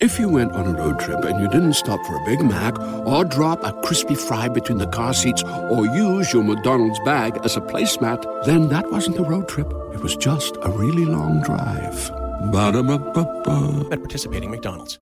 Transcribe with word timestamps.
If 0.00 0.20
you 0.20 0.28
went 0.28 0.52
on 0.52 0.64
a 0.64 0.78
road 0.78 1.00
trip 1.00 1.24
and 1.24 1.40
you 1.40 1.48
didn't 1.48 1.72
stop 1.72 1.98
for 2.06 2.14
a 2.14 2.24
Big 2.24 2.40
Mac 2.40 2.78
or 3.04 3.24
drop 3.24 3.64
a 3.64 3.72
crispy 3.82 4.14
fry 4.14 4.46
between 4.46 4.78
the 4.78 4.86
car 4.86 5.12
seats 5.12 5.42
or 5.42 5.86
use 5.86 6.32
your 6.32 6.44
McDonald's 6.44 7.00
bag 7.04 7.36
as 7.42 7.56
a 7.56 7.60
placemat, 7.60 8.44
then 8.44 8.68
that 8.68 8.92
wasn't 8.92 9.18
a 9.18 9.24
road 9.24 9.48
trip. 9.48 9.66
It 9.92 10.00
was 10.00 10.14
just 10.14 10.56
a 10.62 10.70
really 10.70 11.04
long 11.04 11.42
drive. 11.42 12.10
Ba-da-ba-ba-ba. 12.52 13.88
at 13.90 13.98
participating 13.98 14.52
McDonald's. 14.52 15.00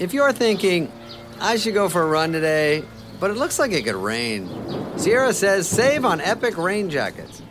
If 0.00 0.12
you're 0.12 0.32
thinking, 0.32 0.90
I 1.40 1.56
should 1.56 1.74
go 1.74 1.88
for 1.88 2.02
a 2.02 2.06
run 2.06 2.32
today, 2.32 2.82
but 3.20 3.30
it 3.30 3.36
looks 3.36 3.60
like 3.60 3.70
it 3.70 3.84
could 3.84 3.94
rain, 3.94 4.50
Sierra 4.96 5.32
says 5.32 5.68
save 5.68 6.04
on 6.04 6.20
epic 6.20 6.58
rain 6.58 6.90
jackets. 6.90 7.42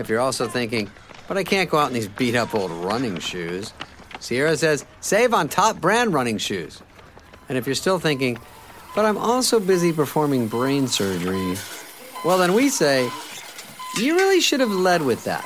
If 0.00 0.08
you're 0.08 0.18
also 0.18 0.48
thinking, 0.48 0.90
but 1.28 1.38
I 1.38 1.44
can't 1.44 1.70
go 1.70 1.78
out 1.78 1.86
in 1.86 1.94
these 1.94 2.08
beat 2.08 2.34
up 2.34 2.56
old 2.56 2.72
running 2.72 3.20
shoes, 3.20 3.72
Sierra 4.20 4.56
says 4.56 4.84
save 5.00 5.34
on 5.34 5.48
top 5.48 5.80
brand 5.80 6.14
running 6.14 6.38
shoes. 6.38 6.80
And 7.48 7.58
if 7.58 7.66
you're 7.66 7.74
still 7.74 7.98
thinking, 7.98 8.38
but 8.94 9.04
I'm 9.04 9.18
also 9.18 9.58
busy 9.58 9.92
performing 9.92 10.46
brain 10.46 10.86
surgery, 10.86 11.56
well, 12.24 12.38
then 12.38 12.54
we 12.54 12.68
say, 12.68 13.10
you 13.96 14.14
really 14.14 14.40
should 14.40 14.60
have 14.60 14.70
led 14.70 15.02
with 15.02 15.24
that. 15.24 15.44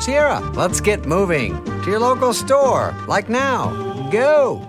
Sierra, 0.00 0.40
let's 0.54 0.80
get 0.80 1.06
moving 1.06 1.64
to 1.64 1.90
your 1.90 2.00
local 2.00 2.34
store, 2.34 2.94
like 3.06 3.28
now. 3.28 3.70
Go! 4.10 4.68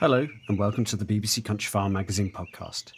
Hello, 0.00 0.26
and 0.48 0.58
welcome 0.58 0.84
to 0.86 0.96
the 0.96 1.04
BBC 1.04 1.42
Countryfile 1.42 1.90
Magazine 1.92 2.32
podcast, 2.32 2.92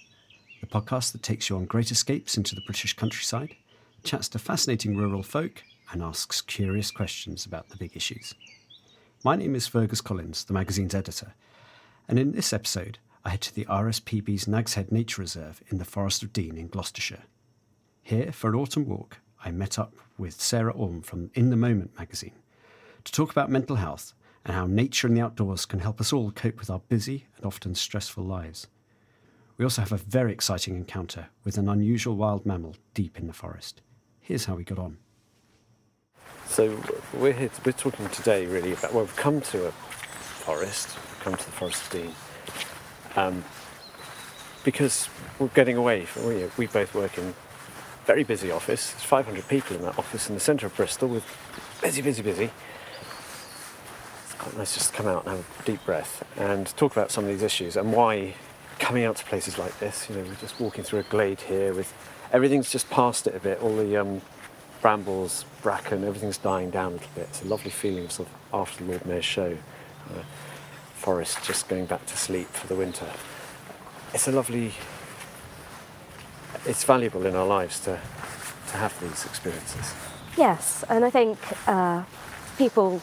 the 0.63 0.67
podcast 0.69 1.11
that 1.11 1.25
takes 1.25 1.51
you 1.51 1.57
on 1.57 1.65
great 1.65 1.91
escapes 1.91 2.37
into 2.37 2.55
the 2.55 2.61
British 2.61 2.95
countryside, 2.95 3.57
chats 4.05 4.29
to 4.29 4.39
fascinating 4.39 4.97
rural 4.97 5.25
folk, 5.25 5.65
and 5.91 6.03
asks 6.03 6.41
curious 6.41 6.93
questions 6.93 7.45
about 7.45 7.69
the 7.69 7.77
big 7.77 7.97
issues. 7.97 8.33
My 9.25 9.35
name 9.35 9.57
is 9.57 9.67
Fergus 9.67 10.01
Collins, 10.01 10.45
the 10.45 10.53
magazine's 10.53 10.95
editor, 10.95 11.35
and 12.07 12.17
in 12.17 12.31
this 12.31 12.53
episode, 12.53 12.99
I 13.25 13.31
head 13.31 13.41
to 13.43 13.55
the 13.55 13.65
RSPB's 13.65 14.47
Nags 14.47 14.75
Head 14.75 14.93
Nature 14.93 15.23
Reserve 15.23 15.63
in 15.69 15.79
the 15.79 15.85
Forest 15.85 16.23
of 16.23 16.33
Dean 16.33 16.57
in 16.57 16.69
Gloucestershire. 16.69 17.25
Here, 18.03 18.31
for 18.31 18.51
an 18.51 18.57
autumn 18.57 18.87
walk, 18.87 19.19
I 19.45 19.51
met 19.51 19.81
up 19.81 19.95
with 20.17 20.41
Sarah 20.41 20.73
Orme 20.73 21.03
from 21.03 21.33
In 21.35 21.51
the 21.51 21.57
Moment 21.57 21.99
magazine 21.99 22.35
to 23.03 23.13
talk 23.13 23.33
about 23.33 23.51
mental 23.51 23.77
health 23.77 24.13
and 24.45 24.55
how 24.55 24.67
nature 24.67 25.09
and 25.09 25.17
the 25.17 25.21
outdoors 25.21 25.67
can 25.67 25.81
help 25.81 26.01
us 26.01 26.13
all 26.13 26.31
cope 26.31 26.61
with 26.61 26.71
our 26.71 26.81
busy 26.89 27.27
and 27.37 27.45
often 27.45 27.75
stressful 27.75 28.25
lives. 28.25 28.69
We 29.63 29.65
also 29.65 29.83
have 29.83 29.93
a 29.93 29.97
very 29.97 30.33
exciting 30.33 30.75
encounter 30.75 31.29
with 31.45 31.57
an 31.57 31.69
unusual 31.69 32.17
wild 32.17 32.45
mammal 32.45 32.75
deep 32.95 33.17
in 33.17 33.29
the 33.29 33.33
forest. 33.33 33.81
Here's 34.19 34.47
how 34.47 34.57
we 34.57 34.65
got 34.65 34.81
on. 34.81 34.97
So 36.49 36.83
we're 37.15 37.33
here. 37.33 37.49
We're 37.65 37.71
talking 37.71 38.09
today 38.09 38.47
really 38.47 38.73
about. 38.73 38.93
Well, 38.93 39.05
we've 39.05 39.15
come 39.15 39.41
to 39.41 39.69
a 39.69 39.71
forest. 39.71 40.97
We've 40.97 41.21
come 41.21 41.37
to 41.37 41.45
the 41.45 41.53
Forest 41.53 41.85
of 41.85 41.93
Dean, 41.93 42.13
um, 43.15 43.45
because 44.65 45.09
we're 45.39 45.47
getting 45.47 45.77
away. 45.77 46.07
From, 46.07 46.27
we, 46.27 46.45
we 46.59 46.67
both 46.67 46.93
work 46.97 47.17
in 47.17 47.27
a 47.29 47.35
very 48.05 48.25
busy 48.25 48.51
office. 48.51 48.91
There's 48.91 49.05
500 49.05 49.47
people 49.47 49.77
in 49.77 49.83
that 49.83 49.97
office 49.97 50.29
in 50.29 50.35
the 50.35 50.41
centre 50.41 50.67
of 50.67 50.75
Bristol. 50.75 51.07
With 51.07 51.25
busy, 51.81 52.03
busy, 52.03 52.23
busy. 52.23 52.51
It's 54.25 54.35
quite 54.35 54.59
nice 54.59 54.75
just 54.75 54.91
to 54.91 54.97
come 54.97 55.07
out 55.07 55.25
and 55.25 55.37
have 55.37 55.61
a 55.61 55.63
deep 55.63 55.85
breath 55.85 56.25
and 56.37 56.67
talk 56.77 56.91
about 56.91 57.13
some 57.13 57.23
of 57.23 57.31
these 57.31 57.45
issues 57.45 57.77
and 57.77 57.93
why 57.93 58.35
coming 58.83 59.05
out 59.05 59.15
to 59.17 59.25
places 59.25 59.59
like 59.59 59.79
this. 59.79 60.11
You 60.11 60.17
know, 60.17 60.25
we're 60.25 60.35
just 60.35 60.59
walking 60.61 60.83
through 60.83 60.99
a 60.99 61.05
glade 61.05 61.41
here 61.41 61.73
with 61.73 61.95
everything's 62.33 62.71
just 62.71 62.91
past 62.91 63.29
it 63.29 63.35
a 63.35 63.39
bit. 63.39 63.63
All 63.63 63.77
the 63.77 63.97
um, 63.97 64.21
brambles, 64.81 65.45
bracken, 65.63 66.05
everything's 66.05 66.37
dying 66.37 66.71
down 66.71 66.89
a 66.89 66.95
little 66.97 67.11
bit. 67.15 67.29
It's 67.31 67.43
a 67.43 67.47
lovely 67.47 67.71
feeling, 67.71 68.09
sort 68.09 68.29
of 68.29 68.35
after 68.53 68.85
the 68.85 68.91
Lord 68.91 69.07
Mayor's 69.07 69.25
show. 69.25 69.57
Uh, 70.11 70.23
forest 70.95 71.39
just 71.45 71.69
going 71.69 71.87
back 71.87 72.05
to 72.07 72.17
sleep 72.17 72.49
for 72.49 72.67
the 72.67 72.75
winter. 72.75 73.07
It's 74.13 74.27
a 74.27 74.33
lovely. 74.33 74.73
It's 76.67 76.85
valuable 76.85 77.25
in 77.25 77.37
our 77.37 77.47
lives 77.47 77.81
to 77.81 78.01
to 78.69 78.77
have 78.77 78.99
these 79.01 79.25
experiences. 79.25 79.95
Yes, 80.37 80.85
and 80.89 81.05
I 81.05 81.11
think 81.11 81.39
uh, 81.69 82.03
people 82.59 83.01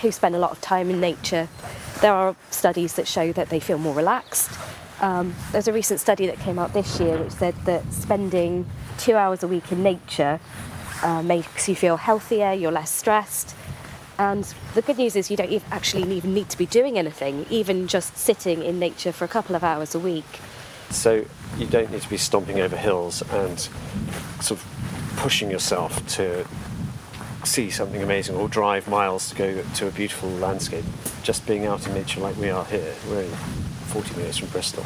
who 0.00 0.12
spend 0.12 0.36
a 0.36 0.38
lot 0.38 0.52
of 0.52 0.60
time 0.60 0.90
in 0.90 1.00
nature, 1.00 1.48
there 2.02 2.12
are 2.12 2.36
studies 2.50 2.94
that 2.94 3.08
show 3.08 3.32
that 3.32 3.48
they 3.48 3.58
feel 3.58 3.78
more 3.78 3.94
relaxed. 3.94 4.52
Um, 5.00 5.34
there's 5.52 5.68
a 5.68 5.72
recent 5.72 6.00
study 6.00 6.26
that 6.26 6.38
came 6.40 6.58
out 6.58 6.72
this 6.72 6.98
year 6.98 7.18
which 7.18 7.32
said 7.32 7.54
that 7.66 7.92
spending 7.92 8.66
two 8.98 9.14
hours 9.14 9.42
a 9.42 9.48
week 9.48 9.70
in 9.70 9.82
nature 9.82 10.40
uh, 11.02 11.22
makes 11.22 11.68
you 11.68 11.76
feel 11.76 11.96
healthier, 11.96 12.52
you're 12.52 12.72
less 12.72 12.90
stressed. 12.90 13.54
And 14.18 14.42
the 14.74 14.82
good 14.82 14.98
news 14.98 15.14
is 15.14 15.30
you 15.30 15.36
don't 15.36 15.62
actually 15.70 16.10
even 16.16 16.34
need 16.34 16.48
to 16.48 16.58
be 16.58 16.66
doing 16.66 16.98
anything, 16.98 17.46
even 17.50 17.86
just 17.86 18.16
sitting 18.16 18.64
in 18.64 18.80
nature 18.80 19.12
for 19.12 19.24
a 19.24 19.28
couple 19.28 19.54
of 19.54 19.62
hours 19.62 19.94
a 19.94 20.00
week. 20.00 20.40
So 20.90 21.24
you 21.56 21.66
don't 21.66 21.92
need 21.92 22.02
to 22.02 22.10
be 22.10 22.16
stomping 22.16 22.58
over 22.58 22.76
hills 22.76 23.22
and 23.30 23.60
sort 24.40 24.60
of 24.60 24.66
pushing 25.18 25.50
yourself 25.50 26.04
to 26.16 26.44
see 27.44 27.70
something 27.70 28.02
amazing 28.02 28.34
or 28.34 28.48
drive 28.48 28.88
miles 28.88 29.30
to 29.30 29.36
go 29.36 29.62
to 29.62 29.86
a 29.86 29.90
beautiful 29.92 30.30
landscape. 30.30 30.84
Just 31.22 31.46
being 31.46 31.66
out 31.66 31.86
in 31.86 31.94
nature 31.94 32.20
like 32.20 32.36
we 32.36 32.50
are 32.50 32.64
here, 32.64 32.94
in 33.10 33.30
40 33.88 34.16
minutes 34.16 34.38
from 34.38 34.48
Bristol. 34.48 34.84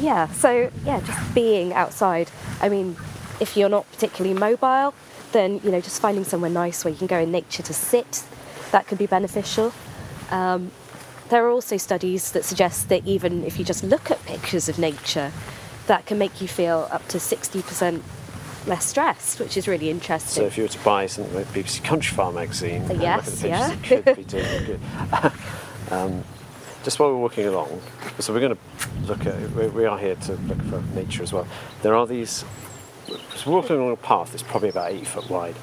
Yeah, 0.00 0.28
so 0.32 0.70
yeah, 0.84 1.00
just 1.00 1.34
being 1.34 1.72
outside. 1.72 2.30
I 2.60 2.68
mean, 2.68 2.96
if 3.40 3.56
you're 3.56 3.68
not 3.68 3.90
particularly 3.92 4.38
mobile, 4.38 4.94
then 5.32 5.60
you 5.64 5.70
know 5.70 5.80
just 5.80 6.00
finding 6.00 6.24
somewhere 6.24 6.50
nice 6.50 6.84
where 6.84 6.92
you 6.92 6.98
can 6.98 7.06
go 7.06 7.18
in 7.18 7.30
nature 7.32 7.62
to 7.62 7.74
sit, 7.74 8.24
that 8.70 8.86
could 8.86 8.98
be 8.98 9.06
beneficial. 9.06 9.72
Um, 10.30 10.70
there 11.28 11.46
are 11.46 11.50
also 11.50 11.76
studies 11.76 12.32
that 12.32 12.44
suggest 12.44 12.88
that 12.88 13.06
even 13.06 13.44
if 13.44 13.58
you 13.58 13.64
just 13.64 13.82
look 13.84 14.10
at 14.10 14.22
pictures 14.26 14.68
of 14.68 14.78
nature, 14.78 15.32
that 15.86 16.04
can 16.06 16.18
make 16.18 16.40
you 16.40 16.48
feel 16.48 16.88
up 16.90 17.06
to 17.08 17.18
60% 17.18 18.02
less 18.66 18.84
stressed, 18.84 19.40
which 19.40 19.56
is 19.56 19.66
really 19.66 19.90
interesting. 19.90 20.42
So 20.42 20.46
if 20.46 20.56
you 20.56 20.64
were 20.64 20.68
to 20.68 20.78
buy 20.84 21.06
something 21.06 21.34
like 21.34 21.46
BBC 21.48 21.80
Countryfile 21.82 22.34
magazine, 22.34 22.82
and 22.82 22.88
look 22.88 22.96
at 22.98 23.24
Yes, 23.24 23.40
the 23.40 23.48
yeah. 23.48 23.70
pictures, 23.74 23.98
it 23.98 24.04
could 24.04 24.16
be 24.16 24.24
doing 24.24 24.64
good. 24.66 24.80
um, 25.90 26.24
just 26.82 26.98
while 26.98 27.10
we're 27.10 27.18
walking 27.18 27.46
along, 27.46 27.80
so 28.18 28.32
we're 28.32 28.40
going 28.40 28.56
to 28.56 29.06
look 29.06 29.26
at. 29.26 29.50
We, 29.52 29.84
are 29.84 29.98
here 29.98 30.16
to 30.16 30.32
look 30.32 30.62
for 30.62 30.82
nature 30.94 31.22
as 31.22 31.32
well. 31.32 31.46
There 31.82 31.94
are 31.94 32.06
these. 32.06 32.44
So 33.06 33.50
we're 33.50 33.60
walking 33.60 33.76
along 33.76 33.92
a 33.92 33.96
path 33.96 34.32
that's 34.32 34.42
probably 34.42 34.68
about 34.68 34.90
eight 34.90 35.06
foot 35.06 35.28
wide, 35.30 35.56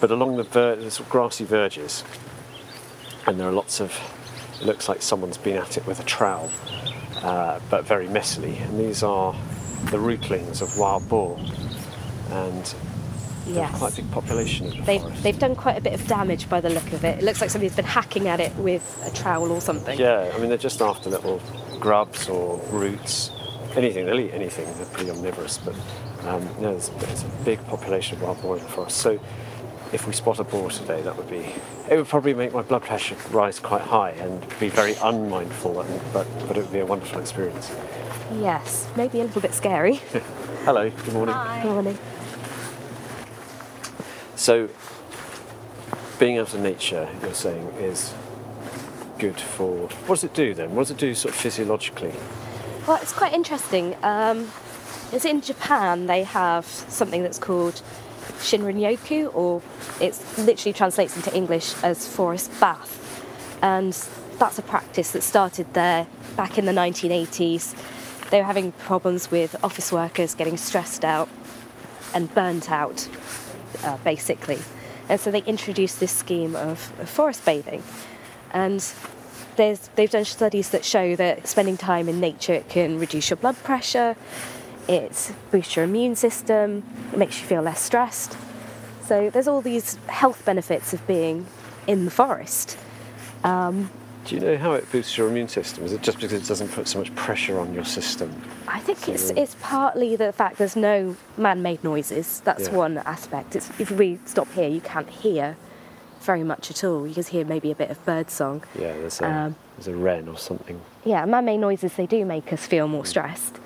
but 0.00 0.10
along 0.10 0.36
the 0.36 0.44
ver- 0.44 0.76
the 0.76 0.90
sort 0.90 1.06
of 1.06 1.12
grassy 1.12 1.44
verges, 1.44 2.04
and 3.26 3.38
there 3.38 3.48
are 3.48 3.52
lots 3.52 3.80
of. 3.80 3.98
It 4.60 4.66
looks 4.66 4.88
like 4.88 5.02
someone's 5.02 5.38
been 5.38 5.56
at 5.56 5.76
it 5.76 5.86
with 5.86 5.98
a 6.00 6.04
trowel, 6.04 6.50
uh, 7.16 7.58
but 7.68 7.84
very 7.84 8.06
messily. 8.06 8.62
And 8.62 8.78
these 8.78 9.02
are 9.02 9.34
the 9.90 9.98
rootlings 9.98 10.62
of 10.62 10.78
wild 10.78 11.08
boar, 11.08 11.38
and 12.30 12.74
Yes. 13.46 13.76
quite 13.78 13.92
a 13.98 14.02
big 14.02 14.10
population 14.12 14.66
in 14.66 14.78
the 14.80 14.82
They've, 14.86 15.00
forest. 15.00 15.22
they've 15.22 15.38
done 15.38 15.54
quite 15.56 15.76
a 15.76 15.80
bit 15.80 15.92
of 15.94 16.06
damage 16.06 16.48
by 16.48 16.60
the 16.60 16.70
look 16.70 16.92
of 16.92 17.04
it. 17.04 17.18
It 17.18 17.24
looks 17.24 17.40
like 17.40 17.50
somebody's 17.50 17.74
been 17.76 17.84
hacking 17.84 18.28
at 18.28 18.40
it 18.40 18.54
with 18.56 19.02
a 19.04 19.14
trowel 19.16 19.50
or 19.50 19.60
something. 19.60 19.98
Yeah, 19.98 20.30
I 20.34 20.38
mean 20.38 20.48
they're 20.48 20.58
just 20.58 20.80
after 20.80 21.10
little 21.10 21.40
grubs 21.80 22.28
or 22.28 22.58
roots, 22.70 23.30
anything. 23.74 24.06
They'll 24.06 24.20
eat 24.20 24.32
anything. 24.32 24.66
They're 24.76 24.86
pretty 24.86 25.10
omnivorous, 25.10 25.58
but 25.58 25.74
Um, 26.24 26.42
you 26.56 26.62
know, 26.62 26.70
there's, 26.72 26.88
there's 27.00 27.24
a 27.24 27.28
big 27.44 27.58
population 27.66 28.16
of 28.16 28.22
wild 28.22 28.40
boar 28.42 28.56
in 28.56 28.62
the 28.62 28.68
forest. 28.68 28.98
So 28.98 29.18
if 29.92 30.06
we 30.06 30.12
spot 30.12 30.38
a 30.38 30.44
boar 30.44 30.70
today, 30.70 31.02
that 31.02 31.16
would 31.16 31.28
be, 31.28 31.44
it 31.90 31.96
would 31.96 32.06
probably 32.06 32.32
make 32.32 32.52
my 32.54 32.62
blood 32.62 32.82
pressure 32.84 33.16
rise 33.32 33.58
quite 33.58 33.82
high 33.82 34.10
and 34.10 34.40
be 34.60 34.68
very 34.68 34.94
unmindful, 35.02 35.80
and, 35.80 36.00
but, 36.12 36.28
but 36.46 36.56
it 36.56 36.60
would 36.62 36.72
be 36.72 36.78
a 36.78 36.86
wonderful 36.86 37.18
experience. 37.18 37.72
Yes, 38.40 38.86
maybe 38.96 39.20
a 39.20 39.24
little 39.24 39.42
bit 39.42 39.52
scary. 39.52 39.96
Hello, 40.64 40.88
good 40.90 41.12
morning. 41.12 41.34
Good 41.62 41.72
Morning. 41.72 41.98
So, 44.42 44.68
being 46.18 46.38
out 46.38 46.52
in 46.52 46.64
nature, 46.64 47.08
you're 47.22 47.32
saying, 47.32 47.64
is 47.78 48.12
good 49.20 49.40
for. 49.40 49.86
What 49.86 50.16
does 50.16 50.24
it 50.24 50.34
do 50.34 50.52
then? 50.52 50.74
What 50.74 50.82
does 50.82 50.90
it 50.90 50.96
do 50.96 51.14
sort 51.14 51.32
of 51.32 51.40
physiologically? 51.40 52.12
Well, 52.88 52.98
it's 53.00 53.12
quite 53.12 53.34
interesting. 53.34 53.94
Um, 54.02 54.50
it's 55.12 55.24
in 55.24 55.42
Japan. 55.42 56.06
They 56.06 56.24
have 56.24 56.66
something 56.66 57.22
that's 57.22 57.38
called 57.38 57.82
Shinrin-yoku, 58.40 59.32
or 59.32 59.62
it 60.00 60.20
literally 60.36 60.72
translates 60.72 61.14
into 61.14 61.32
English 61.36 61.80
as 61.84 62.08
forest 62.08 62.50
bath, 62.58 63.24
and 63.62 63.92
that's 64.40 64.58
a 64.58 64.62
practice 64.62 65.12
that 65.12 65.22
started 65.22 65.72
there 65.72 66.08
back 66.34 66.58
in 66.58 66.64
the 66.64 66.72
1980s. 66.72 67.76
They 68.30 68.38
were 68.38 68.46
having 68.46 68.72
problems 68.72 69.30
with 69.30 69.54
office 69.62 69.92
workers 69.92 70.34
getting 70.34 70.56
stressed 70.56 71.04
out 71.04 71.28
and 72.12 72.34
burnt 72.34 72.72
out, 72.72 73.08
uh, 73.84 73.96
basically, 74.04 74.58
and 75.08 75.20
so 75.20 75.30
they 75.30 75.42
introduced 75.42 76.00
this 76.00 76.12
scheme 76.12 76.56
of, 76.56 76.78
forest 77.08 77.44
bathing, 77.44 77.82
and 78.52 78.92
there's, 79.56 79.88
they've 79.96 80.10
done 80.10 80.24
studies 80.24 80.70
that 80.70 80.84
show 80.84 81.16
that 81.16 81.46
spending 81.46 81.76
time 81.76 82.08
in 82.08 82.20
nature 82.20 82.64
can 82.68 82.98
reduce 82.98 83.30
your 83.30 83.36
blood 83.36 83.56
pressure, 83.62 84.16
it 84.88 85.32
boosts 85.50 85.76
your 85.76 85.84
immune 85.84 86.16
system, 86.16 86.82
it 87.12 87.18
makes 87.18 87.40
you 87.40 87.46
feel 87.46 87.62
less 87.62 87.80
stressed. 87.80 88.36
So 89.06 89.30
there's 89.30 89.48
all 89.48 89.60
these 89.60 89.96
health 90.06 90.44
benefits 90.44 90.94
of 90.94 91.06
being 91.06 91.46
in 91.86 92.04
the 92.04 92.10
forest. 92.10 92.78
Do 94.24 94.36
you 94.36 94.40
know 94.40 94.56
how 94.56 94.72
it 94.74 94.90
boosts 94.92 95.18
your 95.18 95.28
immune 95.28 95.48
system? 95.48 95.84
Is 95.84 95.92
it 95.92 96.02
just 96.02 96.18
because 96.18 96.32
it 96.32 96.46
doesn't 96.46 96.68
put 96.68 96.86
so 96.86 96.98
much 97.00 97.12
pressure 97.16 97.58
on 97.58 97.74
your 97.74 97.84
system? 97.84 98.30
I 98.68 98.78
think 98.78 99.08
it's 99.08 99.30
it's 99.30 99.56
partly 99.60 100.14
the 100.14 100.32
fact 100.32 100.58
there's 100.58 100.76
no 100.76 101.16
man-made 101.36 101.82
noises. 101.82 102.40
That's 102.44 102.68
Yeah. 102.68 102.74
one 102.76 102.98
aspect. 102.98 103.56
It's, 103.56 103.68
if 103.80 103.90
we 103.90 104.20
stop 104.24 104.50
here, 104.52 104.68
you 104.68 104.80
can't 104.80 105.08
hear 105.08 105.56
very 106.20 106.44
much 106.44 106.70
at 106.70 106.84
all. 106.84 107.04
You 107.06 107.14
can 107.14 107.24
hear 107.24 107.44
maybe 107.44 107.72
a 107.72 107.74
bit 107.74 107.90
of 107.90 108.04
bird 108.06 108.30
song. 108.30 108.62
Yeah, 108.78 108.92
there's 108.92 109.20
a, 109.20 109.28
Um, 109.28 109.56
there's 109.76 109.88
a 109.88 109.96
wren 109.96 110.28
or 110.28 110.38
something. 110.38 110.80
Yeah, 111.04 111.24
man-made 111.24 111.58
noises 111.58 111.94
they 111.94 112.06
do 112.06 112.24
make 112.24 112.52
us 112.52 112.64
feel 112.64 112.86
more 112.86 113.04
stressed. 113.04 113.58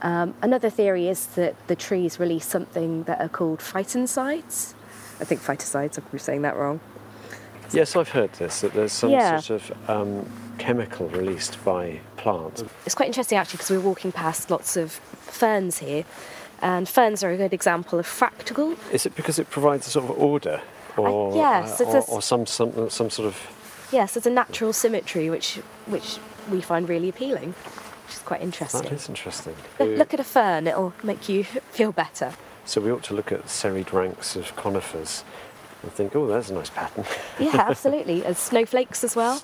Um, 0.00 0.34
another 0.42 0.70
theory 0.70 1.08
is 1.08 1.26
that 1.34 1.54
the 1.66 1.74
trees 1.74 2.20
release 2.20 2.46
something 2.46 3.02
that 3.04 3.20
are 3.20 3.28
called 3.28 3.58
phytoncides. 3.58 4.74
I 5.20 5.24
think 5.24 5.40
phytocides. 5.42 5.98
I'm 5.98 6.18
saying 6.18 6.42
that 6.42 6.56
wrong. 6.56 6.78
Yes, 7.72 7.96
I've 7.96 8.10
heard 8.10 8.32
this, 8.34 8.60
that 8.60 8.72
there's 8.72 8.92
some 8.92 9.10
Yeah. 9.10 9.38
sort 9.40 9.62
of 9.62 9.90
um, 9.90 10.26
chemical 10.58 11.08
released 11.08 11.62
by 11.64 12.00
plants. 12.16 12.62
It's 12.86 12.94
quite 12.94 13.06
interesting 13.06 13.38
actually 13.38 13.58
because 13.58 13.70
we're 13.70 13.80
walking 13.80 14.12
past 14.12 14.50
lots 14.50 14.76
of 14.76 14.92
ferns 14.92 15.78
here, 15.78 16.04
and 16.62 16.88
ferns 16.88 17.22
are 17.24 17.30
a 17.30 17.36
good 17.36 17.52
example 17.52 17.98
of 17.98 18.06
fractal. 18.06 18.76
Is 18.92 19.06
it 19.06 19.14
because 19.14 19.38
it 19.38 19.50
provides 19.50 19.86
a 19.86 19.90
sort 19.90 20.04
of 20.10 20.18
order? 20.18 20.60
Or, 20.96 21.34
yes, 21.34 21.80
uh, 21.80 21.84
or, 21.84 21.96
a 21.96 22.00
or 22.02 22.22
some, 22.22 22.46
some, 22.46 22.88
some 22.88 23.10
sort 23.10 23.26
of. 23.26 23.88
Yes, 23.90 24.14
there's 24.14 24.26
a 24.26 24.30
natural 24.30 24.72
symmetry 24.72 25.28
which 25.28 25.56
which 25.86 26.18
we 26.50 26.60
find 26.60 26.88
really 26.88 27.08
appealing, 27.08 27.50
which 27.50 28.14
is 28.14 28.20
quite 28.20 28.40
interesting. 28.42 28.82
That 28.82 28.92
is 28.92 29.08
interesting. 29.08 29.56
Look, 29.80 29.98
look 29.98 30.14
at 30.14 30.20
a 30.20 30.24
fern; 30.24 30.68
it'll 30.68 30.94
make 31.02 31.28
you 31.28 31.44
feel 31.72 31.90
better. 31.90 32.32
So 32.64 32.80
we 32.80 32.90
ought 32.92 33.02
to 33.04 33.14
look 33.14 33.32
at 33.32 33.48
serried 33.50 33.92
ranks 33.92 34.36
of 34.36 34.54
conifers 34.56 35.24
and 35.84 35.92
think, 35.92 36.16
oh, 36.16 36.26
that's 36.26 36.50
a 36.50 36.54
nice 36.54 36.70
pattern. 36.70 37.04
Yeah, 37.38 37.66
absolutely. 37.68 38.24
As 38.24 38.38
snowflakes 38.38 39.04
as 39.04 39.14
well. 39.14 39.42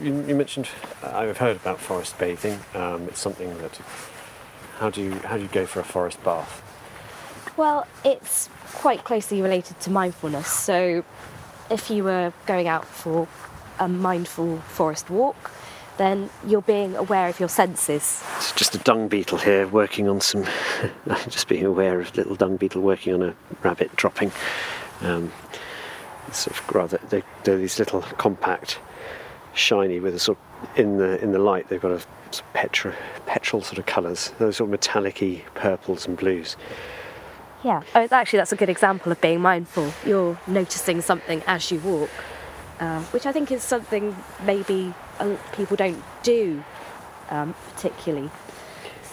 You, 0.00 0.14
you 0.26 0.34
mentioned, 0.34 0.68
I've 1.02 1.38
heard 1.38 1.56
about 1.56 1.80
forest 1.80 2.18
bathing. 2.18 2.58
Um, 2.74 3.02
it's 3.08 3.20
something 3.20 3.56
that. 3.58 3.78
How 4.78 4.88
do 4.88 5.02
you 5.02 5.12
how 5.12 5.36
do 5.36 5.42
you 5.42 5.48
go 5.48 5.66
for 5.66 5.80
a 5.80 5.84
forest 5.84 6.22
bath? 6.24 6.62
Well, 7.56 7.86
it's 8.02 8.48
quite 8.72 9.04
closely 9.04 9.42
related 9.42 9.78
to 9.80 9.90
mindfulness. 9.90 10.46
So, 10.46 11.04
if 11.70 11.90
you 11.90 12.04
were 12.04 12.32
going 12.46 12.66
out 12.66 12.86
for 12.86 13.28
a 13.78 13.88
mindful 13.88 14.58
forest 14.60 15.10
walk, 15.10 15.50
then 16.00 16.30
you're 16.46 16.62
being 16.62 16.96
aware 16.96 17.28
of 17.28 17.38
your 17.38 17.48
senses. 17.50 18.24
It's 18.38 18.52
just 18.52 18.74
a 18.74 18.78
dung 18.78 19.08
beetle 19.08 19.36
here 19.36 19.68
working 19.68 20.08
on 20.08 20.22
some. 20.22 20.46
just 21.28 21.46
being 21.46 21.66
aware 21.66 22.00
of 22.00 22.16
little 22.16 22.36
dung 22.36 22.56
beetle 22.56 22.80
working 22.80 23.12
on 23.12 23.22
a 23.22 23.34
rabbit 23.62 23.94
dropping. 23.96 24.32
Um, 25.02 25.30
sort 26.32 26.58
of 26.58 26.74
rather 26.74 26.98
they, 27.10 27.22
they're 27.44 27.58
these 27.58 27.78
little 27.78 28.00
compact, 28.00 28.78
shiny 29.52 30.00
with 30.00 30.14
a 30.14 30.18
sort 30.18 30.38
of 30.38 30.78
in 30.78 30.96
the 30.96 31.22
in 31.22 31.32
the 31.32 31.38
light 31.38 31.68
they've 31.68 31.82
got 31.82 31.92
a 31.92 32.00
sort 32.00 32.44
of 32.46 32.52
petra, 32.54 32.94
petrol 33.26 33.60
sort 33.60 33.78
of 33.78 33.84
colours. 33.84 34.32
Those 34.38 34.56
sort 34.56 34.68
of 34.68 34.70
metallic-y 34.70 35.44
purples 35.54 36.06
and 36.06 36.16
blues. 36.16 36.56
Yeah. 37.62 37.82
Oh, 37.94 38.08
actually, 38.10 38.38
that's 38.38 38.52
a 38.52 38.56
good 38.56 38.70
example 38.70 39.12
of 39.12 39.20
being 39.20 39.42
mindful. 39.42 39.92
You're 40.06 40.38
noticing 40.46 41.02
something 41.02 41.42
as 41.46 41.70
you 41.70 41.78
walk, 41.80 42.08
uh, 42.78 43.02
which 43.10 43.26
I 43.26 43.32
think 43.32 43.52
is 43.52 43.62
something 43.62 44.16
maybe 44.46 44.94
people 45.52 45.76
don't 45.76 46.02
do 46.22 46.62
um, 47.30 47.54
particularly. 47.74 48.30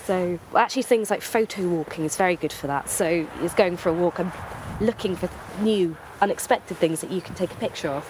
So, 0.05 0.39
actually, 0.55 0.83
things 0.83 1.09
like 1.09 1.21
photo 1.21 1.67
walking 1.67 2.05
is 2.05 2.15
very 2.15 2.35
good 2.35 2.53
for 2.53 2.67
that. 2.67 2.89
So, 2.89 3.27
it's 3.41 3.53
going 3.53 3.77
for 3.77 3.89
a 3.89 3.93
walk 3.93 4.19
and 4.19 4.31
looking 4.79 5.15
for 5.15 5.29
new, 5.61 5.97
unexpected 6.21 6.77
things 6.77 7.01
that 7.01 7.11
you 7.11 7.21
can 7.21 7.35
take 7.35 7.51
a 7.51 7.55
picture 7.55 7.89
of, 7.89 8.09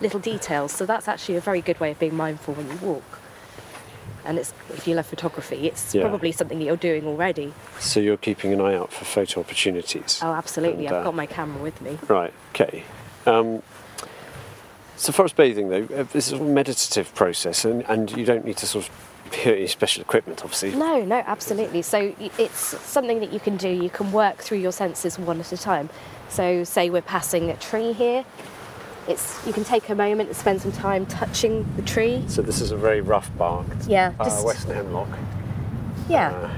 little 0.00 0.20
details. 0.20 0.72
So, 0.72 0.86
that's 0.86 1.08
actually 1.08 1.36
a 1.36 1.40
very 1.40 1.60
good 1.60 1.80
way 1.80 1.90
of 1.90 1.98
being 1.98 2.16
mindful 2.16 2.54
when 2.54 2.68
you 2.68 2.76
walk. 2.76 3.18
And 4.24 4.38
it's 4.38 4.54
if 4.70 4.86
you 4.86 4.94
love 4.94 5.06
photography, 5.06 5.66
it's 5.66 5.92
Yeah. 5.92 6.02
probably 6.02 6.30
something 6.30 6.60
that 6.60 6.64
you're 6.64 6.76
doing 6.76 7.06
already. 7.06 7.52
So 7.80 7.98
you're 7.98 8.16
keeping 8.16 8.52
an 8.52 8.60
eye 8.60 8.76
out 8.76 8.92
for 8.92 9.04
photo 9.04 9.40
opportunities. 9.40 10.20
Oh, 10.22 10.32
absolutely. 10.32 10.86
And, 10.86 10.94
I've 10.94 11.00
uh, 11.02 11.04
got 11.06 11.16
my 11.16 11.26
camera 11.26 11.60
with 11.60 11.80
me. 11.80 11.98
Right. 12.06 12.32
Okay. 12.54 12.84
Um, 13.26 13.62
so 14.96 15.12
forest 15.12 15.36
bathing, 15.36 15.68
though, 15.68 15.88
uh, 15.94 16.04
this 16.12 16.28
is 16.32 16.40
a 16.40 16.42
meditative 16.42 17.14
process, 17.14 17.64
and, 17.64 17.82
and 17.88 18.10
you 18.16 18.24
don't 18.24 18.44
need 18.44 18.56
to 18.58 18.66
sort 18.66 18.88
of 18.88 18.94
put 19.30 19.46
any 19.54 19.66
special 19.66 20.02
equipment, 20.02 20.40
obviously. 20.42 20.72
No, 20.74 21.02
no, 21.04 21.22
absolutely. 21.26 21.82
So 21.82 22.14
it's 22.38 22.58
something 22.58 23.20
that 23.20 23.32
you 23.32 23.40
can 23.40 23.56
do. 23.56 23.68
You 23.68 23.90
can 23.90 24.12
work 24.12 24.38
through 24.38 24.58
your 24.58 24.72
senses 24.72 25.18
one 25.18 25.40
at 25.40 25.52
a 25.52 25.56
time. 25.56 25.88
So, 26.28 26.64
say 26.64 26.90
we're 26.90 27.02
passing 27.02 27.50
a 27.50 27.56
tree 27.56 27.92
here. 27.92 28.24
It's 29.08 29.44
you 29.46 29.52
can 29.52 29.64
take 29.64 29.88
a 29.88 29.94
moment 29.96 30.28
and 30.28 30.36
spend 30.36 30.62
some 30.62 30.70
time 30.72 31.06
touching 31.06 31.66
the 31.76 31.82
tree. 31.82 32.22
So 32.28 32.40
this 32.40 32.60
is 32.60 32.70
a 32.70 32.76
very 32.76 33.00
rough 33.00 33.36
bark. 33.36 33.66
Yeah, 33.88 34.12
uh, 34.20 34.24
just- 34.24 34.44
western 34.44 34.76
hemlock, 34.76 35.08
Yeah. 36.08 36.48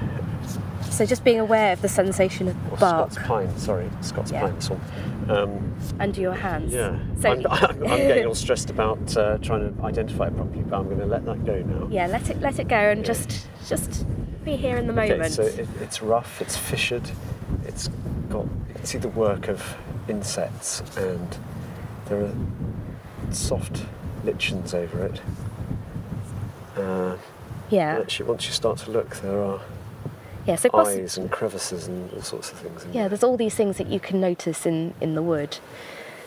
so 0.90 1.06
just 1.06 1.24
being 1.24 1.40
aware 1.40 1.72
of 1.72 1.80
the 1.80 1.88
sensation 1.88 2.48
of 2.48 2.78
bark 2.78 3.12
Scots 3.12 3.26
pine. 3.26 3.58
Sorry, 3.58 3.88
Scots 4.02 4.30
Yeah. 4.30 4.42
pine. 4.42 4.52
One. 4.68 4.80
Um, 5.30 5.74
under 6.00 6.20
your 6.20 6.32
hands. 6.34 6.72
yeah. 6.72 6.98
So 7.20 7.30
I'm, 7.30 7.46
I'm, 7.50 7.82
I'm 7.86 7.98
getting 8.06 8.26
all 8.26 8.34
stressed 8.34 8.70
about 8.70 9.16
uh, 9.16 9.38
trying 9.38 9.74
to 9.76 9.82
identify 9.84 10.26
it 10.28 10.36
properly, 10.36 10.62
but 10.62 10.78
I'm 10.78 10.86
going 10.86 10.98
to 11.00 11.06
let 11.06 11.24
that 11.24 11.44
go 11.44 11.60
now. 11.62 11.88
yeah, 11.90 12.06
let 12.06 12.28
it 12.30 12.40
let 12.40 12.58
it 12.58 12.68
go 12.68 12.76
and 12.76 13.00
Yeah. 13.00 13.06
just 13.06 13.46
just 13.68 14.06
be 14.44 14.56
here 14.56 14.76
in 14.76 14.86
the 14.86 14.92
Okay, 14.92 15.12
moment. 15.14 15.32
so 15.32 15.42
it, 15.42 15.66
it's 15.80 16.02
rough, 16.02 16.42
it's 16.42 16.56
fissured, 16.56 17.08
it's 17.64 17.88
got, 18.28 18.44
you 18.68 18.74
can 18.74 18.84
see 18.84 18.98
the 18.98 19.08
work 19.08 19.48
of 19.48 19.76
insects, 20.08 20.82
and 20.98 21.38
there 22.06 22.20
are 22.24 22.34
soft 23.30 23.82
lichens 24.24 24.74
over 24.74 25.06
it. 25.06 25.20
Uh, 26.76 27.16
yeah. 27.70 27.98
Actually, 27.98 28.28
once 28.28 28.46
you 28.46 28.52
start 28.52 28.78
to 28.78 28.90
look, 28.90 29.16
there 29.16 29.40
are 29.42 29.60
Yeah. 30.46 30.56
So 30.56 30.68
poss- 30.68 30.88
eyes 30.88 31.16
and 31.18 31.30
crevices 31.30 31.86
and 31.88 32.12
all 32.12 32.22
sorts 32.22 32.52
of 32.52 32.58
things. 32.58 32.84
Yeah, 32.86 32.92
there. 33.02 33.08
there's 33.10 33.24
all 33.24 33.36
these 33.36 33.54
things 33.54 33.78
that 33.78 33.86
you 33.88 33.98
can 34.00 34.20
notice 34.20 34.66
in, 34.66 34.94
in 35.00 35.14
the 35.14 35.22
wood. 35.22 35.58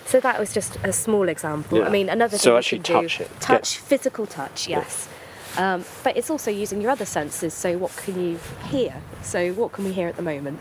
So 0.05 0.19
that 0.21 0.39
was 0.39 0.53
just 0.53 0.77
a 0.83 0.93
small 0.93 1.27
example. 1.27 1.79
Yeah. 1.79 1.85
I 1.85 1.89
mean, 1.89 2.07
another 2.09 2.37
So 2.37 2.51
thing 2.51 2.57
actually 2.57 2.77
you 2.79 2.83
can 2.85 3.01
touch 3.03 3.17
do, 3.17 3.23
it. 3.25 3.39
touch, 3.41 3.77
physical 3.77 4.25
touch, 4.25 4.67
yes. 4.69 5.09
Um, 5.57 5.83
but 6.03 6.15
it's 6.15 6.29
also 6.29 6.49
using 6.51 6.81
your 6.81 6.91
other 6.91 7.05
senses. 7.05 7.53
So 7.53 7.77
what 7.77 7.95
can 7.97 8.21
you 8.21 8.39
hear? 8.69 9.01
So 9.21 9.51
what 9.53 9.71
can 9.73 9.83
we 9.85 9.91
hear 9.91 10.07
at 10.07 10.15
the 10.15 10.21
moment? 10.21 10.59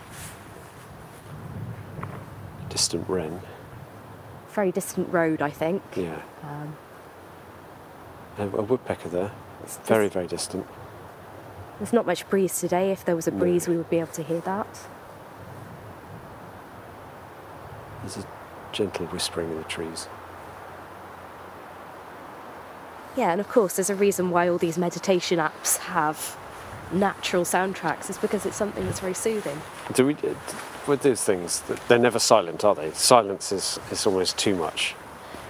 Distant 2.68 3.08
wren. 3.08 3.40
Very 4.50 4.72
distant 4.72 5.12
road, 5.12 5.40
I 5.42 5.50
think. 5.50 5.82
Yeah. 5.96 6.20
Um, 6.42 6.76
A, 8.38 8.42
a 8.44 8.62
woodpecker 8.62 9.08
there. 9.08 9.32
it's 9.62 9.76
Very, 9.78 10.08
very 10.08 10.26
distant. 10.26 10.66
There's 11.78 11.92
not 11.92 12.06
much 12.06 12.28
breeze 12.28 12.59
today. 12.59 12.90
If 12.90 13.04
there 13.04 13.16
was 13.16 13.26
a 13.26 13.33
breeze, 13.33 13.68
we 13.68 13.76
would 13.76 13.90
be 13.90 13.99
able 13.99 14.12
to 14.12 14.23
hear 14.23 14.40
that. 14.40 14.66
There's 18.00 18.16
a 18.16 18.26
gentle 18.73 19.06
whispering 19.06 19.50
in 19.50 19.59
the 19.59 19.64
trees. 19.64 20.09
Yeah, 23.16 23.33
and 23.33 23.40
of 23.40 23.49
course, 23.49 23.76
there's 23.76 23.90
a 23.90 23.95
reason 23.95 24.30
why 24.30 24.49
all 24.49 24.59
these 24.59 24.78
meditation 24.78 25.38
apps 25.38 25.78
have 25.78 26.37
natural 26.92 27.45
soundtracks 27.45 28.09
is 28.09 28.18
because 28.18 28.47
it's 28.47 28.56
something 28.56 28.85
that's 28.85 29.00
very 29.00 29.14
soothing. 29.14 29.61
Do 29.95 30.06
we, 30.06 30.16
with 30.87 31.02
these 31.02 31.25
things, 31.25 31.62
they're 31.88 31.99
never 31.99 32.18
silent, 32.18 32.64
are 32.64 32.75
they? 32.75 32.92
Silence 32.92 33.52
is, 33.52 33.80
is 33.90 34.06
almost 34.06 34.38
too 34.38 34.54
much. 34.54 34.95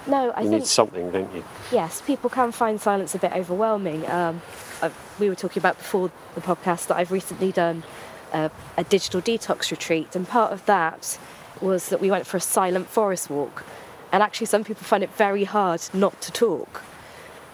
No, 0.07 0.31
I 0.31 0.41
You 0.41 0.49
think 0.49 0.61
need 0.61 0.67
something, 0.67 1.11
don't 1.11 1.33
you? 1.35 1.43
yes, 1.71 2.01
people 2.01 2.29
can 2.29 2.51
find 2.51 2.79
silence 2.79 3.13
a 3.15 3.19
bit 3.19 3.33
overwhelming. 3.33 4.09
Um, 4.09 4.41
I, 4.81 4.91
we 5.19 5.29
were 5.29 5.35
talking 5.35 5.59
about 5.59 5.77
before 5.77 6.11
the 6.35 6.41
podcast 6.41 6.87
that 6.87 6.97
I've 6.97 7.11
recently 7.11 7.51
done 7.51 7.83
a, 8.33 8.49
a 8.77 8.83
digital 8.83 9.21
detox 9.21 9.69
retreat, 9.71 10.15
and 10.15 10.27
part 10.27 10.51
of 10.53 10.65
that 10.65 11.17
was 11.61 11.89
that 11.89 11.99
we 11.99 12.09
went 12.11 12.25
for 12.27 12.37
a 12.37 12.41
silent 12.41 12.87
forest 12.87 13.29
walk. 13.29 13.63
And 14.11 14.23
actually, 14.23 14.47
some 14.47 14.63
people 14.63 14.83
find 14.83 15.03
it 15.03 15.13
very 15.15 15.43
hard 15.43 15.81
not 15.93 16.21
to 16.21 16.31
talk. 16.31 16.83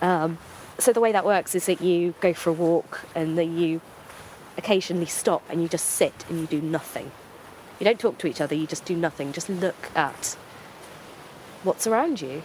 Um, 0.02 0.38
so 0.78 0.92
the 0.94 1.00
way 1.00 1.12
that 1.12 1.26
works 1.26 1.56
is 1.56 1.66
that 1.68 1.82
you 1.82 2.14
go 2.22 2.34
for 2.34 2.50
a 2.50 2.54
walk 2.54 3.02
and 3.16 3.38
then 3.38 3.58
you 3.58 3.82
occasionally 4.58 5.06
stop 5.06 5.42
and 5.50 5.62
you 5.62 5.68
just 5.68 5.86
sit 5.88 6.26
and 6.30 6.40
you 6.42 6.46
do 6.48 6.62
nothing. 6.62 7.12
You 7.80 7.86
don't 7.86 8.00
talk 8.00 8.18
to 8.20 8.28
each 8.28 8.42
other, 8.42 8.54
you 8.54 8.68
just 8.68 8.86
do 8.86 8.96
nothing. 8.96 9.32
Just 9.32 9.50
look 9.50 9.90
at 9.96 10.38
what's 11.64 11.88
around 11.88 12.22
you. 12.22 12.44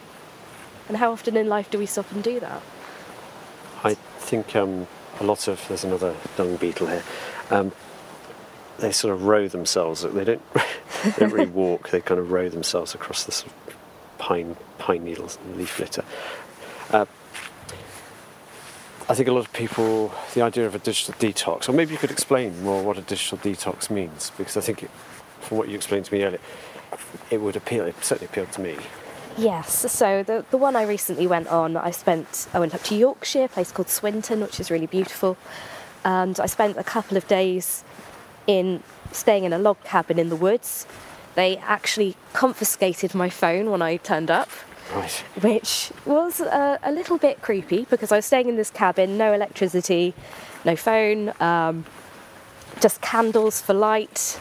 And 0.88 0.96
how 0.96 1.12
often 1.12 1.36
in 1.36 1.48
life 1.48 1.70
do 1.70 1.78
we 1.78 1.86
stop 1.86 2.10
and 2.12 2.22
do 2.22 2.40
that? 2.40 2.62
I 3.84 3.94
think 3.94 4.56
um, 4.56 4.86
a 5.20 5.24
lot 5.24 5.48
of 5.48 5.64
there's 5.68 5.84
another 5.84 6.14
dung 6.36 6.56
beetle 6.56 6.86
here. 6.86 7.02
Um, 7.50 7.72
they 8.78 8.92
sort 8.92 9.12
of 9.12 9.24
row 9.24 9.48
themselves. 9.48 10.02
They 10.02 10.24
don't. 10.24 10.52
they 11.04 11.10
don't 11.18 11.32
really 11.32 11.50
walk. 11.50 11.90
They 11.90 12.00
kind 12.00 12.20
of 12.20 12.30
row 12.30 12.48
themselves 12.48 12.94
across 12.94 13.24
the 13.24 13.32
sort 13.32 13.52
of 13.52 13.76
pine 14.18 14.56
pine 14.78 15.04
needles 15.04 15.38
and 15.44 15.56
leaf 15.56 15.78
litter. 15.78 16.04
Uh, 16.90 17.06
I 19.10 19.14
think 19.14 19.28
a 19.28 19.32
lot 19.32 19.40
of 19.40 19.52
people, 19.54 20.12
the 20.34 20.42
idea 20.42 20.66
of 20.66 20.74
a 20.74 20.78
digital 20.78 21.14
detox, 21.14 21.66
or 21.66 21.72
maybe 21.72 21.92
you 21.92 21.98
could 21.98 22.10
explain 22.10 22.62
more 22.62 22.82
what 22.82 22.98
a 22.98 23.00
digital 23.00 23.38
detox 23.38 23.88
means, 23.88 24.32
because 24.36 24.56
I 24.58 24.60
think, 24.60 24.82
it, 24.82 24.90
from 25.40 25.56
what 25.56 25.68
you 25.68 25.76
explained 25.76 26.04
to 26.06 26.14
me 26.14 26.24
earlier, 26.24 26.40
it 27.30 27.40
would 27.40 27.56
appeal. 27.56 27.86
It 27.86 28.04
certainly 28.04 28.26
appealed 28.30 28.52
to 28.52 28.60
me. 28.60 28.76
Yes, 29.38 29.92
so 29.92 30.24
the, 30.24 30.44
the 30.50 30.56
one 30.56 30.74
I 30.74 30.82
recently 30.82 31.28
went 31.28 31.46
on, 31.46 31.76
I 31.76 31.92
spent, 31.92 32.48
I 32.52 32.58
went 32.58 32.74
up 32.74 32.82
to 32.82 32.96
Yorkshire, 32.96 33.44
a 33.44 33.48
place 33.48 33.70
called 33.70 33.88
Swinton, 33.88 34.40
which 34.40 34.58
is 34.58 34.68
really 34.68 34.88
beautiful. 34.88 35.36
And 36.04 36.40
I 36.40 36.46
spent 36.46 36.76
a 36.76 36.82
couple 36.82 37.16
of 37.16 37.28
days 37.28 37.84
in 38.48 38.82
staying 39.12 39.44
in 39.44 39.52
a 39.52 39.58
log 39.58 39.82
cabin 39.84 40.18
in 40.18 40.28
the 40.28 40.34
woods. 40.34 40.88
They 41.36 41.56
actually 41.58 42.16
confiscated 42.32 43.14
my 43.14 43.30
phone 43.30 43.70
when 43.70 43.80
I 43.80 43.98
turned 43.98 44.28
up, 44.28 44.50
which 45.40 45.92
was 46.04 46.40
a, 46.40 46.80
a 46.82 46.90
little 46.90 47.16
bit 47.16 47.40
creepy 47.40 47.86
because 47.88 48.10
I 48.10 48.16
was 48.16 48.24
staying 48.24 48.48
in 48.48 48.56
this 48.56 48.70
cabin, 48.70 49.16
no 49.16 49.32
electricity, 49.32 50.14
no 50.64 50.74
phone, 50.74 51.32
um, 51.38 51.84
just 52.80 53.00
candles 53.02 53.60
for 53.60 53.72
light. 53.72 54.40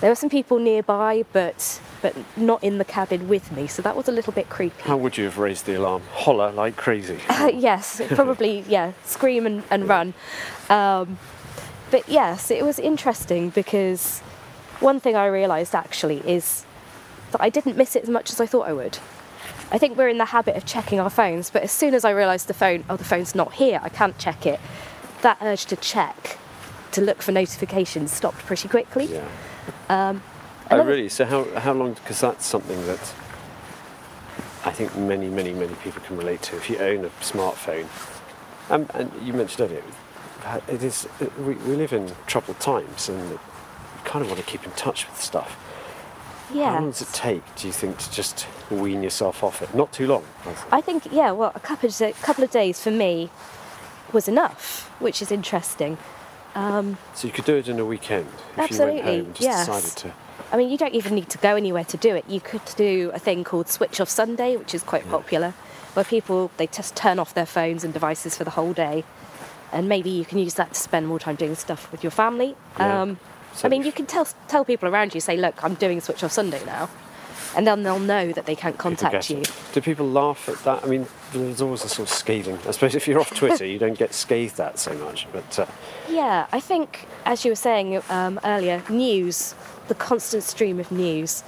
There 0.00 0.10
were 0.10 0.16
some 0.16 0.30
people 0.30 0.58
nearby, 0.58 1.24
but 1.32 1.80
but 2.00 2.16
not 2.36 2.64
in 2.64 2.78
the 2.78 2.84
cabin 2.84 3.28
with 3.28 3.52
me, 3.52 3.66
so 3.66 3.82
that 3.82 3.94
was 3.94 4.08
a 4.08 4.12
little 4.12 4.32
bit 4.32 4.48
creepy. 4.48 4.82
How 4.82 4.96
would 4.96 5.18
you 5.18 5.24
have 5.24 5.36
raised 5.36 5.66
the 5.66 5.74
alarm? 5.74 6.02
Holler 6.12 6.50
like 6.50 6.76
crazy. 6.76 7.18
Uh, 7.28 7.50
yes, 7.54 8.02
probably, 8.08 8.60
yeah, 8.68 8.92
scream 9.04 9.46
and, 9.46 9.62
and 9.70 9.88
run. 9.88 10.12
Um, 10.68 11.18
but 11.90 12.06
yes, 12.06 12.50
it 12.50 12.64
was 12.64 12.78
interesting 12.78 13.48
because 13.48 14.20
one 14.80 15.00
thing 15.00 15.16
I 15.16 15.26
realised 15.26 15.74
actually 15.74 16.18
is 16.18 16.66
that 17.32 17.40
I 17.40 17.48
didn't 17.48 17.78
miss 17.78 17.96
it 17.96 18.02
as 18.02 18.10
much 18.10 18.30
as 18.30 18.40
I 18.40 18.46
thought 18.46 18.68
I 18.68 18.74
would. 18.74 18.98
I 19.72 19.78
think 19.78 19.96
we're 19.96 20.08
in 20.08 20.18
the 20.18 20.26
habit 20.26 20.56
of 20.56 20.66
checking 20.66 21.00
our 21.00 21.08
phones, 21.10 21.48
but 21.48 21.62
as 21.62 21.72
soon 21.72 21.94
as 21.94 22.04
I 22.04 22.10
realised 22.10 22.46
the 22.46 22.54
phone, 22.54 22.84
oh, 22.90 22.96
the 22.96 23.04
phone's 23.04 23.34
not 23.34 23.54
here, 23.54 23.80
I 23.82 23.88
can't 23.88 24.18
check 24.18 24.44
it, 24.44 24.60
that 25.22 25.38
urge 25.40 25.64
to 25.66 25.76
check, 25.76 26.38
to 26.92 27.00
look 27.00 27.22
for 27.22 27.32
notifications 27.32 28.12
stopped 28.12 28.38
pretty 28.38 28.68
quickly. 28.68 29.06
Yeah. 29.06 29.28
Um, 29.88 30.22
Oh, 30.72 30.84
really? 30.84 31.08
So 31.08 31.24
how 31.24 31.44
how 31.58 31.72
long? 31.72 31.94
Because 31.94 32.20
that's 32.20 32.46
something 32.46 32.80
that 32.86 33.00
I 34.64 34.70
think 34.70 34.96
many, 34.96 35.28
many, 35.28 35.52
many 35.52 35.74
people 35.82 36.00
can 36.02 36.16
relate 36.16 36.42
to. 36.42 36.56
If 36.56 36.70
you 36.70 36.78
own 36.78 37.04
a 37.04 37.08
smartphone, 37.20 37.86
um, 38.70 38.86
and 38.94 39.10
you 39.26 39.32
mentioned 39.32 39.68
earlier, 39.68 39.82
it 40.68 40.82
is 40.84 41.08
we, 41.38 41.54
we 41.54 41.74
live 41.74 41.92
in 41.92 42.12
troubled 42.28 42.60
times, 42.60 43.08
and 43.08 43.18
you 43.30 43.40
kind 44.04 44.22
of 44.24 44.30
want 44.30 44.38
to 44.40 44.46
keep 44.46 44.64
in 44.64 44.70
touch 44.72 45.08
with 45.08 45.20
stuff. 45.20 45.58
Yeah. 46.54 46.66
How 46.72 46.74
long 46.80 46.90
does 46.90 47.02
it 47.02 47.12
take? 47.12 47.42
Do 47.56 47.66
you 47.66 47.72
think 47.72 47.98
to 47.98 48.10
just 48.12 48.46
wean 48.70 49.02
yourself 49.02 49.42
off 49.42 49.62
it? 49.62 49.74
Not 49.74 49.92
too 49.92 50.06
long. 50.06 50.24
I 50.44 50.52
think. 50.52 50.72
I 50.72 50.80
think, 50.80 51.12
yeah, 51.12 51.30
well, 51.32 51.52
a 51.56 51.60
couple 51.60 51.88
of, 51.88 51.96
da- 51.96 52.12
couple 52.22 52.44
of 52.44 52.50
days 52.50 52.80
for 52.80 52.90
me 52.90 53.30
was 54.12 54.28
enough, 54.28 54.88
which 55.00 55.20
is 55.22 55.30
interesting. 55.32 55.96
Um, 56.54 56.98
So 57.14 57.26
you 57.28 57.32
could 57.32 57.44
do 57.44 57.56
it 57.56 57.68
in 57.68 57.78
a 57.78 57.84
weekend 57.84 58.26
if 58.26 58.56
you 58.56 58.62
Absolutely, 58.64 58.94
went 58.96 59.06
home 59.06 59.18
and 59.26 59.34
just 59.34 59.42
yes. 59.42 59.66
decided 59.66 59.96
to. 59.98 60.12
I 60.52 60.56
mean, 60.56 60.68
you 60.68 60.76
don't 60.76 60.94
even 60.94 61.14
need 61.14 61.28
to 61.30 61.38
go 61.38 61.54
anywhere 61.54 61.84
to 61.84 61.96
do 61.96 62.16
it. 62.16 62.24
You 62.28 62.40
could 62.40 62.64
do 62.76 63.10
a 63.14 63.18
thing 63.20 63.44
called 63.44 63.68
Switch 63.68 64.00
Off 64.00 64.08
Sunday, 64.08 64.56
which 64.56 64.74
is 64.74 64.82
quite 64.82 65.08
popular, 65.08 65.54
where 65.94 66.04
people 66.04 66.50
they 66.56 66.66
just 66.66 66.96
turn 66.96 67.18
off 67.20 67.34
their 67.34 67.46
phones 67.46 67.84
and 67.84 67.92
devices 67.94 68.36
for 68.36 68.42
the 68.44 68.50
whole 68.50 68.72
day, 68.72 69.04
and 69.72 69.88
maybe 69.88 70.10
you 70.10 70.24
can 70.24 70.38
use 70.38 70.54
that 70.54 70.74
to 70.74 70.80
spend 70.80 71.06
more 71.06 71.20
time 71.20 71.36
doing 71.36 71.54
stuff 71.54 71.90
with 71.92 72.02
your 72.02 72.10
family. 72.10 72.56
Yeah. 72.78 73.02
Um, 73.02 73.18
I 73.62 73.68
mean, 73.68 73.84
you 73.84 73.92
can 73.92 74.06
tell 74.06 74.26
tell 74.48 74.64
people 74.64 74.88
around 74.88 75.14
you, 75.14 75.20
say, 75.20 75.36
"Look, 75.36 75.62
I'm 75.62 75.74
doing 75.74 76.00
Switch 76.00 76.24
Off 76.24 76.32
Sunday 76.32 76.64
now," 76.64 76.88
and 77.56 77.66
then 77.66 77.82
they'll 77.82 77.98
know 77.98 78.32
that 78.32 78.46
they 78.46 78.54
can't 78.54 78.78
contact 78.78 79.30
you. 79.30 79.42
Do 79.72 79.80
people 79.80 80.08
laugh 80.08 80.48
at 80.48 80.58
that? 80.64 80.84
I 80.84 80.86
mean, 80.86 81.06
there's 81.32 81.60
always 81.60 81.84
a 81.84 81.88
sort 81.88 82.08
of 82.08 82.14
scathing. 82.14 82.58
I 82.66 82.70
suppose 82.70 82.94
if 82.94 83.08
you're 83.08 83.20
off 83.20 83.34
Twitter, 83.34 83.66
you 83.66 83.78
don't 83.78 83.98
get 83.98 84.14
scathed 84.14 84.60
at 84.60 84.78
so 84.78 84.94
much. 84.94 85.26
But 85.32 85.58
uh, 85.58 85.66
Yeah, 86.08 86.46
I 86.52 86.60
think, 86.60 87.06
as 87.24 87.44
you 87.44 87.50
were 87.52 87.56
saying 87.56 88.02
um, 88.08 88.38
earlier, 88.44 88.82
news, 88.88 89.54
the 89.88 89.94
constant 89.94 90.42
stream 90.42 90.78
of 90.78 90.92
news, 90.92 91.42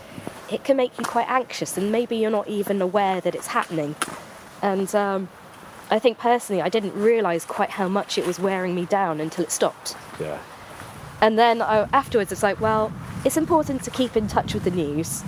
it 0.50 0.64
can 0.64 0.76
make 0.76 0.98
you 0.98 1.04
quite 1.04 1.28
anxious, 1.28 1.78
and 1.78 1.90
maybe 1.90 2.16
you're 2.16 2.30
not 2.30 2.48
even 2.48 2.82
aware 2.82 3.20
that 3.20 3.34
it's 3.34 3.48
happening. 3.48 3.94
And 4.60 4.92
um, 4.94 5.28
I 5.90 5.98
think 5.98 6.18
personally, 6.18 6.62
I 6.62 6.68
didn't 6.68 6.94
realise 6.94 7.44
quite 7.44 7.70
how 7.70 7.88
much 7.88 8.18
it 8.18 8.26
was 8.26 8.38
wearing 8.38 8.74
me 8.74 8.84
down 8.86 9.20
until 9.20 9.44
it 9.44 9.50
stopped. 9.50 9.96
yeah, 10.20 10.38
And 11.20 11.38
then 11.38 11.62
I, 11.62 11.88
afterwards, 11.92 12.32
it's 12.32 12.42
like, 12.42 12.60
well, 12.60 12.92
it's 13.24 13.36
important 13.36 13.82
to 13.84 13.90
keep 13.90 14.16
in 14.16 14.26
touch 14.26 14.54
with 14.54 14.64
the 14.64 14.70
news, 14.70 15.22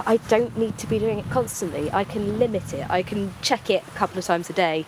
but 0.00 0.08
I 0.10 0.16
don't 0.28 0.56
need 0.56 0.78
to 0.78 0.86
be 0.86 0.98
doing 0.98 1.18
it 1.18 1.28
constantly. 1.28 1.92
I 1.92 2.04
can 2.04 2.38
limit 2.38 2.72
it, 2.72 2.88
I 2.88 3.02
can 3.02 3.34
check 3.42 3.68
it 3.68 3.82
a 3.86 3.90
couple 3.90 4.18
of 4.18 4.24
times 4.24 4.48
a 4.48 4.54
day, 4.54 4.86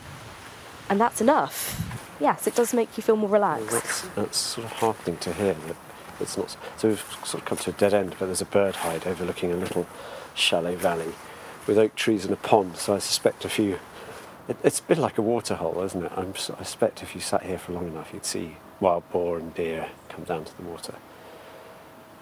and 0.89 0.99
that's 0.99 1.21
enough. 1.21 1.87
Yes, 2.19 2.47
it 2.47 2.55
does 2.55 2.73
make 2.73 2.97
you 2.97 3.03
feel 3.03 3.17
more 3.17 3.29
Well, 3.29 3.41
relaxed. 3.59 3.73
that's, 3.73 4.01
that's 4.15 4.39
sort 4.39 4.65
of 4.65 4.73
heartening 4.73 5.19
to 5.19 5.33
hear 5.35 5.55
it's 6.19 6.39
not. 6.39 6.57
So 6.79 6.89
we've 6.89 7.05
sort 7.25 7.43
of 7.43 7.45
come 7.45 7.59
to 7.59 7.71
a 7.71 7.73
dead 7.75 7.93
end, 7.93 8.15
but 8.19 8.27
there's 8.27 8.41
a 8.41 8.47
bird 8.47 8.77
hide 8.77 9.07
overlooking 9.07 9.53
a 9.53 9.57
little 9.57 9.87
shallow 10.35 10.77
valley 10.77 11.13
with 11.67 11.77
oak 11.77 11.95
trees 11.95 12.25
and 12.25 12.33
a 12.33 12.37
pond. 12.37 12.77
So 12.79 12.95
I 12.95 12.99
suspect 12.99 13.45
if 13.45 13.59
you, 13.59 13.81
it, 14.49 14.57
it's 14.65 14.79
a 14.79 14.85
bit 14.85 14.97
like 14.99 15.19
a 15.19 15.23
waterhole, 15.23 15.83
isn't 15.83 16.05
it? 16.05 16.13
I'm, 16.17 16.33
I 16.59 16.63
suspect 16.63 17.03
if 17.03 17.15
you 17.15 17.21
sat 17.21 17.43
here 17.43 17.59
for 17.59 17.73
long 17.73 17.89
enough, 17.89 18.15
you'd 18.15 18.25
see 18.25 18.57
wild 18.81 19.11
boar 19.11 19.37
and 19.39 19.53
deer 19.55 19.89
come 20.09 20.25
down 20.25 20.45
to 20.45 20.57
the 20.57 20.63
water. 20.63 20.95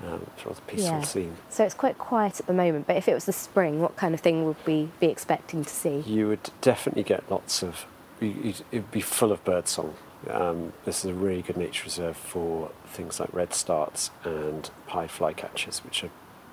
Um, 0.06 0.26
it's 0.34 0.44
a 0.44 0.48
rather 0.48 0.60
peaceful 0.66 0.96
Yeah. 0.98 1.02
scene. 1.02 1.36
So 1.50 1.64
it's 1.64 1.74
quite 1.74 1.98
quiet 1.98 2.40
at 2.40 2.46
the 2.46 2.52
moment, 2.54 2.86
but 2.86 2.96
if 2.96 3.06
it 3.08 3.14
was 3.14 3.26
the 3.26 3.32
spring, 3.32 3.80
what 3.80 3.96
kind 3.96 4.14
of 4.14 4.20
thing 4.20 4.44
would 4.46 4.56
we 4.66 4.88
be 4.98 5.08
expecting 5.08 5.62
to 5.64 5.70
see? 5.70 5.98
You 6.06 6.28
would 6.28 6.50
definitely 6.60 7.02
get 7.02 7.30
lots 7.30 7.62
of. 7.62 7.86
It'd 8.20 8.90
be 8.90 9.00
full 9.00 9.32
of 9.32 9.42
bird 9.44 9.68
song. 9.68 9.94
Um, 10.28 10.74
this 10.84 10.98
is 11.04 11.10
a 11.10 11.14
really 11.14 11.42
good 11.42 11.56
nature 11.56 11.84
reserve 11.84 12.16
for 12.16 12.70
things 12.86 13.18
like 13.20 13.32
red 13.32 13.54
starts 13.54 14.10
and 14.24 14.70
pied 14.86 15.08
flycatchers, 15.10 15.82
which 15.84 16.04
are 16.04 16.10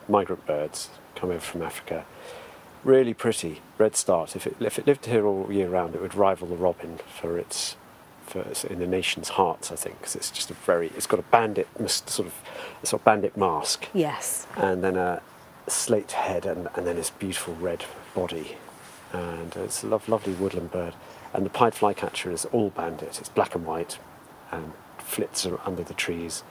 migrant 0.07 0.45
birds 0.45 0.89
come 1.15 1.29
over 1.29 1.39
from 1.39 1.61
Africa. 1.61 2.05
Really 2.83 3.13
pretty 3.13 3.61
red 3.77 3.95
start. 3.97 4.35
If 4.35 4.47
it 4.47 4.55
if 4.61 4.79
it 4.79 4.87
lived 4.87 5.05
here 5.07 5.25
all 5.25 5.51
year 5.51 5.67
round, 5.67 5.95
it 5.95 6.01
would 6.01 6.15
rival 6.15 6.47
the 6.47 6.55
robin 6.55 6.99
for 7.19 7.37
its 7.37 7.75
for 8.27 8.46
in 8.67 8.79
the 8.79 8.88
nation's 8.88 9.29
hearts. 9.29 9.72
I 9.72 9.75
think 9.75 10.00
because 10.00 10.15
it's 10.15 10.29
just 10.31 10.51
a 10.51 10.53
very. 10.53 10.88
It's 10.96 11.07
got 11.07 11.19
a 11.19 11.24
bandit 11.24 11.67
sort 11.89 12.27
of 12.27 12.34
a 12.84 12.86
sort 12.86 13.01
of 13.01 13.05
bandit 13.05 13.36
mask 13.38 13.88
Yes. 13.93 14.46
and 14.55 14.84
then 14.84 14.96
a 14.96 15.22
slate 15.67 16.12
head 16.12 16.46
and, 16.46 16.67
and 16.75 16.86
then 16.88 16.96
this 16.96 17.10
beautiful 17.10 17.55
red 17.55 17.84
body. 18.15 18.57
And 19.13 19.55
it's 19.55 19.84
a 19.84 19.88
lov- 19.88 20.07
lovely 20.10 20.34
woodland 20.34 20.72
bird. 20.72 20.93
And 21.34 21.46
the 21.46 21.50
pied 21.50 21.74
flycatcher 21.74 22.31
is 22.31 22.46
all 22.46 22.69
bandit. 22.69 23.19
It's 23.19 23.29
black 23.29 23.55
and 23.55 23.65
white 23.65 24.00
and 24.51 24.74
flits 25.00 25.46
under 25.65 25.84
the 25.84 25.93
trees. 25.93 26.43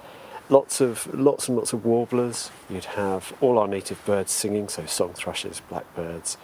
Lots 0.49 0.81
of 0.81 1.13
lots 1.13 1.49
and 1.49 1.57
lots 1.57 1.73
of 1.73 1.85
warblers. 1.85 2.51
You'd 2.71 2.85
have 2.85 3.35
all 3.41 3.59
our 3.59 3.67
native 3.69 4.05
birds 4.05 4.31
singing, 4.33 4.69
so 4.69 4.87
song 4.87 5.13
thrushes, 5.15 5.61
blackbirds. 5.69 6.37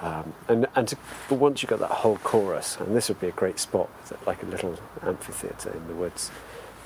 Um, 0.00 0.34
and 0.48 0.66
and 0.74 0.88
to, 0.88 0.96
but 1.28 1.36
once 1.36 1.62
you 1.62 1.68
got 1.68 1.78
that 1.78 1.90
whole 1.90 2.16
chorus, 2.18 2.76
and 2.80 2.96
this 2.96 3.08
would 3.08 3.20
be 3.20 3.28
a 3.28 3.32
great 3.32 3.58
spot, 3.58 3.88
like 4.26 4.42
a 4.42 4.46
little 4.46 4.78
amphitheatre 5.02 5.70
in 5.70 5.86
the 5.88 5.94
woods. 5.94 6.30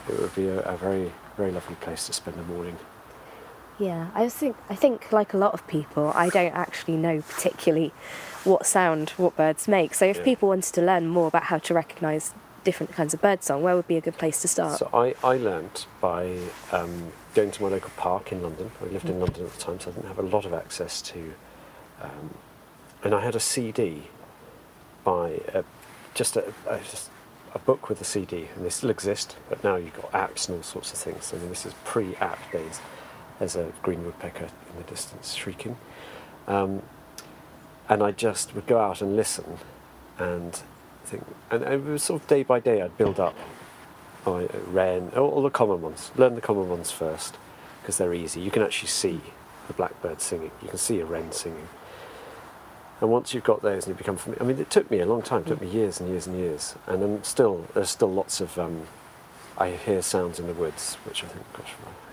It 0.09 0.19
would 0.21 0.35
be 0.35 0.49
a, 0.49 0.61
a 0.61 0.77
very 0.77 1.12
very 1.37 1.50
lovely 1.50 1.77
place 1.77 2.07
to 2.07 2.12
spend 2.12 2.37
the 2.37 2.43
morning. 2.43 2.77
Yeah, 3.79 4.09
I 4.15 4.29
think 4.29 4.57
I 4.69 4.75
think 4.75 5.12
like 5.12 5.33
a 5.35 5.38
lot 5.38 5.55
of 5.55 5.67
people, 5.67 6.12
I 6.15 6.29
don't 6.29 6.55
actually 6.55 6.97
know 6.97 7.23
particularly 7.23 7.93
what 8.45 8.67
sound 8.67 9.11
what 9.11 9.37
birds 9.37 9.69
make. 9.69 9.95
So 9.95 10.05
if 10.05 10.19
Yeah. 10.19 10.25
people 10.25 10.49
wanted 10.49 10.75
to 10.75 10.83
learn 10.83 11.07
more 11.07 11.29
about 11.29 11.45
how 11.45 11.59
to 11.59 11.75
recognise 11.75 12.35
different 12.65 12.93
kinds 12.93 13.15
of 13.15 13.23
birdsong, 13.23 13.62
where 13.62 13.77
would 13.77 13.87
be 13.87 13.97
a 13.97 14.00
good 14.00 14.19
place 14.19 14.43
to 14.43 14.49
start? 14.49 14.79
So 14.79 14.91
I, 14.93 15.15
I 15.23 15.37
learnt 15.37 15.87
by 16.00 16.37
um, 16.73 17.12
going 17.35 17.50
to 17.53 17.62
my 17.62 17.69
local 17.69 17.91
park 17.97 18.33
in 18.33 18.43
London. 18.43 18.71
I 18.83 18.87
lived 18.93 19.09
in 19.09 19.21
London 19.21 19.45
at 19.47 19.53
the 19.55 19.61
time, 19.61 19.79
so 19.81 19.91
I 19.91 19.95
didn't 19.95 20.09
have 20.09 20.19
a 20.19 20.23
lot 20.23 20.45
of 20.45 20.53
access 20.53 21.00
to. 21.03 21.35
Um, 22.03 22.35
and 23.02 23.14
I 23.14 23.21
had 23.21 23.35
a 23.35 23.40
CD 23.40 24.05
by 25.05 25.40
a, 25.55 25.64
just 26.14 26.37
a, 26.37 26.52
a, 26.69 26.81
a 27.55 27.59
book 27.61 27.88
with 27.88 28.00
a 28.00 28.05
CD, 28.05 28.49
and 28.55 28.64
they 28.64 28.71
still 28.71 28.90
exist, 28.90 29.37
but 29.49 29.62
now 29.62 29.76
you've 29.76 29.95
got 29.95 30.12
apps 30.12 30.49
and 30.49 30.57
all 30.57 30.62
sorts 30.62 30.93
of 30.93 30.99
things. 30.99 31.33
I 31.33 31.38
mean, 31.38 31.49
this 31.49 31.64
is 31.64 31.75
pre-app 31.85 32.38
days. 32.52 32.81
There's 33.38 33.57
a 33.57 33.73
green 33.83 34.05
woodpecker 34.05 34.45
in 34.45 34.76
the 34.76 34.83
distance 34.85 35.35
shrieking. 35.35 35.76
Um, 36.47 36.83
and 37.88 38.02
I 38.02 38.11
just 38.11 38.55
would 38.55 38.67
go 38.67 38.78
out 38.78 39.00
and 39.00 39.17
listen 39.17 39.59
and 40.19 40.61
think, 41.05 41.25
and, 41.50 41.62
it 41.62 41.85
was 41.85 42.02
sort 42.02 42.23
of 42.23 42.28
day 42.28 42.43
by 42.43 42.61
day 42.61 42.83
I'd 42.83 42.97
build 42.99 43.19
up 43.21 43.35
my 44.26 44.45
uh, 44.45 44.49
wren, 44.67 45.12
all, 45.17 45.31
all 45.31 45.43
the 45.43 45.50
common 45.50 45.81
ones. 45.81 46.11
Learn 46.17 46.35
the 46.35 46.40
common 46.40 46.69
ones 46.69 46.90
first 46.90 47.37
because 47.81 47.97
they're 47.97 48.14
easy. 48.14 48.40
You 48.40 48.50
can 48.50 48.62
actually 48.62 48.88
see 48.88 49.21
the 49.69 49.73
blackbird 49.73 50.21
singing. 50.21 50.50
You 50.62 50.69
can 50.69 50.78
see 50.78 51.00
a 51.00 51.07
wren 51.07 51.33
singing. 51.33 51.69
And 53.00 53.11
once 53.11 53.33
you've 53.33 53.45
got 53.45 53.62
those 53.62 53.87
and 53.87 53.95
you 53.95 53.99
become 53.99 54.17
familiar, 54.17 54.43
I 54.43 54.47
mean, 54.47 54.59
it 54.59 54.71
took 54.71 54.90
me 54.90 55.00
a 55.00 55.07
long 55.07 55.23
time. 55.23 55.43
It 55.43 55.47
took 55.47 55.61
me 55.61 55.69
years 55.69 56.00
and 56.00 56.09
years 56.09 56.26
and 56.26 56.37
years. 56.37 56.75
And 56.87 57.02
I'm 57.02 57.25
still, 57.25 57.67
there's 57.75 57.90
still 57.90 58.12
lots 58.12 58.40
of, 58.40 58.59
um, 58.59 58.87
I 59.57 59.71
hear 59.71 60.02
sounds 60.02 60.40
in 60.40 60.47
the 60.47 60.52
woods, 60.52 60.95
which 61.05 61.23
I 61.23 61.28
think, 61.28 61.45
gosh, 61.52 61.73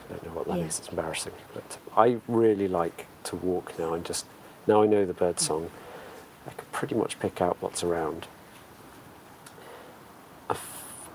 I 0.10 0.13
don't 0.13 0.25
know 0.25 0.32
what 0.34 0.48
that 0.48 0.58
Yeah. 0.58 0.65
It's 0.65 0.88
embarrassing. 0.88 1.34
But 1.54 1.77
I 1.98 2.18
really 2.27 2.68
like 2.68 3.08
to 3.25 3.36
walk 3.36 3.77
now 3.80 3.94
and 3.94 4.06
just, 4.06 4.25
now 4.68 4.84
I 4.84 4.86
know 4.86 5.06
the 5.06 5.13
bird 5.13 5.39
song, 5.39 5.72
I 6.46 6.51
can 6.51 6.65
pretty 6.72 6.94
much 6.94 7.20
pick 7.20 7.42
out 7.42 7.58
what's 7.62 7.84
around. 7.84 8.27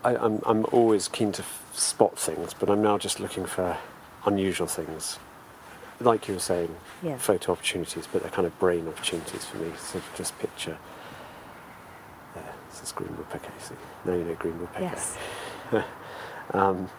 I 0.03 0.15
am 0.15 0.41
I'm 0.47 0.65
always 0.73 1.09
keen 1.09 1.33
to 1.33 1.43
f- 1.43 1.63
spot 1.75 2.19
things, 2.19 2.55
but 2.55 2.71
I'm 2.71 2.83
now 2.83 2.97
just 2.97 3.21
looking 3.21 3.45
for 3.45 3.77
unusual 4.25 4.67
things. 4.67 5.19
Like 6.01 6.29
you 6.29 6.35
were 6.35 6.41
saying, 6.41 6.75
Yeah. 7.03 7.19
photo 7.19 7.53
opportunities, 7.53 8.07
but 8.11 8.23
they're 8.23 8.31
kind 8.31 8.47
of 8.47 8.59
brain 8.59 8.89
opportunities 8.89 9.45
for 9.45 9.59
me. 9.59 9.73
So 9.79 10.01
just 10.17 10.39
picture. 10.39 10.79
There, 12.35 12.45
this 12.71 12.83
is 12.83 12.93
green 12.93 13.15
woodpecker. 13.17 13.51
You 13.59 13.65
see, 13.65 13.75
now 14.05 14.15
you 14.15 14.25
know 14.25 14.35
green 14.35 14.59
woodpecker. 14.61 14.85
Yes. 14.85 15.17
Um, 16.53 16.91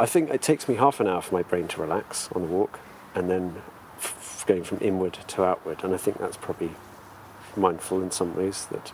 I 0.00 0.06
think 0.06 0.30
it 0.30 0.42
takes 0.42 0.68
me 0.68 0.74
half 0.74 0.98
an 0.98 1.06
hour 1.06 1.22
for 1.22 1.32
my 1.32 1.42
brain 1.44 1.68
to 1.68 1.80
relax 1.80 2.28
on 2.34 2.42
the 2.42 2.48
walk, 2.48 2.80
and 3.14 3.30
then 3.30 3.62
f- 3.98 4.42
going 4.48 4.64
from 4.64 4.78
inward 4.80 5.12
to 5.28 5.44
outward. 5.44 5.84
And 5.84 5.94
I 5.94 5.96
think 5.96 6.18
that's 6.18 6.36
probably 6.36 6.70
mindful 7.56 8.02
in 8.02 8.10
some 8.10 8.34
ways 8.34 8.66
that 8.72 8.90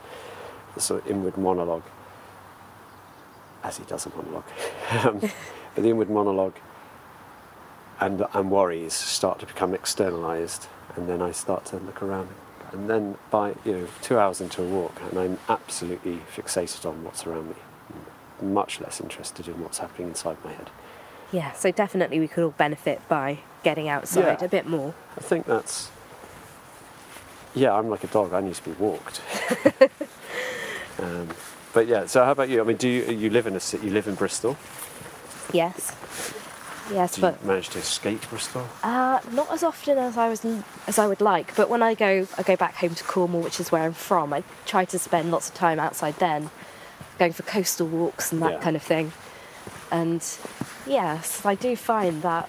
the 0.74 0.82
sort 0.82 1.02
of 1.02 1.10
inward 1.10 1.38
monologue, 1.38 1.84
as 3.64 3.78
he 3.78 3.84
does 3.84 4.04
a 4.04 4.10
monologue, 4.10 4.44
um, 5.02 5.18
but 5.74 5.82
the 5.82 5.88
inward 5.88 6.10
monologue 6.10 6.56
and, 8.00 8.24
and 8.32 8.50
worries 8.50 8.94
start 8.94 9.38
to 9.40 9.46
become 9.46 9.74
externalized, 9.74 10.66
and 10.96 11.08
then 11.08 11.22
I 11.22 11.32
start 11.32 11.64
to 11.66 11.76
look 11.76 12.02
around. 12.02 12.28
And 12.72 12.90
then 12.90 13.16
by 13.30 13.54
you 13.64 13.72
know 13.72 13.86
two 14.02 14.18
hours 14.18 14.40
into 14.40 14.62
a 14.62 14.66
walk, 14.66 15.00
and 15.10 15.18
I'm 15.18 15.38
absolutely 15.48 16.20
fixated 16.34 16.84
on 16.84 17.04
what's 17.04 17.26
around 17.26 17.48
me, 17.50 17.54
much 18.42 18.80
less 18.80 19.00
interested 19.00 19.48
in 19.48 19.60
what's 19.60 19.78
happening 19.78 20.08
inside 20.08 20.36
my 20.44 20.52
head. 20.52 20.70
Yeah, 21.32 21.52
so 21.52 21.70
definitely 21.70 22.20
we 22.20 22.28
could 22.28 22.44
all 22.44 22.50
benefit 22.50 23.00
by 23.08 23.38
getting 23.62 23.88
outside 23.88 24.38
Yeah. 24.40 24.44
a 24.44 24.48
bit 24.48 24.66
more. 24.66 24.94
I 25.16 25.20
think 25.20 25.46
that's. 25.46 25.90
Yeah, 27.54 27.72
I'm 27.74 27.88
like 27.88 28.04
a 28.04 28.08
dog. 28.08 28.32
I 28.32 28.40
need 28.40 28.54
to 28.54 28.62
be 28.62 28.72
walked. 28.72 29.22
um, 30.98 31.28
but 31.72 31.86
yeah, 31.86 32.06
so 32.06 32.24
how 32.24 32.32
about 32.32 32.48
you? 32.48 32.60
I 32.60 32.64
mean, 32.64 32.76
do 32.76 32.88
you, 32.88 33.04
you 33.12 33.30
live 33.30 33.46
in 33.46 33.56
a 33.56 33.60
city? 33.60 33.86
You 33.86 33.92
live 33.92 34.06
in 34.08 34.14
Bristol. 34.14 34.56
Yes. 35.52 35.94
Yes, 36.92 37.16
Do 37.16 37.22
but 37.22 37.38
you 37.42 37.48
manage 37.48 37.68
to 37.70 37.78
escape 37.78 38.28
Bristol? 38.30 38.66
Uh, 38.82 39.20
not 39.32 39.50
as 39.52 39.62
often 39.62 39.98
as 39.98 40.16
I 40.16 40.28
was 40.28 40.44
as 40.86 40.98
I 40.98 41.06
would 41.06 41.20
like, 41.20 41.54
but 41.56 41.68
when 41.68 41.82
I 41.82 41.94
go, 41.94 42.26
I 42.38 42.42
go 42.42 42.54
back 42.56 42.74
home 42.76 42.94
to 42.94 43.04
Cornwall, 43.04 43.42
which 43.42 43.58
is 43.58 43.72
where 43.72 43.82
I'm 43.82 43.92
from. 43.92 44.32
I 44.32 44.44
try 44.66 44.84
to 44.86 44.98
spend 44.98 45.30
lots 45.30 45.48
of 45.48 45.54
time 45.54 45.80
outside 45.80 46.14
then, 46.18 46.50
going 47.18 47.32
for 47.32 47.42
coastal 47.42 47.86
walks 47.88 48.30
and 48.32 48.40
that 48.42 48.52
Yeah. 48.52 48.60
kind 48.60 48.76
of 48.76 48.82
thing. 48.82 49.12
And 49.90 50.22
yes, 50.86 51.44
I 51.44 51.54
do 51.56 51.74
find 51.76 52.22
that 52.22 52.48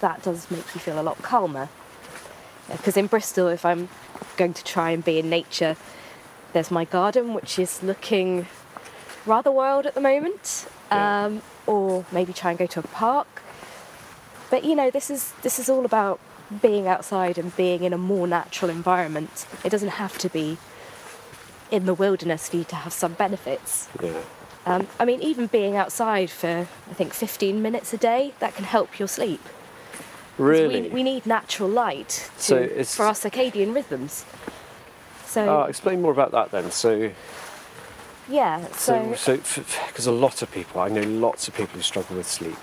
that 0.00 0.22
does 0.22 0.50
make 0.50 0.74
you 0.74 0.80
feel 0.80 0.98
a 1.00 1.02
lot 1.02 1.20
calmer. 1.22 1.68
Because 2.70 2.96
in 2.96 3.06
Bristol, 3.06 3.48
if 3.48 3.64
I'm 3.64 3.88
going 4.36 4.54
to 4.54 4.64
try 4.64 4.90
and 4.90 5.04
be 5.04 5.18
in 5.18 5.28
nature, 5.30 5.76
there's 6.52 6.70
my 6.70 6.84
garden, 6.84 7.34
which 7.34 7.58
is 7.58 7.82
looking 7.82 8.46
rather 9.26 9.50
wild 9.52 9.86
at 9.86 9.94
the 9.94 10.00
moment. 10.00 10.66
Yeah. 10.90 11.24
Um, 11.26 11.42
or 11.66 12.04
maybe 12.12 12.32
try 12.32 12.50
and 12.50 12.58
go 12.58 12.66
to 12.66 12.80
a 12.80 12.82
park. 12.82 13.42
But 14.50 14.64
you 14.64 14.74
know, 14.74 14.90
this 14.90 15.10
is 15.10 15.32
this 15.42 15.58
is 15.58 15.68
all 15.68 15.84
about 15.84 16.20
being 16.62 16.86
outside 16.86 17.38
and 17.38 17.54
being 17.56 17.82
in 17.82 17.92
a 17.92 17.98
more 17.98 18.26
natural 18.26 18.70
environment. 18.70 19.46
It 19.64 19.70
doesn't 19.70 19.88
have 19.88 20.16
to 20.18 20.28
be 20.28 20.58
in 21.70 21.86
the 21.86 21.94
wilderness 21.94 22.48
for 22.48 22.58
you 22.58 22.64
to 22.64 22.76
have 22.76 22.92
some 22.92 23.14
benefits. 23.14 23.88
Yeah. 24.02 24.22
Um, 24.64 24.86
I 24.98 25.04
mean, 25.04 25.22
even 25.22 25.46
being 25.46 25.76
outside 25.76 26.30
for 26.30 26.68
I 26.90 26.94
think 26.94 27.12
15 27.14 27.62
minutes 27.62 27.92
a 27.92 27.96
day 27.96 28.34
that 28.38 28.54
can 28.54 28.64
help 28.64 28.98
your 28.98 29.08
sleep. 29.08 29.40
Really? 30.38 30.82
we, 30.82 30.88
we 30.88 31.02
need 31.02 31.24
natural 31.24 31.68
light 31.68 32.30
to, 32.40 32.42
So 32.42 32.84
for 32.84 33.06
our 33.06 33.14
circadian 33.14 33.74
rhythms. 33.74 34.24
So 35.24 35.62
Uh, 35.62 35.64
explain 35.66 36.02
more 36.02 36.12
about 36.12 36.32
that 36.32 36.50
then. 36.50 36.70
So, 36.70 37.10
yeah, 38.28 38.66
so, 38.72 39.14
so, 39.14 39.38
so, 39.38 39.62
because 39.86 40.06
a 40.06 40.12
lot 40.12 40.42
of 40.42 40.50
people, 40.50 40.80
I 40.80 40.88
know 40.88 41.02
lots 41.02 41.48
of 41.48 41.54
people 41.54 41.76
who 41.76 41.82
struggle 41.82 42.16
with 42.16 42.28
sleep. 42.28 42.58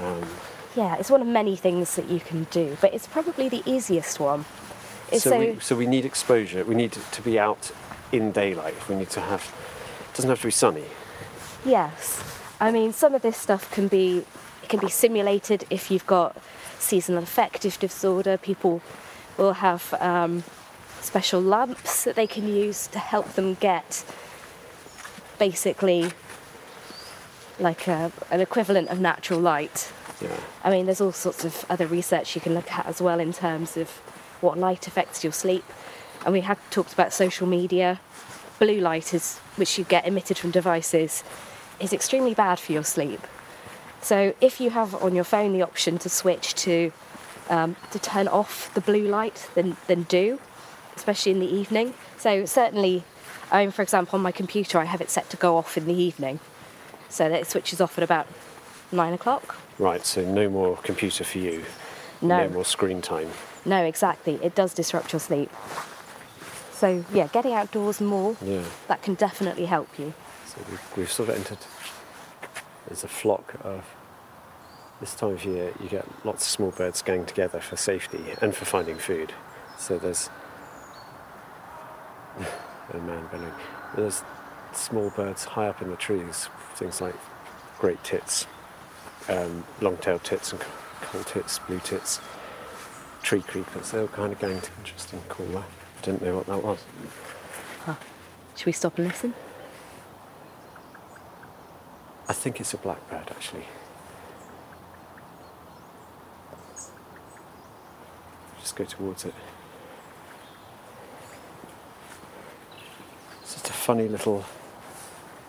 Um, 0.00 0.28
yeah, 0.76 0.96
it's 0.96 1.10
one 1.10 1.20
of 1.20 1.26
many 1.26 1.56
things 1.56 1.96
that 1.96 2.08
you 2.08 2.20
can 2.20 2.44
do, 2.50 2.76
but 2.80 2.94
it's 2.94 3.06
probably 3.06 3.48
the 3.48 3.62
easiest 3.66 4.20
one. 4.20 4.44
It's 5.10 5.24
so, 5.24 5.38
we, 5.38 5.58
so 5.58 5.74
we 5.74 5.86
need 5.86 6.04
exposure. 6.04 6.64
We 6.64 6.74
need 6.74 6.92
to 6.92 7.22
be 7.22 7.38
out 7.38 7.72
in 8.12 8.30
daylight. 8.30 8.76
We 8.88 8.94
need 8.94 9.10
to 9.10 9.20
have. 9.20 9.52
It 10.10 10.16
doesn't 10.16 10.30
have 10.30 10.40
to 10.40 10.46
be 10.46 10.52
sunny. 10.52 10.84
Yes, 11.64 12.22
I 12.60 12.70
mean 12.70 12.92
some 12.92 13.14
of 13.14 13.22
this 13.22 13.36
stuff 13.36 13.70
can 13.70 13.88
be 13.88 14.24
it 14.62 14.68
can 14.68 14.80
be 14.80 14.88
simulated 14.88 15.64
if 15.70 15.90
you've 15.90 16.06
got 16.06 16.36
seasonal 16.78 17.22
affective 17.22 17.78
disorder. 17.78 18.38
People 18.38 18.80
will 19.36 19.54
have 19.54 19.94
um, 20.00 20.44
special 21.00 21.40
lamps 21.40 22.04
that 22.04 22.14
they 22.14 22.26
can 22.26 22.46
use 22.46 22.86
to 22.88 22.98
help 22.98 23.32
them 23.34 23.54
get 23.54 24.04
basically 25.38 26.12
like 27.58 27.88
a, 27.88 28.12
an 28.30 28.40
equivalent 28.40 28.88
of 28.88 29.00
natural 29.00 29.40
light. 29.40 29.92
Yeah. 30.20 30.36
I 30.62 30.70
mean, 30.70 30.86
there's 30.86 31.00
all 31.00 31.12
sorts 31.12 31.44
of 31.44 31.64
other 31.70 31.86
research 31.86 32.34
you 32.34 32.40
can 32.40 32.54
look 32.54 32.70
at 32.72 32.86
as 32.86 33.00
well 33.00 33.20
in 33.20 33.32
terms 33.32 33.76
of 33.76 33.88
what 34.40 34.58
light 34.58 34.86
affects 34.86 35.24
your 35.24 35.32
sleep. 35.32 35.64
And 36.24 36.32
we 36.32 36.42
have 36.42 36.58
talked 36.70 36.92
about 36.92 37.12
social 37.12 37.46
media. 37.46 38.00
Blue 38.58 38.80
light 38.80 39.14
is, 39.14 39.38
which 39.56 39.78
you 39.78 39.84
get 39.84 40.06
emitted 40.06 40.36
from 40.36 40.50
devices, 40.50 41.24
is 41.78 41.92
extremely 41.92 42.34
bad 42.34 42.60
for 42.60 42.72
your 42.72 42.84
sleep. 42.84 43.26
So 44.02 44.34
if 44.40 44.60
you 44.60 44.70
have 44.70 44.94
on 45.02 45.14
your 45.14 45.24
phone 45.24 45.52
the 45.52 45.62
option 45.62 45.98
to 45.98 46.08
switch 46.08 46.54
to 46.56 46.92
um, 47.48 47.74
to 47.90 47.98
turn 47.98 48.28
off 48.28 48.72
the 48.74 48.80
blue 48.80 49.08
light, 49.08 49.48
then 49.54 49.76
then 49.86 50.04
do, 50.04 50.38
especially 50.96 51.32
in 51.32 51.40
the 51.40 51.52
evening. 51.52 51.94
So 52.16 52.44
certainly, 52.44 53.04
I 53.50 53.62
mean, 53.62 53.72
for 53.72 53.82
example, 53.82 54.16
on 54.16 54.22
my 54.22 54.32
computer, 54.32 54.78
I 54.78 54.84
have 54.84 55.00
it 55.00 55.10
set 55.10 55.28
to 55.30 55.36
go 55.36 55.56
off 55.56 55.76
in 55.76 55.86
the 55.86 55.94
evening, 55.94 56.40
so 57.08 57.28
that 57.28 57.40
it 57.40 57.46
switches 57.46 57.80
off 57.80 57.98
at 57.98 58.04
about 58.04 58.26
nine 58.92 59.12
o'clock. 59.12 59.56
Right. 59.78 60.04
So 60.04 60.24
no 60.24 60.48
more 60.48 60.76
computer 60.78 61.24
for 61.24 61.38
you. 61.38 61.64
No. 62.22 62.46
No 62.46 62.48
more 62.50 62.64
screen 62.64 63.00
time. 63.00 63.30
No, 63.64 63.82
exactly. 63.84 64.38
It 64.42 64.54
does 64.54 64.74
disrupt 64.74 65.12
your 65.12 65.20
sleep. 65.20 65.50
So 66.72 67.04
yeah, 67.12 67.28
getting 67.28 67.52
outdoors 67.52 68.00
more, 68.00 68.36
Yeah. 68.42 68.62
that 68.88 69.02
can 69.02 69.14
definitely 69.14 69.66
help 69.66 69.98
you. 69.98 70.14
So 70.46 70.56
we've, 70.70 70.96
we've 70.96 71.12
sort 71.12 71.28
of 71.28 71.36
entered. 71.36 71.58
There's 72.86 73.04
a 73.04 73.08
flock 73.08 73.54
of. 73.62 73.84
This 75.00 75.14
time 75.14 75.30
of 75.32 75.44
year, 75.46 75.72
you 75.80 75.88
get 75.88 76.04
lots 76.26 76.44
of 76.44 76.50
small 76.50 76.70
birds 76.72 77.00
going 77.00 77.24
together 77.24 77.58
for 77.60 77.74
safety 77.76 78.20
and 78.42 78.54
for 78.54 78.66
finding 78.66 78.98
food. 78.98 79.32
So 79.78 79.96
there's. 79.96 80.28
a 82.92 82.98
man, 82.98 83.26
bellowing. 83.32 83.52
There's 83.96 84.22
small 84.72 85.10
birds 85.10 85.44
high 85.44 85.68
up 85.68 85.80
in 85.82 85.90
the 85.90 85.96
trees, 85.96 86.48
things 86.74 87.00
like 87.00 87.14
great 87.78 88.02
tits, 88.04 88.46
um, 89.30 89.64
long-tailed 89.80 90.24
tits 90.24 90.52
and 90.52 90.60
coal 91.00 91.22
tits, 91.24 91.58
blue 91.60 91.80
tits, 91.80 92.20
tree 93.22 93.42
creepers. 93.42 93.90
They 93.92 94.00
all 94.00 94.08
kind 94.08 94.32
of 94.32 94.38
going 94.38 94.60
to- 94.60 94.70
Interesting. 94.78 95.20
That. 95.28 95.56
I 95.58 96.02
didn't 96.02 96.22
know 96.22 96.36
what 96.36 96.46
that 96.46 96.62
was. 96.62 96.78
Should 98.56 98.66
we 98.66 98.72
stop 98.72 98.98
and 98.98 99.06
listen? 99.08 99.32
I 102.28 102.32
think 102.34 102.60
it's 102.60 102.74
a 102.74 102.76
blackbird 102.76 103.30
actually. 103.30 103.64
Just 108.60 108.76
go 108.76 108.84
towards 108.84 109.24
it. 109.24 109.34
It's 113.42 113.54
just 113.54 113.68
a 113.70 113.72
funny 113.72 114.08
little 114.08 114.44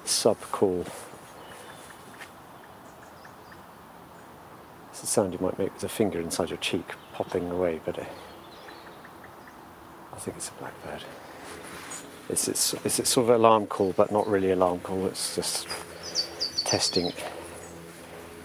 sub 0.06 0.40
call. 0.52 0.86
It's 5.02 5.10
a 5.10 5.14
sound 5.14 5.34
you 5.34 5.40
might 5.42 5.58
make 5.58 5.74
with 5.74 5.84
a 5.84 5.90
finger 5.90 6.22
inside 6.22 6.52
your 6.52 6.60
cheek 6.60 6.94
popping 7.14 7.50
away, 7.50 7.82
but 7.84 7.98
uh, 7.98 8.04
I 10.14 10.18
think 10.18 10.38
it's 10.38 10.50
a 10.50 10.52
blackbird. 10.60 11.04
It's, 12.30 12.48
it's, 12.48 12.76
it's 12.86 13.00
a 13.00 13.06
sort 13.06 13.32
of 13.32 13.36
alarm 13.38 13.66
call, 13.66 13.94
but 13.94 14.12
not 14.12 14.28
really 14.28 14.52
alarm 14.52 14.80
call. 14.82 15.08
It's 15.08 15.36
just 15.36 15.68
testing. 16.66 17.12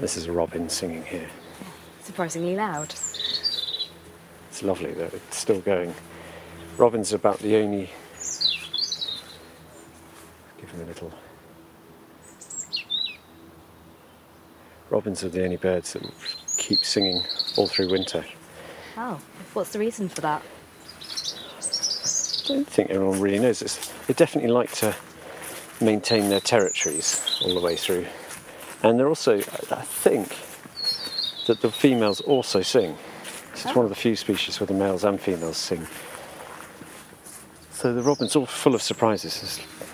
This 0.01 0.17
is 0.17 0.29
a 0.29 0.33
robin 0.33 0.71
singing 0.71 1.05
here. 1.05 1.29
Surprisingly 2.03 2.57
loud. 2.57 2.95
It's 4.49 4.63
lovely 4.63 4.95
though, 4.95 5.11
it's 5.13 5.37
still 5.37 5.61
going. 5.61 5.95
Robins 6.79 7.13
are 7.13 7.17
about 7.17 7.39
the 7.41 7.57
only. 7.57 7.91
Give 10.59 10.71
him 10.71 10.81
a 10.81 10.85
little. 10.87 11.13
Robins 14.89 15.23
are 15.23 15.29
the 15.29 15.45
only 15.45 15.57
birds 15.57 15.93
that 15.93 16.03
keep 16.67 16.85
singing 16.85 17.23
all 17.57 17.69
through 17.69 17.89
winter. 17.89 18.25
Oh, 18.97 19.21
what's 19.55 19.73
the 19.73 19.79
reason 19.79 20.09
for 20.09 20.21
that? 20.23 20.43
I 22.45 22.49
don't 22.49 22.67
think 22.67 22.91
everyone 22.91 23.21
really 23.21 23.39
knows 23.39 23.61
this. 23.61 23.93
They 24.07 24.15
definitely 24.15 24.51
like 24.51 24.73
to 24.77 24.95
maintain 25.81 26.29
their 26.29 26.41
territories 26.41 27.41
all 27.45 27.55
the 27.55 27.61
way 27.61 27.77
through. 27.77 28.07
And 28.83 28.99
they're 28.99 29.09
also, 29.09 29.39
I 29.39 29.83
think, 29.83 30.37
that 31.47 31.61
the 31.61 31.71
females 31.71 32.21
also 32.21 32.63
sing. 32.63 32.97
It's 33.53 33.65
one 33.75 33.85
of 33.85 33.89
the 33.91 33.95
few 33.97 34.17
species 34.17 34.59
where 34.61 34.67
the 34.67 34.75
males 34.75 35.05
and 35.05 35.21
females 35.21 35.57
sing. 35.57 35.87
So 37.71 37.95
the 37.95 38.03
robin's 38.03 38.35
all 38.35 38.47
full 38.47 38.75
of 38.75 38.83
surprises. 38.83 39.37
It's- 39.37 39.86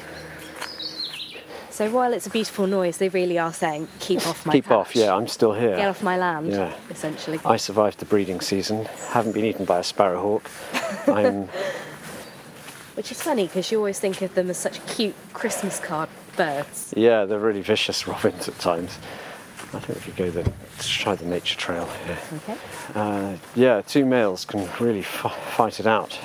So 1.82 1.90
while 1.90 2.12
it's 2.12 2.28
a 2.28 2.30
beautiful 2.30 2.68
noise, 2.68 2.98
they 2.98 3.08
really 3.08 3.40
are 3.40 3.52
saying, 3.52 3.88
keep 3.98 4.24
off 4.24 4.46
my 4.46 4.52
Keep 4.52 4.66
patch. 4.66 4.72
off, 4.72 4.94
yeah, 4.94 5.12
I'm 5.16 5.26
still 5.26 5.52
here. 5.52 5.74
Get 5.74 5.88
off 5.88 6.00
my 6.00 6.16
land, 6.16 6.46
Yeah. 6.52 6.72
essentially. 6.88 7.40
I 7.44 7.56
survived 7.56 7.98
the 7.98 8.04
breeding 8.04 8.40
season, 8.40 8.84
haven't 9.10 9.32
been 9.32 9.44
eaten 9.44 9.64
by 9.64 9.80
a 9.80 9.82
sparrowhawk. 9.82 10.42
I'm, 11.08 11.48
Which 12.94 13.10
is 13.10 13.20
funny 13.20 13.48
because 13.48 13.72
you 13.72 13.78
always 13.78 13.98
think 13.98 14.22
of 14.22 14.32
them 14.36 14.48
as 14.48 14.58
such 14.58 14.78
cute 14.86 15.16
Christmas 15.32 15.80
card 15.80 16.08
birds. 16.36 16.94
yeah, 16.96 17.24
they're 17.24 17.40
really 17.40 17.62
vicious 17.62 18.06
robins 18.06 18.46
at 18.46 18.56
times. 18.60 18.96
I 19.74 19.80
think 19.80 19.98
if 19.98 20.06
you 20.06 20.12
go 20.12 20.30
the, 20.30 20.52
try 20.78 21.16
the 21.16 21.24
nature 21.26 21.56
trail 21.58 21.88
here. 22.06 22.18
Okay. 22.36 22.56
Uh, 22.94 23.34
yeah, 23.56 23.80
two 23.82 24.04
males 24.04 24.44
can 24.44 24.68
really 24.78 25.00
f- 25.00 25.36
fight 25.56 25.80
it 25.80 25.88
out 25.88 26.16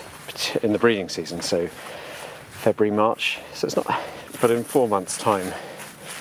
in 0.62 0.72
the 0.72 0.78
breeding 0.78 1.10
season. 1.10 1.42
So 1.42 1.66
February, 2.52 2.96
March. 2.96 3.40
So 3.56 3.66
it's 3.66 3.76
not, 3.76 3.88
but 4.42 4.52
in 4.52 4.64
four 4.64 4.88
months' 4.88 5.18
time, 5.18 5.54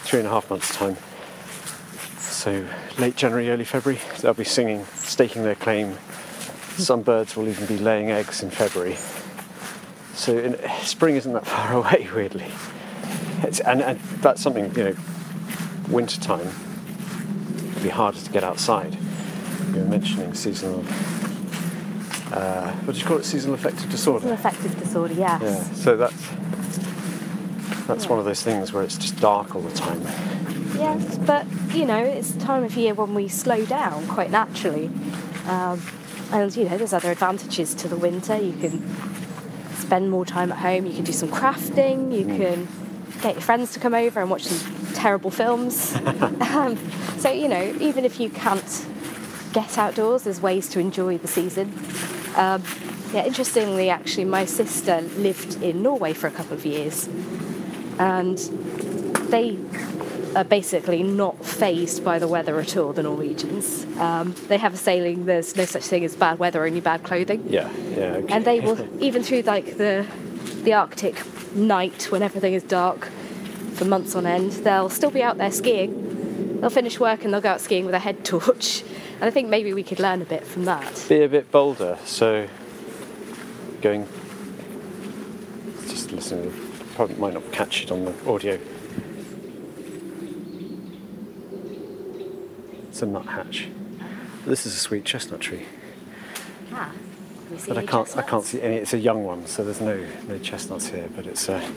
three 0.03 0.21
and 0.21 0.29
a 0.29 0.31
half 0.31 0.51
months' 0.51 0.75
time. 0.75 0.97
So 2.19 2.67
late 2.99 3.17
January, 3.17 3.51
early 3.51 3.65
February, 3.65 4.01
they'll 4.21 4.35
be 4.35 4.45
singing, 4.45 4.85
staking 4.95 5.43
their 5.43 5.55
claim. 5.55 5.97
Some 6.77 7.03
birds 7.03 7.37
will 7.37 7.49
even 7.49 7.67
be 7.67 7.79
laying 7.79 8.11
eggs 8.11 8.43
in 8.43 8.51
February. 8.51 8.97
So 10.15 10.37
in, 10.37 10.59
spring 10.83 11.17
isn't 11.17 11.33
that 11.33 11.47
far 11.47 11.73
away, 11.79 12.09
weirdly. 12.15 12.51
It's, 13.43 13.61
and, 13.61 13.83
and 13.83 14.01
that's 14.21 14.43
something 14.43 14.75
you 14.75 14.85
know. 14.85 14.97
Winter 15.89 16.21
time 16.21 16.51
it'd 17.77 17.83
be 17.83 17.89
harder 17.89 18.19
to 18.19 18.31
get 18.31 18.43
outside. 18.43 18.97
You 19.73 19.83
were 19.83 19.87
mentioning 19.87 20.35
seasonal. 20.35 20.85
Uh, 22.33 22.73
what 22.73 22.95
do 22.95 22.99
you 22.99 23.05
call 23.05 23.19
it? 23.19 23.25
Seasonal 23.25 23.55
affective 23.55 23.89
disorder. 23.91 24.21
Seasonal 24.21 24.39
affective 24.39 24.79
disorder, 24.79 25.15
yes. 25.15 25.43
Yeah. 25.43 25.63
So 25.75 25.97
that's 25.97 26.29
that's 27.87 28.09
one 28.09 28.19
of 28.19 28.25
those 28.25 28.43
things 28.43 28.73
where 28.73 28.83
it's 28.83 28.99
just 28.99 29.19
dark 29.21 29.55
all 29.55 29.63
the 29.63 29.77
time. 29.77 30.03
Yes, 30.77 31.19
but 31.19 31.47
you 31.75 31.87
know, 31.87 32.03
it's 32.03 32.35
a 32.35 32.39
time 32.39 32.65
of 32.65 32.77
year 32.77 32.95
when 32.95 33.15
we 33.15 33.29
slow 33.29 33.65
down 33.65 34.07
quite 34.09 34.31
naturally. 34.31 34.91
Um, 35.47 35.81
and 36.33 36.55
you 36.57 36.69
know, 36.69 36.77
there's 36.77 36.93
other 36.93 37.11
advantages 37.11 37.75
to 37.75 37.89
the 37.89 37.97
winter. 37.97 38.37
You 38.37 38.53
can 38.55 38.83
spend 39.75 40.11
more 40.11 40.27
time 40.27 40.51
at 40.51 40.59
home, 40.59 40.87
you 40.87 40.95
can 40.95 41.05
do 41.05 41.13
some 41.13 41.29
crafting, 41.29 42.17
you 42.17 42.25
can 42.25 42.67
get 43.23 43.35
your 43.35 43.43
friends 43.43 43.73
to 43.73 43.81
come 43.81 43.95
over 43.95 44.21
and 44.21 44.29
watch 44.29 44.45
some 44.45 44.95
terrible 44.95 45.31
films. 45.31 45.95
um, 46.41 46.77
so, 47.19 47.31
you 47.31 47.49
know, 47.49 47.63
even 47.81 48.05
if 48.05 48.19
you 48.19 48.29
can't 48.29 48.87
get 49.53 49.79
outdoors, 49.79 50.25
there's 50.25 50.41
ways 50.41 50.69
to 50.71 50.81
enjoy 50.81 51.19
the 51.19 51.29
season. 51.29 51.73
Um, 52.35 52.63
yeah, 53.13 53.25
interestingly, 53.25 53.89
actually, 53.89 54.25
my 54.25 54.45
sister 54.45 55.01
lived 55.17 55.63
in 55.63 55.83
Norway 55.83 56.13
for 56.13 56.27
a 56.27 56.31
couple 56.31 56.55
of 56.55 56.67
years, 56.67 57.09
and 57.99 58.39
they 59.31 59.59
are 60.37 60.45
basically 60.45 61.03
not 61.03 61.45
fazed 61.45 62.05
by 62.05 62.19
the 62.19 62.29
weather 62.29 62.61
at 62.61 62.77
all, 62.77 62.93
the 62.93 63.03
Norwegians. 63.03 63.87
Um, 63.99 64.35
they 64.49 64.59
have 64.59 64.75
a 64.75 64.77
saying, 64.77 65.25
there's 65.25 65.57
no 65.57 65.65
such 65.65 65.85
thing 65.85 66.05
as 66.05 66.15
bad 66.15 66.39
weather, 66.39 66.65
only 66.65 66.81
bad 66.81 67.03
clothing. 67.05 67.45
Yeah. 67.49 67.71
Yeah. 67.91 68.17
Okay. 68.17 68.35
And 68.35 68.45
they 68.45 68.61
will, 68.61 68.87
even 69.03 69.23
through 69.23 69.43
like 69.43 69.79
the, 69.79 70.07
the 70.63 70.75
Arctic 70.75 71.23
night 71.55 72.11
when 72.11 72.23
everything 72.23 72.53
is 72.53 72.63
dark 72.63 73.07
for 73.73 73.87
months 73.87 74.15
on 74.15 74.27
end, 74.27 74.53
they'll 74.53 74.91
still 74.91 75.11
be 75.11 75.23
out 75.23 75.39
there 75.39 75.51
skiing. 75.51 76.61
They'll 76.61 76.71
finish 76.71 77.01
work 77.01 77.25
and 77.25 77.33
they'll 77.33 77.41
go 77.41 77.51
out 77.51 77.61
skiing 77.61 77.87
with 77.87 77.95
a 77.95 77.99
head 77.99 78.25
torch. 78.25 78.83
And 79.15 79.25
I 79.25 79.31
think 79.31 79.49
maybe 79.49 79.73
we 79.73 79.83
could 79.83 80.01
learn 80.01 80.21
a 80.21 80.27
bit 80.27 80.45
from 80.45 80.67
that. 80.67 81.07
be 81.09 81.23
a 81.23 81.29
bit 81.29 81.51
bolder. 81.51 81.99
So 82.05 82.47
going. 83.81 84.07
Just 85.89 86.13
listening. 86.13 86.66
Probably 86.97 87.17
might 87.17 87.35
not 87.35 87.53
catch 87.53 87.83
it 87.83 87.93
on 87.93 88.07
the 88.07 88.15
audio. 88.27 88.59
It's 92.89 93.03
a 93.03 93.07
nuthatch. 93.07 93.69
This 94.47 94.65
is 94.65 94.73
a 94.75 94.79
sweet 94.79 95.05
chestnut 95.05 95.41
tree. 95.41 95.67
Ah, 96.73 96.91
But 97.69 97.77
I 97.77 97.85
can't, 97.85 98.17
I 98.17 98.23
can't 98.23 98.43
see 98.43 98.63
any. 98.63 98.77
It's 98.77 98.95
a 98.95 98.99
young 98.99 99.25
one, 99.25 99.47
so 99.47 99.63
there's 99.63 99.83
no 99.83 100.07
no 100.27 100.39
chestnuts 100.39 100.89
here. 100.89 101.11
But 101.15 101.27
it's 101.27 101.51
uh, 101.51 101.71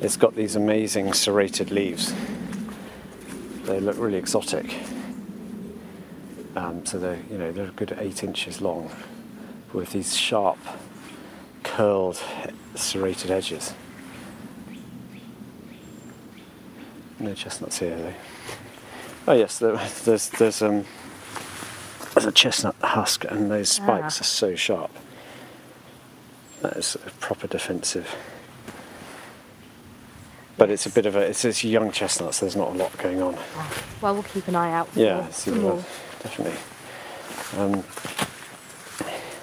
it's 0.00 0.16
got 0.16 0.34
these 0.34 0.56
amazing 0.56 1.12
serrated 1.12 1.70
leaves. 1.70 2.14
They 3.64 3.78
look 3.78 3.98
really 3.98 4.16
exotic. 4.16 4.74
Um, 6.56 6.86
so 6.86 6.98
they're 6.98 7.18
you 7.30 7.36
know 7.36 7.52
they're 7.52 7.68
a 7.68 7.72
good 7.72 7.94
eight 7.98 8.24
inches 8.24 8.62
long, 8.62 8.90
with 9.74 9.92
these 9.92 10.16
sharp, 10.16 10.56
curled, 11.62 12.18
serrated 12.74 13.30
edges. 13.30 13.74
No 17.20 17.34
chestnuts 17.34 17.78
here 17.78 17.96
though. 17.96 18.14
Oh 19.28 19.34
yes, 19.34 19.58
there, 19.58 19.76
there's 20.04 20.30
there's 20.30 20.62
um 20.62 20.86
there's 22.14 22.26
a 22.26 22.32
chestnut 22.32 22.74
husk, 22.82 23.24
and 23.24 23.50
those 23.50 23.68
spikes 23.70 24.18
Ah. 24.18 24.20
are 24.20 24.24
so 24.24 24.54
sharp. 24.56 24.90
That 26.62 26.76
is 26.76 26.94
a 26.96 27.10
proper 27.20 27.46
defensive. 27.46 28.08
But 30.56 30.70
it's 30.70 30.84
a 30.86 30.90
bit 30.90 31.06
of 31.06 31.14
a 31.16 31.20
it's 31.20 31.44
it's 31.44 31.62
young 31.62 31.92
chestnuts. 31.92 32.38
So 32.38 32.46
there's 32.46 32.56
not 32.56 32.68
a 32.70 32.78
lot 32.78 32.96
going 32.98 33.22
on. 33.22 33.36
Well, 34.00 34.14
we'll 34.14 34.22
keep 34.22 34.48
an 34.48 34.56
eye 34.56 34.72
out 34.72 34.88
for, 34.88 35.00
Yeah, 35.00 35.28
see 35.30 35.50
for 35.50 35.56
what- 35.60 35.74
more. 35.74 35.84
definitely. 36.22 36.58
Um, 37.58 37.84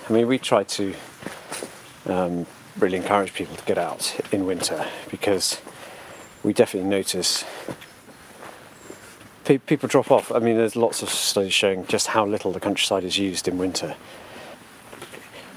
I 0.09 0.13
mean, 0.13 0.27
we 0.27 0.37
try 0.39 0.63
to 0.63 0.93
um, 2.07 2.45
really 2.79 2.97
encourage 2.97 3.33
people 3.33 3.55
to 3.55 3.65
get 3.65 3.77
out 3.77 4.17
in 4.31 4.45
winter 4.45 4.87
because 5.11 5.59
we 6.47 6.53
definitely 6.53 6.89
notice 6.89 7.43
pe- 9.43 9.57
people 9.57 9.89
drop 9.89 10.10
off. 10.10 10.31
I 10.31 10.39
mean, 10.39 10.55
there's 10.55 10.77
lots 10.77 11.03
of 11.03 11.10
studies 11.10 11.53
showing 11.53 11.86
just 11.88 12.07
how 12.07 12.25
little 12.25 12.53
the 12.53 12.62
countryside 12.62 13.03
is 13.03 13.17
used 13.17 13.49
in 13.49 13.57
winter. 13.57 13.97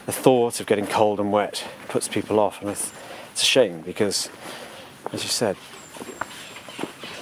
The 0.06 0.12
thought 0.12 0.58
of 0.58 0.66
getting 0.66 0.88
cold 0.88 1.20
and 1.20 1.30
wet 1.30 1.64
puts 1.88 2.08
people 2.08 2.40
off, 2.40 2.60
and 2.60 2.70
it's, 2.70 2.92
it's 3.30 3.42
a 3.42 3.46
shame 3.46 3.82
because, 3.82 4.30
as 5.12 5.22
you 5.22 5.28
said, 5.28 5.56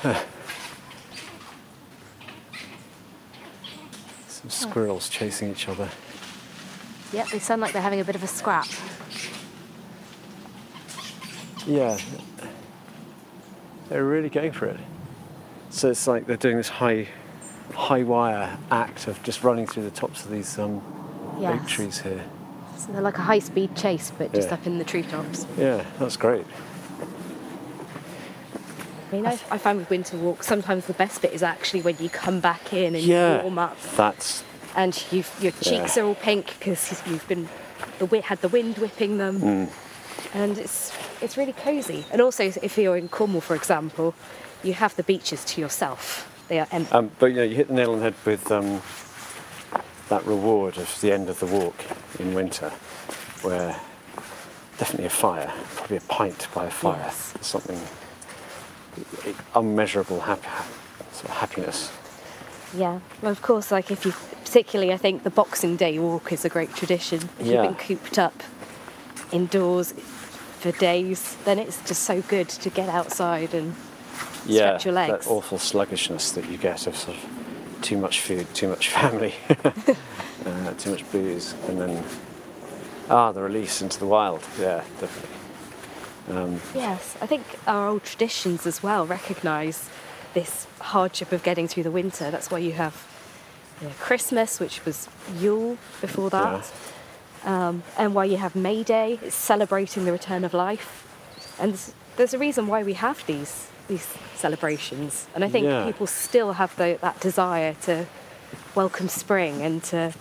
some 4.29 4.45
hmm. 4.45 4.49
squirrels 4.49 5.11
chasing 5.11 5.51
each 5.51 5.69
other. 5.69 5.91
Yep, 7.13 7.29
they 7.29 7.39
sound 7.39 7.61
like 7.61 7.75
they're 7.75 7.83
having 7.83 8.01
a 8.01 8.05
bit 8.05 8.15
of 8.15 8.23
a 8.23 8.27
scrap. 8.27 8.67
Yeah, 11.67 11.99
they're 13.89 14.05
really 14.05 14.29
going 14.29 14.53
for 14.53 14.67
it. 14.67 14.81
So 15.71 15.91
it's 15.91 16.07
like 16.07 16.27
they're 16.27 16.37
doing 16.37 16.57
this 16.57 16.69
high, 16.69 17.09
high 17.75 18.03
wire 18.03 18.57
act 18.71 19.07
of 19.09 19.23
just 19.23 19.45
running 19.45 19.67
through 19.67 19.85
the 19.85 19.91
tops 19.91 20.25
of 20.25 20.31
these 20.31 20.59
um, 20.59 20.83
oak 21.39 21.67
trees 21.67 22.01
here. 22.01 22.25
So 22.77 22.93
they're 22.93 23.03
like 23.03 23.19
a 23.19 23.23
high 23.23 23.39
speed 23.41 23.77
chase, 23.77 24.13
but 24.17 24.33
just 24.33 24.49
Yeah. 24.49 24.55
up 24.55 24.67
in 24.67 24.79
the 24.79 24.85
treetops. 24.85 25.47
Yeah, 25.59 25.85
that's 25.99 26.17
great. 26.17 26.47
I 29.11 29.15
mean, 29.17 29.27
I, 29.27 29.39
I 29.51 29.59
find 29.59 29.79
with 29.79 29.89
winter 29.91 30.17
walks, 30.19 30.47
sometimes 30.47 30.87
the 30.87 30.93
best 30.93 31.23
bit 31.23 31.33
is 31.33 31.43
actually 31.43 31.81
when 31.83 31.97
you 31.99 32.11
come 32.11 32.41
back 32.41 32.73
in 32.75 32.95
and 32.95 33.03
Yeah, 33.05 33.37
you 33.39 33.43
warm 33.43 33.59
up 33.59 33.77
that's 33.97 34.45
and 34.77 35.03
you've, 35.11 35.31
your 35.41 35.53
cheeks 35.53 35.97
Yeah. 35.97 36.03
are 36.03 36.07
all 36.07 36.15
pink 36.15 36.55
because 36.59 37.03
you've 37.07 37.27
been 37.27 37.49
the 37.99 38.05
wi- 38.05 38.23
had 38.27 38.41
the 38.43 38.49
wind 38.49 38.77
whipping 38.79 39.17
them. 39.19 39.41
Mm. 39.41 39.71
And 40.35 40.59
it's 40.59 40.93
it's 41.21 41.37
really 41.37 41.53
cosy. 41.53 42.05
And 42.11 42.21
also, 42.21 42.45
if 42.45 42.79
you're 42.79 42.97
in 42.97 43.09
Cornwall, 43.09 43.41
for 43.41 43.55
example, 43.57 44.15
you 44.63 44.75
have 44.75 44.95
the 44.97 45.03
beaches 45.03 45.45
to 45.47 45.61
yourself. 45.61 46.27
They 46.49 46.61
are 46.61 46.69
empty. 46.71 46.93
Um, 46.93 47.11
but 47.19 47.27
you 47.27 47.37
know, 47.37 47.43
you 47.43 47.57
hit 47.57 47.69
the 47.69 47.75
nail 47.75 47.93
on 47.93 47.99
the 47.99 48.05
head 48.05 48.15
with 48.25 48.51
um, 48.51 48.83
that 50.09 50.25
reward 50.25 50.79
of 50.79 51.01
the 51.01 51.13
end 51.13 51.29
of 51.29 51.39
the 51.41 51.47
walk 51.47 51.85
in 52.19 52.35
winter, 52.35 52.71
where 53.43 53.79
definitely 54.79 55.07
a 55.07 55.11
fire, 55.11 55.53
probably 55.75 55.99
a 55.99 56.01
pint 56.03 56.49
by 56.55 56.67
a 56.67 56.71
fire, 56.71 56.97
Yes. 57.05 57.35
something 57.41 57.81
unmeasurable 59.55 60.21
sort 60.21 61.25
of 61.25 61.31
happiness. 61.31 61.93
Yeah, 62.77 63.01
well, 63.23 63.33
of 63.33 63.43
course, 63.43 63.71
like 63.71 63.91
if 63.91 64.05
you, 64.07 64.13
particularly, 64.45 64.93
I 64.93 64.97
think 64.97 65.23
the 65.25 65.31
Boxing 65.31 65.77
Day 65.77 65.99
walk 65.99 66.33
is 66.33 66.45
a 66.45 66.49
great 66.49 66.75
tradition. 66.75 67.29
If 67.39 67.47
Yeah. 67.47 67.63
you've 67.63 67.77
been 67.79 67.87
cooped 67.87 68.19
up 68.19 68.43
indoors 69.33 69.93
for 70.61 70.73
days, 70.73 71.37
then 71.45 71.59
it's 71.59 71.81
just 71.87 72.03
so 72.03 72.21
good 72.23 72.49
to 72.49 72.71
get 72.71 72.89
outside 72.89 73.55
and 73.55 73.75
Yeah, 74.47 74.79
stretch 74.79 74.85
your 74.87 74.95
legs. 74.95 75.25
that 75.27 75.31
awful 75.31 75.59
sluggishness 75.59 76.33
that 76.33 76.49
you 76.51 76.57
get 76.57 76.87
of 76.87 76.97
sort 76.97 77.17
of 77.17 77.25
too 77.83 77.97
much 77.97 78.21
food, 78.21 78.53
too 78.55 78.69
much 78.69 78.89
family, 78.99 79.35
uh, 80.45 80.73
too 80.79 80.91
much 80.91 81.11
booze, 81.13 81.55
and 81.69 81.81
then 81.81 82.05
ah, 83.09 83.33
the 83.33 83.43
release 83.43 83.81
into 83.83 83.99
the 83.99 84.07
wild. 84.07 84.43
Yeah, 84.59 84.83
definitely. 85.01 85.37
Um, 86.31 86.61
Yes, 86.75 87.17
I 87.23 87.27
think 87.27 87.45
our 87.67 87.87
old 87.89 88.03
traditions 88.05 88.67
as 88.67 88.83
well 88.83 89.07
recognise 89.07 89.89
this 90.35 90.67
hardship 90.81 91.33
of 91.33 91.43
getting 91.43 91.67
through 91.69 91.85
the 91.85 91.91
winter. 91.91 92.31
That's 92.31 92.51
why 92.51 92.59
you 92.59 92.73
have 92.73 93.07
you 93.81 93.87
know, 93.89 93.95
Christmas, 93.99 94.61
which 94.61 94.85
was 94.85 95.09
Yule 95.39 95.79
before 96.01 96.29
that, 96.31 96.71
um, 97.45 97.83
and 97.97 98.15
why 98.15 98.25
you 98.25 98.37
have 98.37 98.55
May 98.57 98.83
Day. 98.83 99.19
It's 99.23 99.35
celebrating 99.35 100.05
the 100.05 100.13
return 100.13 100.45
of 100.45 100.55
life, 100.55 101.07
and 101.61 101.73
there's, 101.73 101.93
there's 102.17 102.35
a 102.35 102.39
reason 102.39 102.67
why 102.67 102.83
we 102.83 102.95
have 102.95 103.25
these 103.27 103.69
these 103.89 104.07
celebrations. 104.35 105.27
And 105.35 105.43
I 105.45 105.49
think 105.49 105.65
Yeah. 105.65 105.85
people 105.87 106.07
still 106.07 106.53
have 106.55 106.77
the, 106.77 106.99
that 107.01 107.21
desire 107.21 107.75
to 107.83 108.05
welcome 108.75 109.09
spring 109.09 109.63
and 109.63 109.83
to 109.85 110.13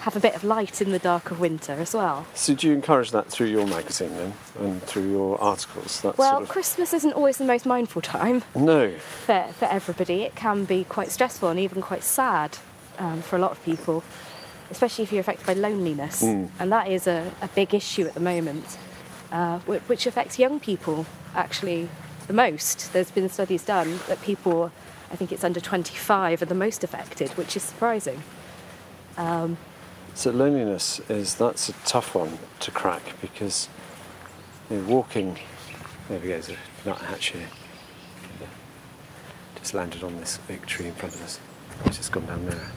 have 0.00 0.16
a 0.16 0.20
bit 0.20 0.34
of 0.34 0.42
light 0.44 0.82
in 0.82 0.90
the 0.90 0.98
dark 0.98 1.30
of 1.30 1.38
winter 1.40 1.72
as 1.74 1.94
well. 1.94 2.26
So 2.34 2.54
do 2.54 2.66
you 2.68 2.74
encourage 2.74 3.10
that 3.12 3.28
through 3.28 3.46
your 3.46 3.66
magazine 3.66 4.10
then, 4.16 4.34
and 4.58 4.82
through 4.82 5.08
your 5.10 5.40
articles? 5.40 6.00
That 6.02 6.18
Well, 6.18 6.32
sort 6.32 6.42
of 6.42 6.48
Christmas 6.50 6.92
isn't 6.92 7.12
always 7.12 7.38
the 7.38 7.44
most 7.44 7.64
mindful 7.66 8.02
time. 8.02 8.42
no, 8.54 8.90
for, 9.24 9.46
for 9.58 9.66
everybody. 9.66 10.22
It 10.22 10.34
can 10.34 10.64
be 10.64 10.84
quite 10.84 11.10
stressful 11.10 11.48
and 11.48 11.58
even 11.60 11.80
quite 11.82 12.02
sad 12.02 12.58
um, 12.98 13.22
for 13.22 13.36
a 13.36 13.38
lot 13.38 13.52
of 13.52 13.62
people, 13.64 14.02
especially 14.70 15.04
if 15.04 15.12
you're 15.12 15.20
affected 15.20 15.46
by 15.46 15.54
loneliness. 15.54 16.22
Mm. 16.22 16.50
And 16.58 16.72
that 16.72 16.88
is 16.88 17.06
a, 17.06 17.32
a 17.42 17.48
big 17.48 17.74
issue 17.74 18.06
at 18.06 18.14
the 18.14 18.20
moment, 18.20 18.78
uh, 19.32 19.58
which, 19.60 19.82
which 19.82 20.06
affects 20.06 20.38
young 20.38 20.60
people 20.60 21.06
actually 21.34 21.88
the 22.26 22.32
most. 22.32 22.92
There's 22.92 23.10
been 23.10 23.28
studies 23.28 23.64
done 23.64 24.00
that 24.08 24.22
people, 24.22 24.72
I 25.12 25.16
think 25.16 25.32
it's 25.32 25.44
under 25.44 25.60
25, 25.60 26.42
are 26.42 26.44
the 26.46 26.54
most 26.54 26.84
affected, 26.84 27.30
which 27.32 27.56
is 27.56 27.62
surprising. 27.62 28.22
So 30.14 30.30
loneliness 30.30 31.00
is 31.08 31.34
that's 31.34 31.68
a 31.68 31.72
tough 31.84 32.14
one 32.14 32.38
to 32.60 32.70
crack 32.70 33.02
because 33.20 33.68
you 34.70 34.78
know, 34.78 34.84
walking. 34.84 35.38
There 36.08 36.18
we 36.20 36.28
go. 36.28 36.40
There's 36.40 36.50
a 36.50 36.56
nuthatch 36.86 37.26
here. 37.30 37.48
Just 39.56 39.74
landed 39.74 40.04
on 40.04 40.16
this 40.18 40.38
big 40.46 40.66
tree 40.66 40.86
in 40.86 40.94
front 40.94 41.14
of 41.14 41.22
us. 41.22 41.40
It's 41.86 41.96
just 41.96 42.12
gone 42.12 42.26
down 42.26 42.46
there. 42.46 42.70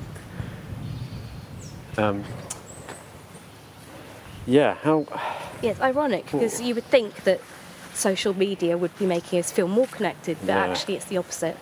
Um, 1.98 2.24
yeah. 4.46 4.76
How? 4.76 5.06
Yeah, 5.62 5.72
it's 5.72 5.82
ironic 5.82 6.26
because 6.32 6.62
you 6.62 6.76
would 6.76 6.86
think 6.86 7.24
that 7.24 7.42
social 7.94 8.34
media 8.34 8.78
would 8.78 8.98
be 9.00 9.06
making 9.06 9.40
us 9.40 9.52
feel 9.52 9.68
more 9.68 9.88
connected, 9.88 10.38
but 10.42 10.48
Yeah. 10.50 10.68
actually 10.68 10.96
it's 10.96 11.06
the 11.06 11.18
opposite. 11.18 11.58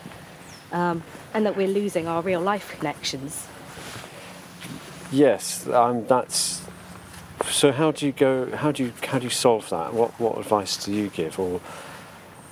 Um, 0.71 1.03
and 1.33 1.45
that 1.45 1.55
we're 1.55 1.67
losing 1.69 2.07
our 2.07 2.21
real 2.21 2.41
life 2.41 2.75
connections. 2.77 3.47
Yes. 5.11 5.67
Um, 5.67 6.05
that's. 6.07 6.61
So 7.49 7.71
how 7.71 7.91
do 7.91 8.05
you 8.05 8.11
go? 8.11 8.55
How 8.55 8.71
do 8.71 8.83
you 8.83 8.93
how 9.07 9.19
do 9.19 9.23
you 9.25 9.29
solve 9.29 9.69
that? 9.69 9.93
What 9.93 10.11
what 10.19 10.37
advice 10.37 10.83
do 10.83 10.91
you 10.91 11.09
give? 11.09 11.39
Or 11.39 11.61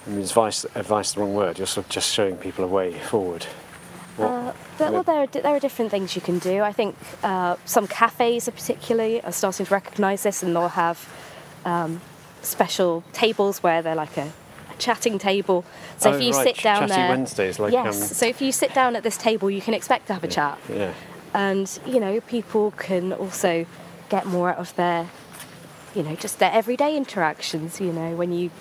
I 0.06 0.10
mean, 0.10 0.20
is 0.20 0.30
advice 0.32 0.66
advice 0.76 1.14
the 1.14 1.22
wrong 1.22 1.34
word? 1.34 1.58
You're 1.58 1.68
sort 1.68 1.86
of 1.88 1.92
just 1.92 2.14
showing 2.14 2.38
people 2.38 2.64
a 2.64 2.68
way 2.68 2.94
forward. 3.00 3.46
What- 4.18 4.30
Uh, 4.30 4.54
but, 4.78 4.92
well, 4.94 5.04
there 5.04 5.16
are, 5.24 5.28
there 5.28 5.56
are 5.56 5.60
different 5.60 5.92
things 5.92 6.16
you 6.16 6.22
can 6.22 6.40
do. 6.40 6.62
I 6.62 6.72
think 6.74 6.96
uh, 7.24 7.56
some 7.66 7.88
cafes 7.88 8.48
are 8.48 8.52
particularly 8.52 9.22
are 9.22 9.32
starting 9.32 9.66
to 9.66 9.74
recognise 9.74 10.24
this, 10.24 10.44
and 10.44 10.56
they'll 10.56 10.68
have 10.70 11.08
um, 11.66 12.02
special 12.42 13.04
tables 13.14 13.62
where 13.64 13.82
they're 13.82 13.96
like 13.96 14.18
a, 14.18 14.32
a 14.72 14.76
chatting 14.80 15.18
table. 15.20 15.64
So 15.98 16.12
Oh, 16.12 16.16
if 16.16 16.22
you 16.22 16.32
right, 16.32 16.44
sit 16.44 16.64
down 16.64 16.82
chatty 16.88 16.94
there, 16.94 17.10
Wednesdays, 17.10 17.60
like, 17.60 17.72
yes. 17.74 18.02
um, 18.02 18.08
so 18.08 18.26
if 18.26 18.42
you 18.42 18.52
sit 18.52 18.74
down 18.74 18.96
at 18.96 19.04
this 19.04 19.18
table, 19.18 19.50
you 19.50 19.62
can 19.62 19.74
expect 19.74 20.08
to 20.08 20.14
have 20.14 20.24
a 20.24 20.28
chat, 20.28 20.58
yeah. 20.70 20.94
and 21.34 21.80
you 21.86 22.00
know 22.00 22.20
people 22.22 22.72
can 22.72 23.14
also 23.14 23.66
get 24.10 24.26
more 24.26 24.50
out 24.50 24.58
of 24.58 24.76
their, 24.76 25.08
you 25.96 26.04
know, 26.04 26.16
just 26.16 26.40
their 26.40 26.52
everyday 26.52 26.98
interactions. 26.98 27.80
You 27.80 27.94
know, 27.94 28.16
when 28.16 28.32
you 28.34 28.52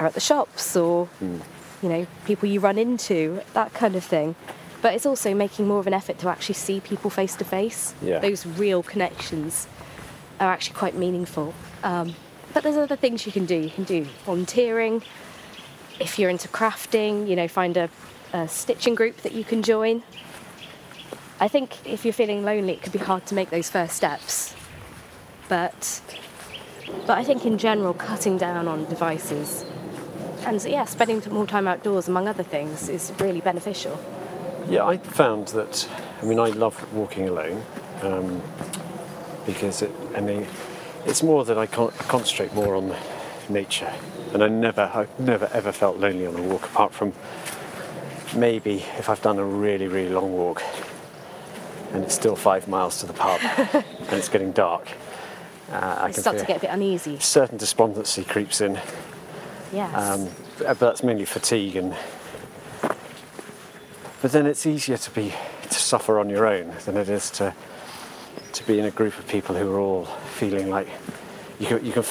are 0.00 0.06
at 0.06 0.14
the 0.14 0.20
shops 0.20 0.74
or 0.76 1.06
Hmm. 1.20 1.38
you 1.82 1.88
know, 1.88 2.06
people 2.24 2.48
you 2.48 2.58
run 2.60 2.78
into, 2.78 3.40
that 3.54 3.72
kind 3.74 3.94
of 3.96 4.04
thing. 4.04 4.34
But 4.82 4.94
it's 4.94 5.06
also 5.06 5.32
making 5.32 5.66
more 5.68 5.78
of 5.78 5.86
an 5.86 5.94
effort 5.94 6.18
to 6.18 6.28
actually 6.28 6.56
see 6.56 6.80
people 6.80 7.08
face 7.08 7.36
to 7.36 7.44
face. 7.44 7.94
Those 8.20 8.44
real 8.44 8.82
connections 8.82 9.68
are 10.40 10.52
actually 10.52 10.76
quite 10.76 10.96
meaningful. 10.96 11.54
Um, 11.84 12.14
but 12.52 12.64
there's 12.64 12.76
other 12.76 12.96
things 12.96 13.24
you 13.24 13.32
can 13.32 13.46
do. 13.46 13.54
You 13.56 13.70
can 13.70 13.84
do 13.84 14.04
volunteering. 14.26 15.02
If 16.00 16.18
you're 16.18 16.30
into 16.30 16.48
crafting, 16.48 17.28
you 17.28 17.36
know, 17.36 17.46
find 17.48 17.76
a, 17.76 17.88
a 18.32 18.48
stitching 18.48 18.96
group 18.96 19.18
that 19.18 19.32
you 19.32 19.44
can 19.44 19.62
join. 19.62 20.02
I 21.38 21.48
think 21.48 21.86
if 21.86 22.04
you're 22.04 22.12
feeling 22.12 22.44
lonely, 22.44 22.74
it 22.74 22.82
could 22.82 22.92
be 22.92 22.98
hard 22.98 23.24
to 23.26 23.34
make 23.34 23.50
those 23.50 23.70
first 23.70 23.94
steps. 23.96 24.54
But, 25.48 26.02
but 27.06 27.18
I 27.18 27.24
think 27.24 27.46
in 27.46 27.56
general, 27.56 27.94
cutting 27.94 28.36
down 28.36 28.66
on 28.68 28.84
devices 28.86 29.64
and 30.44 30.62
yeah, 30.64 30.84
spending 30.84 31.22
more 31.30 31.46
time 31.46 31.68
outdoors, 31.68 32.08
among 32.08 32.26
other 32.26 32.42
things, 32.42 32.88
is 32.88 33.12
really 33.20 33.40
beneficial. 33.40 33.98
Yeah, 34.68 34.86
I 34.86 34.96
found 34.98 35.48
that. 35.48 35.88
I 36.20 36.24
mean, 36.24 36.38
I 36.38 36.48
love 36.48 36.92
walking 36.92 37.28
alone 37.28 37.62
um, 38.02 38.42
because 39.46 39.82
it. 39.82 39.90
I 40.14 40.20
mean, 40.20 40.46
it's 41.04 41.22
more 41.22 41.44
that 41.44 41.58
I 41.58 41.66
con- 41.66 41.92
concentrate 42.08 42.54
more 42.54 42.74
on 42.76 42.94
nature, 43.48 43.92
and 44.32 44.42
I 44.42 44.48
never, 44.48 44.90
I've 44.94 45.18
never 45.20 45.48
ever 45.52 45.72
felt 45.72 45.98
lonely 45.98 46.26
on 46.26 46.36
a 46.36 46.42
walk 46.42 46.64
apart 46.66 46.92
from 46.92 47.12
maybe 48.36 48.84
if 48.98 49.08
I've 49.08 49.22
done 49.22 49.38
a 49.38 49.44
really, 49.44 49.88
really 49.88 50.10
long 50.10 50.32
walk, 50.32 50.62
and 51.92 52.04
it's 52.04 52.14
still 52.14 52.36
five 52.36 52.68
miles 52.68 53.00
to 53.00 53.06
the 53.06 53.12
pub, 53.12 53.40
and 53.74 54.12
it's 54.12 54.28
getting 54.28 54.52
dark. 54.52 54.88
Uh, 55.70 55.96
I 56.02 56.12
can 56.12 56.20
start 56.20 56.38
to 56.38 56.44
get 56.44 56.58
a 56.58 56.60
bit 56.60 56.70
uneasy. 56.70 57.18
certain 57.18 57.56
despondency 57.56 58.24
creeps 58.24 58.60
in. 58.60 58.78
Yes. 59.72 59.94
Um, 59.96 60.28
but 60.58 60.78
that's 60.78 61.02
mainly 61.02 61.24
fatigue 61.24 61.76
and. 61.76 61.96
But 64.22 64.32
then 64.32 64.46
it's 64.46 64.66
easier 64.66 64.96
to 64.96 65.10
be 65.10 65.34
to 65.62 65.74
suffer 65.74 66.18
on 66.18 66.30
your 66.30 66.46
own 66.46 66.72
than 66.84 66.96
it 66.96 67.08
is 67.08 67.30
to 67.32 67.54
to 68.52 68.66
be 68.66 68.78
in 68.78 68.84
a 68.84 68.90
group 68.90 69.18
of 69.18 69.26
people 69.26 69.54
who 69.56 69.70
are 69.72 69.78
all 69.78 70.04
feeling 70.36 70.70
like 70.70 70.88
you 71.58 71.66
can 71.66 71.84
you 71.84 71.92
can 71.92 72.02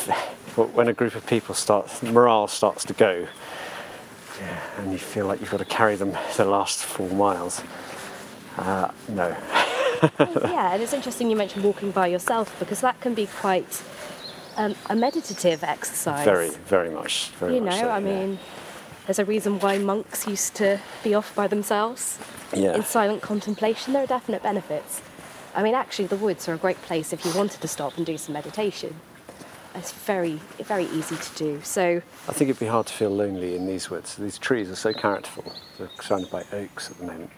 when 0.74 0.88
a 0.88 0.94
group 0.94 1.16
of 1.16 1.26
people 1.26 1.56
starts 1.56 2.04
morale 2.04 2.48
starts 2.48 2.84
to 2.86 2.94
go 2.94 3.28
and 4.78 4.92
you 4.92 4.98
feel 4.98 5.26
like 5.26 5.40
you've 5.40 5.52
got 5.52 5.58
to 5.58 5.66
carry 5.66 5.96
them 5.96 6.18
the 6.38 6.46
last 6.46 6.84
four 6.84 7.10
miles. 7.10 7.62
Uh, 8.58 8.92
no. 9.08 9.28
yeah, 10.20 10.74
and 10.74 10.82
it's 10.82 10.94
interesting 10.94 11.30
you 11.30 11.36
mentioned 11.36 11.64
walking 11.64 11.92
by 11.92 12.08
yourself 12.08 12.58
because 12.60 12.82
that 12.82 13.00
can 13.02 13.14
be 13.14 13.28
quite 13.28 13.84
um, 14.58 14.76
a 14.90 14.96
meditative 14.96 15.64
exercise. 15.64 16.26
Very, 16.26 16.50
very 16.50 16.90
much. 16.90 17.30
Very 17.40 17.56
you 17.56 17.62
much 17.62 17.74
know, 17.74 17.82
so, 17.82 17.90
I 17.90 18.00
yeah. 18.00 18.06
mean, 18.06 18.40
there's 19.12 19.20
a 19.20 19.26
reason 19.26 19.60
why 19.60 19.78
monks 19.78 20.26
used 20.26 20.56
to 20.56 20.80
be 21.04 21.14
off 21.14 21.36
by 21.36 21.46
themselves 21.46 22.18
Yeah. 22.54 22.76
in 22.76 22.84
silent 22.86 23.22
contemplation. 23.22 23.92
There 23.92 24.04
are 24.04 24.08
definite 24.08 24.42
benefits. 24.42 25.02
I 25.54 25.64
mean, 25.64 25.76
actually, 25.76 26.06
the 26.08 26.16
woods 26.16 26.48
are 26.48 26.54
a 26.54 26.58
great 26.58 26.82
place 26.84 27.12
if 27.12 27.26
you 27.26 27.34
wanted 27.36 27.60
to 27.60 27.68
stop 27.68 27.98
and 27.98 28.06
do 28.06 28.18
some 28.18 28.32
meditation. 28.32 28.96
It's 29.76 29.92
very, 29.92 30.40
very 30.64 30.86
easy 30.86 31.18
to 31.18 31.36
do. 31.36 31.60
So, 31.62 32.02
I 32.30 32.32
think 32.32 32.50
it'd 32.50 32.62
be 32.62 32.68
hard 32.68 32.88
to 32.88 32.94
feel 32.94 33.10
lonely 33.10 33.54
in 33.54 33.68
these 33.68 33.90
woods. 33.90 34.16
These 34.16 34.38
trees 34.38 34.70
are 34.70 34.78
so 34.78 34.94
characterful. 34.94 35.44
They're 35.78 35.90
surrounded 36.00 36.32
by 36.32 36.46
oaks 36.54 36.90
at 36.90 36.98
the 36.98 37.04
moment 37.06 37.32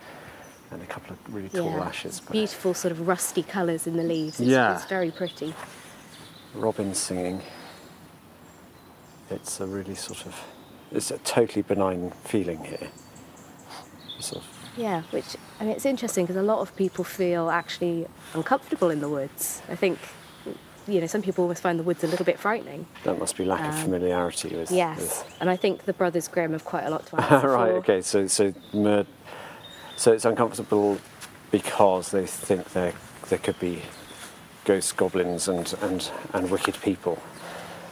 and 0.70 0.80
a 0.80 0.86
couple 0.86 1.14
of 1.14 1.34
really 1.34 1.50
tall 1.50 1.72
yeah, 1.72 1.86
ashes. 1.86 2.20
Beautiful 2.20 2.76
sort 2.76 2.92
of 2.92 3.08
rusty 3.08 3.42
colours 3.42 3.88
in 3.88 3.98
the 3.98 4.04
leaves. 4.04 4.40
It's, 4.40 4.48
Yeah. 4.48 4.76
it's 4.76 4.86
very 4.86 5.10
pretty. 5.10 5.56
robins 6.54 7.00
singing. 7.00 7.42
It's 9.32 9.60
a 9.60 9.66
really 9.66 9.96
sort 9.96 10.28
of, 10.28 10.36
it's 10.94 11.12
a 11.12 11.18
totally 11.20 11.62
benign 11.64 12.12
feeling 12.24 12.64
here. 12.64 12.90
Sort 14.20 14.44
of, 14.44 14.50
Yeah, 14.78 15.02
which 15.12 15.36
I 15.60 15.64
mean, 15.66 15.74
it's 15.76 15.86
interesting 15.86 16.26
because 16.26 16.38
a 16.38 16.44
lot 16.44 16.60
of 16.60 16.76
people 16.76 17.04
feel 17.04 17.50
actually 17.50 18.08
uncomfortable 18.34 18.90
in 18.90 19.00
the 19.02 19.10
woods. 19.10 19.62
I 19.70 19.76
think 19.76 20.00
you 20.86 21.00
know, 21.00 21.08
some 21.08 21.22
people 21.22 21.44
always 21.44 21.62
find 21.62 21.80
the 21.80 21.84
woods 21.84 22.04
a 22.04 22.08
little 22.08 22.26
bit 22.26 22.38
frightening. 22.38 22.86
That 23.06 23.18
must 23.18 23.38
be 23.38 23.46
lack 23.46 23.62
of 23.62 23.74
Um, 23.76 23.82
familiarity 23.84 24.54
with. 24.56 24.70
Yes, 24.70 25.24
and 25.40 25.50
I 25.50 25.56
think 25.56 25.86
the 25.86 25.94
Brothers 25.94 26.28
Grimm 26.28 26.52
have 26.52 26.66
quite 26.66 26.84
a 26.86 26.90
lot 26.90 27.06
to 27.08 27.16
with- 27.16 27.26
answer 27.32 27.48
right. 27.50 27.72
for. 27.72 27.78
Okay. 27.78 28.02
So 28.02 28.28
so 28.28 28.54
mur- 28.74 29.06
so 29.96 30.12
it's 30.12 30.26
uncomfortable 30.26 30.98
because 31.52 32.12
they 32.12 32.26
think 32.26 32.72
there 32.74 32.94
there 33.30 33.40
could 33.40 33.58
be 33.60 33.82
ghosts, 34.66 34.92
goblins, 34.92 35.48
and 35.48 35.74
and 35.82 36.12
and 36.34 36.50
wicked 36.52 36.76
people. 36.82 37.18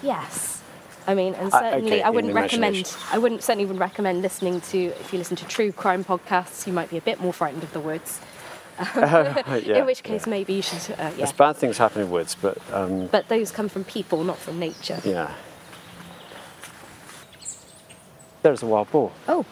Yes. 0.04 0.61
I 1.08 1.14
mean, 1.16 1.34
and 1.36 1.52
Uh, 1.54 1.60
certainly 1.60 1.92
okay, 1.94 2.02
I 2.04 2.10
wouldn't 2.10 2.34
recommend. 2.34 2.96
I 3.12 3.18
wouldn't 3.18 3.44
certainly 3.44 3.66
would 3.66 3.80
recommend 3.80 4.22
listening 4.22 4.62
to. 4.62 4.78
If 4.78 5.12
you 5.12 5.20
listen 5.20 5.36
to 5.38 5.46
true 5.46 5.72
crime 5.72 6.04
podcasts, 6.04 6.68
you 6.68 6.74
might 6.74 6.90
be 6.90 6.98
a 6.98 7.02
bit 7.02 7.20
more 7.20 7.34
frightened 7.34 7.64
of 7.64 7.74
the 7.74 7.80
woods. 7.80 8.20
Yeah, 8.82 9.80
in 9.80 9.86
which 9.86 10.04
case, 10.04 10.26
yeah. 10.26 10.30
maybe 10.32 10.54
you 10.54 10.62
should. 10.62 10.92
Uh, 10.92 10.96
yeah. 10.98 11.10
There's 11.12 11.32
bad 11.34 11.56
things 11.58 11.78
happen 11.78 12.02
in 12.04 12.10
woods, 12.10 12.36
but 12.40 12.58
um, 12.74 13.08
But 13.08 13.28
those 13.30 13.52
come 13.52 13.70
from 13.70 13.84
people, 13.84 14.24
not 14.24 14.38
from 14.38 14.60
nature. 14.60 15.00
yeah. 15.04 15.34
There's 18.44 18.64
a 18.64 18.66
wild 18.66 18.90
boar. 18.92 19.12
Oh. 19.28 19.46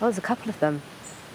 Oh, 0.00 0.06
there's 0.06 0.18
a 0.18 0.22
couple 0.22 0.48
of 0.48 0.58
them. 0.58 0.82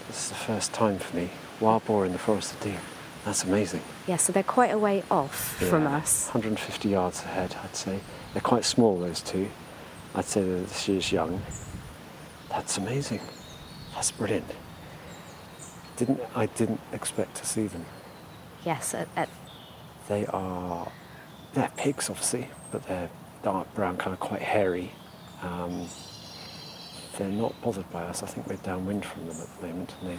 This 0.08 0.23
is 0.25 0.30
the 0.30 0.36
first 0.36 0.73
time 0.73 0.99
for 0.99 1.15
me. 1.15 1.30
Wild 1.62 1.86
boar 1.86 2.06
in 2.06 2.12
the 2.12 2.17
Forest 2.19 2.54
of 2.54 2.60
Dean. 2.60 2.80
That's 3.23 3.43
amazing. 3.45 3.82
Yeah, 4.08 4.17
so 4.17 4.34
they're 4.34 4.43
quite 4.43 4.71
a 4.71 4.78
way 4.78 5.04
off 5.10 5.56
from 5.69 5.88
us. 5.88 6.25
150 6.28 6.89
yards 6.89 7.23
ahead, 7.23 7.56
I'd 7.63 7.75
say. 7.75 7.99
They're 8.34 8.42
quite 8.42 8.65
small, 8.65 9.00
those 9.00 9.22
two. 9.22 9.50
I'd 10.15 10.26
say 10.26 10.44
that 10.44 10.70
she 10.72 10.98
is 10.98 11.12
young. 11.12 11.42
That's 12.50 12.78
amazing. 12.78 13.22
That's 13.94 14.12
brilliant. 14.12 14.50
Didn't 15.98 16.22
I 16.36 16.46
didn't 16.48 16.82
expect 16.94 17.36
to 17.36 17.46
see 17.46 17.68
them. 17.68 17.86
Yes, 18.65 18.94
at, 18.94 19.08
at, 19.15 19.30
They 20.08 20.26
are 20.28 20.92
they're 21.54 21.72
pigs, 21.78 22.10
obviously, 22.10 22.50
but 22.72 22.86
they're 22.88 23.10
dark 23.44 23.74
brown, 23.74 23.98
kind 23.98 24.13
of 24.13 24.20
quite 24.20 24.42
hairy. 24.42 24.92
Um, 25.42 25.88
they're 27.18 27.28
not 27.28 27.60
bothered 27.62 27.89
by 27.92 28.04
us. 28.04 28.24
I 28.24 28.28
think 28.28 28.48
we're 28.48 28.56
downwind 28.58 29.06
from 29.06 29.28
them 29.28 29.38
at 29.38 29.60
the 29.60 29.68
moment, 29.68 29.94
and 30.02 30.12
they 30.12 30.18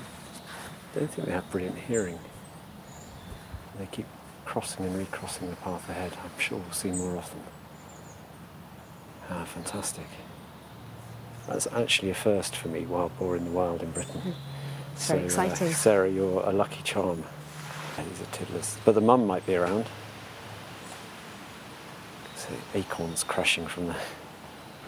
don't 0.98 1.10
think 1.10 1.26
they 1.26 1.32
have 1.32 1.50
brilliant 1.50 1.76
hearing. 1.76 2.18
They 3.78 3.86
keep 3.86 4.06
crossing 4.44 4.84
and 4.84 4.96
recrossing 4.96 5.48
the 5.48 5.56
path 5.56 5.88
ahead. 5.88 6.12
I'm 6.22 6.38
sure 6.38 6.58
we'll 6.58 6.72
see 6.72 6.90
more 6.90 7.16
of 7.16 7.30
them. 7.30 7.40
Ah, 9.30 9.44
fantastic. 9.44 10.06
That's 11.48 11.66
actually 11.68 12.10
a 12.10 12.14
first 12.14 12.54
for 12.56 12.68
me, 12.68 12.80
wild 12.86 13.16
boar 13.18 13.36
in 13.36 13.44
the 13.44 13.50
wild 13.50 13.82
in 13.82 13.90
Britain. 13.92 14.20
Very 14.22 14.34
So, 14.96 15.14
uh, 15.16 15.18
exciting. 15.18 15.72
Sarah, 15.72 16.10
you're 16.10 16.42
a 16.42 16.52
lucky 16.52 16.82
charm. 16.82 17.24
These 17.96 18.20
are 18.22 18.30
tiddlers. 18.32 18.76
But 18.84 18.94
the 18.94 19.00
mum 19.00 19.26
might 19.26 19.44
be 19.46 19.54
around. 19.56 19.86
So 22.36 22.48
acorns 22.74 23.24
crashing 23.24 23.66
from 23.66 23.86
the 23.88 23.96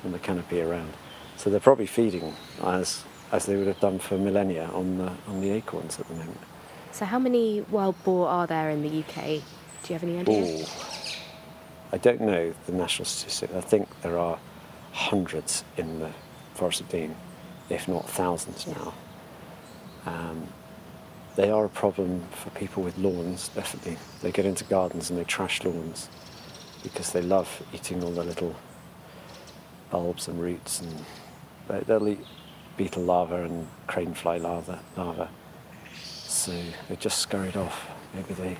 from 0.01 0.13
the 0.13 0.19
canopy 0.19 0.61
around. 0.61 0.93
So 1.37 1.51
they're 1.51 1.61
probably 1.61 1.87
feeding 1.87 2.35
as 2.65 3.05
as 3.33 3.47
they 3.47 3.57
would 3.57 3.67
have 3.67 3.81
done 3.81 3.99
for 3.99 4.17
millennia 4.19 4.69
on 4.73 4.99
the 4.99 5.13
on 5.29 5.41
the 5.41 5.51
acorns 5.51 5.99
at 6.01 6.09
the 6.09 6.15
moment. 6.15 6.39
so 6.93 7.05
how 7.05 7.19
many 7.19 7.61
wild 7.71 8.03
boar 8.05 8.29
are 8.29 8.47
there 8.47 8.71
in 8.71 8.83
the 8.83 8.89
UK? 9.01 9.43
Do 9.83 9.93
you 9.93 9.95
have 9.99 10.03
any 10.05 10.19
idea? 10.19 10.63
Ooh. 10.63 10.65
I 11.93 11.99
don't 11.99 12.23
know 12.23 12.55
the 12.67 12.73
national 12.73 13.05
statistic. 13.05 13.55
I 13.55 13.61
think 13.61 13.87
there 14.01 14.19
are 14.19 14.39
hundreds 14.93 15.63
in 15.77 16.01
the 16.01 16.11
Forest 16.55 16.81
of 16.81 16.89
Dean, 16.89 17.15
if 17.69 17.87
not 17.87 18.09
thousands 18.09 18.67
now. 18.67 18.95
Um, 20.07 20.49
they 21.37 21.51
are 21.51 21.67
a 21.67 21.69
problem 21.69 22.25
for 22.31 22.51
people 22.51 22.83
with 22.83 22.97
lawns, 22.97 23.49
definitely. 23.49 23.99
They 24.23 24.33
get 24.33 24.47
into 24.47 24.65
gardens 24.65 25.11
and 25.11 25.19
they 25.19 25.25
trash 25.25 25.63
lawns 25.65 26.09
because 26.83 27.13
they 27.13 27.23
love 27.23 27.63
eating 27.73 28.03
all 28.03 28.11
the 28.11 28.25
little 28.25 28.57
bulbs 29.91 30.29
and 30.29 30.41
roots 30.41 30.81
and 30.81 31.05
they, 31.69 31.81
they'll 31.81 32.09
eat 32.09 32.25
beetle 32.77 33.03
larvae 33.03 33.35
and 33.35 33.69
cranefly 33.87 34.41
larva, 34.41 34.81
larva. 34.97 35.29
So 36.25 36.53
they 36.89 36.97
just 36.97 37.19
scurried 37.19 37.57
off. 37.57 37.87
Maybe 38.15 38.35
they 38.35 38.57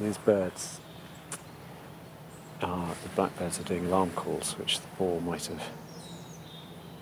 these 0.00 0.18
birds 0.18 0.80
the 2.62 3.08
blackbirds 3.16 3.58
are 3.58 3.64
doing 3.64 3.86
alarm 3.86 4.10
calls, 4.10 4.52
which 4.58 4.80
the 4.80 4.86
boar 4.98 5.20
might 5.20 5.46
have 5.46 5.62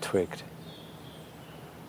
twigged. 0.01 0.43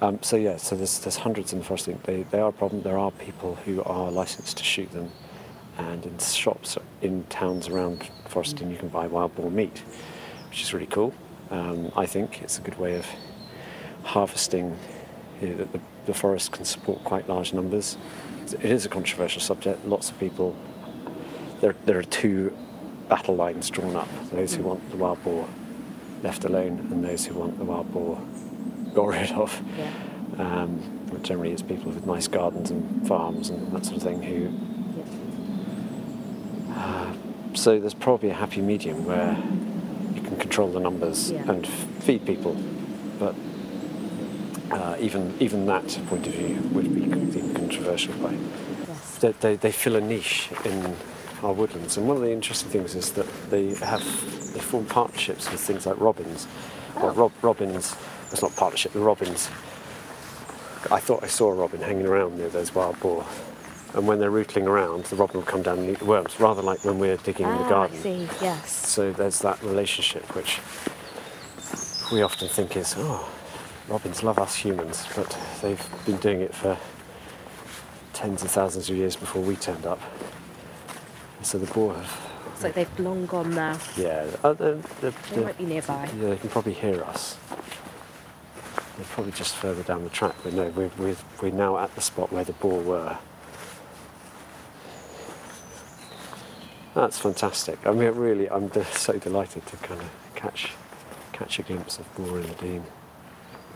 Um, 0.01 0.19
so 0.23 0.37
yeah, 0.37 0.57
so 0.57 0.77
there's 0.77 0.99
there's 0.99 1.17
hundreds 1.17 1.53
in 1.53 1.61
the 1.61 1.65
forest. 1.65 1.89
They 2.05 2.25
they 2.25 2.41
are 2.41 2.49
a 2.49 2.53
problem. 2.53 2.83
There 2.83 2.99
are 2.99 3.11
people 3.11 3.55
who 3.65 3.83
are 3.85 4.11
licensed 4.11 4.59
to 4.59 4.65
shoot 4.65 4.91
them, 4.93 5.11
and 5.79 6.05
in 6.05 6.19
shops 6.19 6.77
in 7.01 7.25
towns 7.25 7.69
around 7.69 8.11
Forest 8.29 8.61
Inn 8.61 8.71
you 8.71 8.77
can 8.77 8.89
buy 8.89 9.07
wild 9.07 9.35
boar 9.37 9.51
meat, 9.51 9.83
which 10.51 10.63
is 10.63 10.75
really 10.75 10.87
cool. 10.87 11.15
Um, 11.51 11.93
I 11.97 12.07
think 12.07 12.43
it's 12.43 12.59
a 12.59 12.63
good 12.63 12.79
way 12.79 12.97
of 12.97 13.07
harvesting. 14.05 14.77
You 15.41 15.49
know, 15.49 15.57
that 15.57 15.73
the, 15.73 15.81
the 16.07 16.15
forest 16.15 16.53
can 16.53 16.65
support 16.65 17.03
quite 17.05 17.29
large 17.29 17.53
numbers. 17.53 17.97
It 18.47 18.65
is 18.65 18.87
a 18.87 18.89
controversial 18.89 19.41
subject. 19.41 19.85
Lots 19.87 20.11
of 20.11 20.19
people 20.21 20.55
there, 21.61 21.75
there 21.87 21.99
are 21.99 22.05
two 22.05 22.55
battle 23.13 23.37
lines 23.37 23.69
drawn 23.69 23.95
up 23.95 24.09
those 24.31 24.55
who 24.55 24.63
want 24.63 24.91
the 24.91 24.97
wild 24.97 25.23
boar 25.23 25.47
left 26.23 26.47
alone 26.47 26.79
and 26.91 27.05
those 27.05 27.27
who 27.27 27.35
want 27.35 27.59
the 27.59 27.65
wild 27.65 27.93
boar 27.93 28.19
got 28.95 29.07
rid 29.19 29.31
of. 29.33 29.63
Yeah. 29.77 29.91
Um, 30.39 30.81
generally 31.23 31.53
is 31.53 31.61
people 31.63 31.93
with 31.93 32.07
nice 32.07 32.27
gardens 32.27 32.71
and 32.71 33.07
farms 33.07 33.51
and 33.51 33.71
that 33.73 33.85
sort 33.85 33.99
of 33.99 34.03
thing 34.03 34.23
who. 34.23 34.51
Uh, 36.75 37.13
so 37.53 37.79
there's 37.79 37.93
probably 37.93 38.31
a 38.31 38.35
happy 38.35 38.63
medium 38.63 39.05
where 39.05 39.37
you 40.15 40.23
can 40.23 40.39
control 40.39 40.71
the 40.71 40.81
numbers 40.81 41.31
Yeah. 41.33 41.51
and 41.51 41.67
f- 41.67 41.71
feed 42.01 42.25
people, 42.25 42.55
but 43.19 43.35
uh, 44.71 44.97
even 44.99 45.37
even 45.39 45.67
that 45.67 45.87
point 46.09 46.27
of 46.27 46.33
view 46.33 46.63
would 46.73 46.89
be 46.95 47.41
controversial 47.53 48.15
by 48.15 48.33
Yes. 48.89 49.19
they, 49.19 49.33
they, 49.33 49.57
they 49.57 49.71
fill 49.73 49.97
a 49.97 50.01
niche 50.01 50.49
in 50.65 50.97
our 51.43 51.53
woodlands. 51.53 51.97
And 51.97 52.07
one 52.07 52.17
of 52.17 52.23
the 52.23 52.33
interesting 52.33 52.71
things 52.71 52.95
is 52.95 53.13
that 53.13 53.27
they 53.51 53.75
have 53.77 54.03
they 54.55 54.61
form 54.61 54.87
partnerships 54.87 55.51
with 55.51 55.61
things 55.61 55.87
like 55.87 55.99
robins. 56.01 56.47
Well, 56.97 57.15
rob, 57.15 57.33
robins, 57.43 57.97
it's 58.31 58.43
not 58.43 58.55
partnership. 58.57 58.93
The 58.93 59.01
robins. 59.01 59.49
I 60.91 60.99
thought 61.01 61.23
I 61.23 61.29
saw 61.29 61.51
a 61.51 61.55
robin 61.55 61.81
hanging 61.81 62.07
around 62.07 62.37
near 62.39 62.49
those 62.49 62.75
wild 62.75 62.99
boar. 63.01 63.25
And 63.95 64.07
when 64.07 64.19
they're 64.19 64.31
rootling 64.31 64.67
around, 64.67 65.05
the 65.05 65.17
robin 65.17 65.37
will 65.37 65.47
come 65.47 65.63
down 65.63 65.79
and 65.79 65.91
eat 65.91 65.99
the 65.99 66.07
worms, 66.07 66.41
rather 66.41 66.63
like 66.63 66.85
when 66.85 66.99
we're 66.99 67.19
digging 67.19 67.47
in 67.47 67.57
the 67.59 67.65
Ah, 67.65 67.69
garden. 67.69 67.97
I 67.99 68.03
see. 68.03 68.29
Yes. 68.41 68.89
So 68.89 69.13
there's 69.13 69.39
that 69.41 69.63
relationship 69.63 70.25
which 70.35 70.61
we 72.11 72.23
often 72.23 72.49
think 72.49 72.77
is, 72.77 72.95
oh, 72.97 73.29
robins 73.89 74.23
love 74.23 74.39
us 74.39 74.55
humans, 74.57 75.07
but 75.15 75.37
they've 75.61 75.89
been 76.07 76.17
doing 76.19 76.41
it 76.41 76.55
for 76.55 76.77
tens 78.13 78.43
of 78.43 78.51
thousands 78.51 78.89
of 78.91 78.97
years 78.97 79.15
before 79.17 79.43
we 79.43 79.57
turned 79.57 79.85
up. 79.87 80.01
So 81.43 81.59
the 81.59 81.73
boar 81.73 81.95
have, 81.95 82.21
It's 82.55 82.63
like 82.63 82.75
they've 82.75 82.99
long 83.01 83.27
gone 83.27 83.55
now. 83.55 83.79
yeah, 83.97 84.27
uh, 84.45 84.53
they're, 84.53 84.77
they're, 85.01 85.13
They 85.33 85.45
might 85.45 85.59
be 85.59 85.65
nearby. 85.65 86.09
yeah, 86.21 86.29
they 86.31 86.37
can 86.37 86.49
probably 86.51 86.73
hear 86.75 87.03
us. 87.05 87.37
They're 88.97 89.07
probably 89.11 89.33
just 89.33 89.55
further 89.57 89.83
down 89.83 90.05
the 90.05 90.11
track, 90.11 90.35
but 90.45 90.53
no, 90.53 90.69
we're, 90.69 90.91
we're, 90.99 91.17
we're 91.41 91.51
now 91.51 91.79
at 91.79 91.95
the 91.95 92.01
spot 92.01 92.31
where 92.33 92.45
the 92.45 92.53
boar 92.55 92.81
were. 92.81 93.19
That's 96.95 97.19
fantastic. 97.19 97.79
I 97.87 97.93
mean, 97.93 98.13
really, 98.15 98.49
I'm 98.51 98.71
so 98.93 99.19
delighted 99.19 99.67
to 99.67 99.77
kind 99.79 100.01
of 100.01 100.11
catch 100.35 100.73
catch 101.33 101.59
a 101.59 101.63
glimpse 101.63 101.99
of 101.99 102.15
boar 102.15 102.39
in 102.39 102.47
the 102.47 102.55
Dean. 102.55 102.85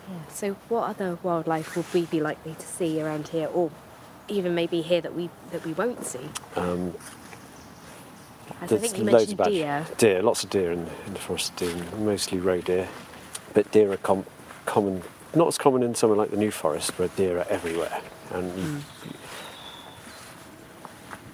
Yeah. 0.08 0.16
So, 0.28 0.52
what 0.68 0.82
other 0.90 1.18
wildlife 1.22 1.74
would 1.76 1.92
we 1.94 2.02
be 2.04 2.20
likely 2.20 2.54
to 2.54 2.66
see 2.66 3.00
around 3.02 3.28
here, 3.28 3.48
or 3.48 3.70
even 4.28 4.54
maybe 4.54 4.82
here 4.82 5.00
that 5.00 5.14
we 5.14 5.30
that 5.50 5.64
we 5.64 5.72
won't 5.72 6.04
see? 6.04 6.28
Um, 6.56 6.94
As 8.60 8.72
I 8.72 8.76
there's 8.76 8.80
think 8.92 8.98
you 8.98 9.04
loads 9.04 9.28
mentioned 9.36 9.40
of 9.40 9.46
deer. 9.48 9.86
Deer, 9.98 10.22
lots 10.22 10.44
of 10.44 10.50
deer 10.50 10.72
in, 10.72 10.86
in 11.06 11.12
the 11.12 11.18
forest 11.18 11.54
Dean, 11.56 11.82
mostly 12.04 12.38
roe 12.38 12.60
deer. 12.60 12.88
But 13.54 13.70
deer 13.72 13.92
are 13.92 13.96
com- 13.98 14.26
common, 14.64 15.02
not 15.34 15.48
as 15.48 15.58
common 15.58 15.82
in 15.82 15.94
somewhere 15.94 16.18
like 16.18 16.30
the 16.30 16.36
New 16.36 16.50
Forest, 16.50 16.98
where 16.98 17.08
deer 17.08 17.38
are 17.38 17.46
everywhere. 17.48 18.00
And 18.32 18.46
you, 18.58 18.64
Hmm. 18.64 18.78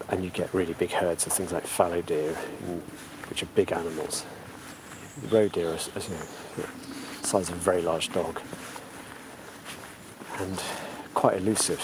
and 0.08 0.24
you 0.24 0.30
get 0.30 0.52
really 0.52 0.74
big 0.74 0.90
herds 0.92 1.26
of 1.26 1.32
things 1.32 1.52
like 1.52 1.66
fallow 1.66 2.02
deer, 2.02 2.34
which 3.28 3.42
are 3.42 3.46
big 3.54 3.72
animals. 3.72 4.24
Roe 5.30 5.48
deer 5.48 5.70
are, 5.70 5.74
as 5.74 6.08
you 6.08 6.14
know, 6.14 6.66
the 7.20 7.26
size 7.26 7.48
of 7.48 7.56
a 7.56 7.58
very 7.60 7.82
large 7.82 8.12
dog, 8.12 8.40
and 10.38 10.62
quite 11.14 11.36
elusive. 11.36 11.80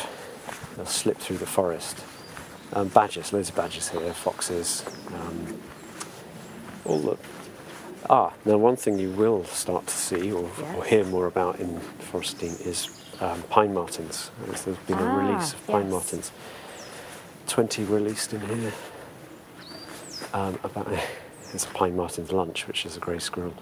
They'll 0.76 0.86
slip 0.86 1.18
through 1.18 1.38
the 1.38 1.46
forest. 1.46 1.98
Um, 2.74 2.88
badgers, 2.88 3.32
loads 3.32 3.48
of 3.48 3.56
badgers 3.56 3.88
here, 3.88 4.12
foxes, 4.12 4.84
um, 5.08 5.58
all 6.84 6.98
the. 6.98 7.16
Ah, 8.10 8.32
now 8.44 8.56
one 8.58 8.76
thing 8.76 8.98
you 8.98 9.10
will 9.10 9.44
start 9.44 9.86
to 9.86 9.94
see 9.96 10.30
or, 10.32 10.48
or 10.76 10.84
hear 10.84 11.04
more 11.04 11.26
about 11.26 11.60
in 11.60 11.80
Forest 11.80 12.38
Dean 12.38 12.50
is 12.64 12.88
um, 13.20 13.42
pine 13.44 13.72
martens. 13.74 14.30
There's 14.46 14.64
been 14.86 14.98
a 14.98 15.02
Ah, 15.02 15.16
release 15.16 15.52
of 15.54 15.66
pine 15.66 15.84
yes. 15.84 15.90
martins. 15.92 16.32
20 17.48 17.84
released 17.84 18.32
in 18.34 18.40
here. 18.40 18.72
um, 20.34 20.58
about 20.62 20.88
it's 21.54 21.64
Pine 21.66 21.96
Marten's 21.96 22.30
lunch, 22.32 22.66
which 22.66 22.84
is 22.84 22.96
a 22.96 23.00
grey 23.00 23.18
squirrel. 23.18 23.54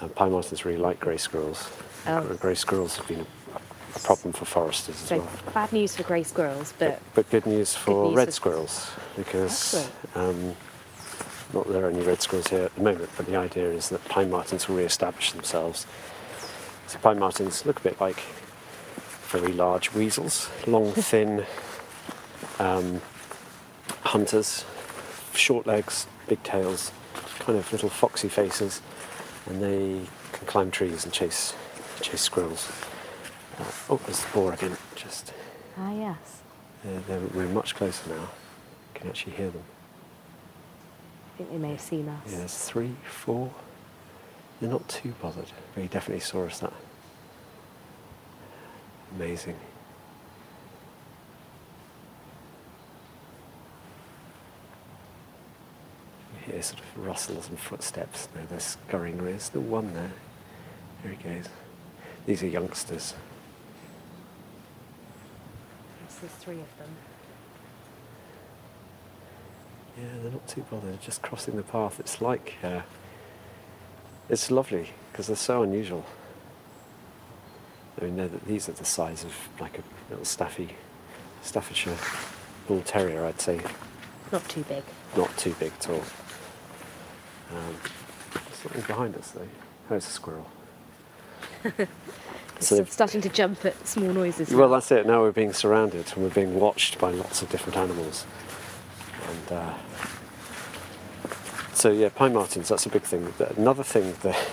Uh, 0.00 0.06
Pine 0.08 0.30
Martens 0.30 0.64
really 0.64 0.78
like 0.78 1.00
grey 1.00 1.16
squirrels. 1.16 1.68
Oh. 2.06 2.22
Grey 2.40 2.54
squirrels 2.54 2.96
have 2.96 3.08
been 3.08 3.20
a, 3.20 3.26
a 3.96 3.98
problem 4.00 4.32
for 4.32 4.44
foresters 4.44 4.94
as 5.02 5.08
So 5.08 5.18
well. 5.18 5.28
bad 5.54 5.72
news 5.72 5.96
for 5.96 6.02
grey 6.02 6.22
squirrels, 6.22 6.72
but 6.78 7.00
But 7.14 7.28
good 7.30 7.46
news 7.46 7.74
for 7.74 8.06
news 8.08 8.16
red 8.16 8.28
for- 8.28 8.32
squirrels 8.32 8.90
because 9.16 9.88
um, 10.14 10.54
not 11.52 11.68
there 11.72 11.84
are 11.86 11.90
any 11.90 12.02
red 12.02 12.20
squirrels 12.22 12.48
here 12.48 12.64
at 12.64 12.74
the 12.74 12.82
moment, 12.82 13.10
but 13.16 13.26
the 13.26 13.36
idea 13.36 13.70
is 13.70 13.88
that 13.88 14.04
pine 14.06 14.30
martens 14.30 14.68
will 14.68 14.76
re-establish 14.76 15.32
themselves. 15.32 15.86
So 16.86 16.98
pine 16.98 17.18
martens 17.18 17.64
look 17.66 17.78
a 17.80 17.82
bit 17.82 18.00
like 18.00 18.20
very 19.28 19.52
large 19.52 19.92
weasels, 19.92 20.48
long, 20.66 20.92
thin 21.10 21.44
um, 22.58 23.00
hunters, 24.02 24.64
short 25.34 25.66
legs, 25.66 26.06
big 26.28 26.42
tails, 26.42 26.92
kind 27.40 27.58
of 27.58 27.70
little 27.72 27.88
foxy 27.88 28.28
faces, 28.28 28.80
and 29.46 29.62
they 29.62 30.00
can 30.32 30.46
climb 30.46 30.70
trees 30.70 31.04
and 31.04 31.12
chase 31.12 31.54
chase 32.00 32.20
squirrels. 32.20 32.70
Oh, 33.88 34.00
there's 34.04 34.22
the 34.22 34.30
boar 34.32 34.52
again. 34.52 34.76
Just 34.94 35.32
ah 35.78 35.92
yes, 35.92 36.42
they're, 36.84 37.00
they're, 37.00 37.20
we're 37.34 37.48
much 37.48 37.74
closer 37.74 38.10
now. 38.10 38.14
You 38.14 38.28
can 38.94 39.08
actually 39.08 39.32
hear 39.32 39.50
them. 39.50 39.62
I 41.34 41.38
think 41.38 41.50
they 41.50 41.58
may 41.58 41.70
have 41.70 41.80
seen 41.80 42.08
us. 42.08 42.22
Yeah, 42.30 42.38
there's 42.38 42.56
three, 42.56 42.94
four. 43.04 43.50
They're 44.60 44.70
not 44.70 44.86
too 44.88 45.14
bothered, 45.20 45.50
but 45.74 45.82
he 45.82 45.88
definitely 45.88 46.20
saw 46.20 46.44
us. 46.46 46.58
That 46.60 46.72
amazing. 49.14 49.56
You 56.34 56.52
hear 56.52 56.62
sort 56.62 56.80
of 56.80 57.06
rustles 57.06 57.48
and 57.48 57.58
footsteps. 57.58 58.26
There, 58.34 58.44
they're 58.44 58.60
scurrying 58.60 59.18
away. 59.18 59.30
There's 59.30 59.44
still 59.44 59.62
one 59.62 59.94
there. 59.94 60.12
There 61.02 61.12
he 61.12 61.22
goes. 61.22 61.48
These 62.26 62.42
are 62.42 62.48
youngsters. 62.48 63.14
There's 66.20 66.32
three 66.32 66.60
of 66.60 66.78
them. 66.78 66.88
Yeah, 69.98 70.04
they're 70.22 70.32
not 70.32 70.46
too 70.48 70.64
bothered. 70.70 71.00
Just 71.00 71.22
crossing 71.22 71.56
the 71.56 71.62
path. 71.62 72.00
It's 72.00 72.20
like 72.20 72.54
uh, 72.62 72.82
it's 74.28 74.50
lovely 74.50 74.90
because 75.10 75.26
they're 75.26 75.36
so 75.36 75.62
unusual. 75.62 76.04
I 78.00 78.04
mean, 78.04 78.16
they're, 78.16 78.28
these 78.46 78.68
are 78.68 78.72
the 78.72 78.84
size 78.84 79.24
of 79.24 79.34
like 79.60 79.78
a 79.78 79.82
little 80.10 80.24
Staffy, 80.24 80.70
Staffordshire 81.42 81.96
Bull 82.66 82.82
Terrier, 82.82 83.24
I'd 83.24 83.40
say. 83.40 83.60
Not 84.32 84.46
too 84.48 84.64
big. 84.64 84.82
Not 85.16 85.34
too 85.38 85.54
big 85.58 85.72
at 85.78 85.88
all. 85.88 86.02
Um, 87.52 87.76
there's 88.32 88.58
something 88.58 88.82
behind 88.82 89.14
us 89.16 89.30
though. 89.30 89.48
Oh, 89.90 89.94
it's 89.94 90.08
a 90.08 90.12
squirrel. 90.12 90.46
So- 92.58 92.84
starting 92.84 93.20
to 93.20 93.28
jump 93.28 93.64
at 93.66 93.86
small 93.86 94.12
noises. 94.14 94.50
Well, 94.50 94.70
that's 94.70 94.90
it. 94.90 95.06
Now 95.06 95.20
we're 95.20 95.30
being 95.32 95.52
surrounded 95.52 96.10
and 96.14 96.22
we're 96.24 96.30
being 96.30 96.58
watched 96.58 96.98
by 96.98 97.10
lots 97.10 97.42
of 97.42 97.50
different 97.50 97.76
animals. 97.76 98.24
And 99.28 99.52
uh, 99.58 99.74
so, 101.74 101.90
yeah, 101.92 102.08
pine 102.08 102.32
martens, 102.32 102.68
that's 102.68 102.86
a 102.86 102.88
big 102.88 103.02
thing. 103.02 103.30
Another 103.58 103.82
thing 103.82 104.14
that 104.22 104.48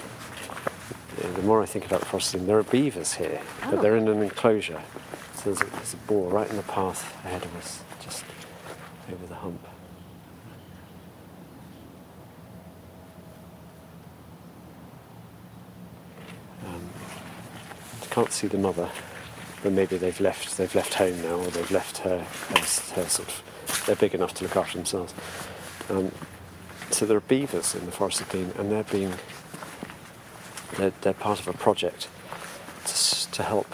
the 1.36 1.42
more 1.44 1.62
I 1.62 1.66
think 1.66 1.86
about 1.86 2.06
foresting, 2.06 2.46
there 2.46 2.58
are 2.58 2.64
beavers 2.64 3.14
here, 3.14 3.40
but 3.64 3.76
Oh. 3.76 3.82
they're 3.82 3.96
in 3.96 4.10
an 4.10 4.22
enclosure. 4.22 4.82
So 5.36 5.54
there's 5.54 5.62
a, 5.62 5.66
there's 5.76 5.94
a 5.94 5.98
boar 6.08 6.30
right 6.30 6.50
in 6.50 6.58
the 6.58 6.64
path 6.64 7.16
ahead 7.26 7.46
of 7.46 7.56
us, 7.56 7.84
just 8.04 8.26
over 9.12 9.26
the 9.28 9.36
hump. 9.36 9.66
Can't 18.14 18.32
see 18.32 18.46
the 18.46 18.60
mother, 18.60 18.92
but 19.64 19.72
maybe 19.72 19.98
they've 19.98 20.20
left. 20.20 20.56
They've 20.56 20.76
left 20.76 20.94
home 20.94 21.20
now, 21.24 21.38
or 21.38 21.48
they've 21.48 21.72
left 21.72 21.98
her. 22.00 22.20
Her, 22.20 22.60
her 22.60 23.10
sort 23.10 23.28
of. 23.28 23.84
They're 23.88 23.96
big 23.96 24.14
enough 24.14 24.36
to 24.36 24.44
look 24.44 24.56
after 24.56 24.78
themselves. 24.78 25.16
Um, 25.90 26.12
so 26.92 27.08
there 27.08 27.18
are 27.18 27.22
beavers 27.22 27.74
in 27.74 27.88
the 27.88 27.92
Forest 27.92 28.22
of 28.22 28.30
Dean, 28.30 28.52
and 28.60 28.72
they're 28.72 28.84
being. 28.84 29.14
They're, 30.78 30.94
they're 31.02 31.14
part 31.14 31.40
of 31.40 31.48
a 31.48 31.54
project 31.54 32.08
to, 32.86 33.32
to 33.32 33.44
help. 33.44 33.74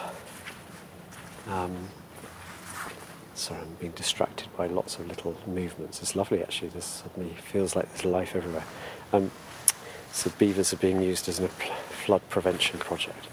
Um, 1.50 1.90
sorry, 3.36 3.60
I'm 3.60 3.76
being 3.82 3.92
distracted 3.92 4.48
by 4.56 4.68
lots 4.68 5.00
of 5.00 5.08
little 5.08 5.36
movements. 5.48 6.02
It's 6.02 6.16
lovely 6.16 6.42
actually. 6.42 6.70
This 6.70 6.86
suddenly 6.86 7.36
feels 7.52 7.76
like 7.76 7.90
there's 7.90 8.06
life 8.06 8.38
everywhere. 8.38 8.66
Um, 9.12 9.32
so 10.14 10.32
beavers 10.38 10.74
are 10.74 10.78
being 10.78 11.02
used 11.02 11.28
as 11.28 11.40
a 11.40 11.50
flood 11.50 12.22
prevention 12.30 12.80
project 12.80 13.28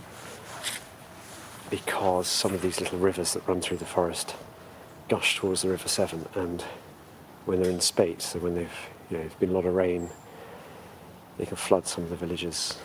because 1.70 2.28
some 2.28 2.54
of 2.54 2.62
these 2.62 2.80
little 2.80 2.98
rivers 2.98 3.34
that 3.34 3.46
run 3.46 3.60
through 3.60 3.78
the 3.78 3.84
forest 3.84 4.34
gush 5.08 5.36
towards 5.36 5.62
the 5.62 5.68
River 5.68 5.88
Severn, 5.88 6.26
and 6.34 6.62
when 7.44 7.62
they're 7.62 7.70
in 7.70 7.80
spate, 7.80 8.22
so 8.22 8.38
when 8.38 8.54
they've 8.54 8.78
you 9.10 9.16
know 9.16 9.22
there's 9.22 9.34
been 9.34 9.50
a 9.50 9.52
lot 9.52 9.66
of 9.66 9.74
rain, 9.74 10.10
they 11.38 11.46
can 11.46 11.56
flood 11.56 11.86
some 11.86 12.04
of 12.04 12.10
the 12.10 12.16
villages 12.16 12.78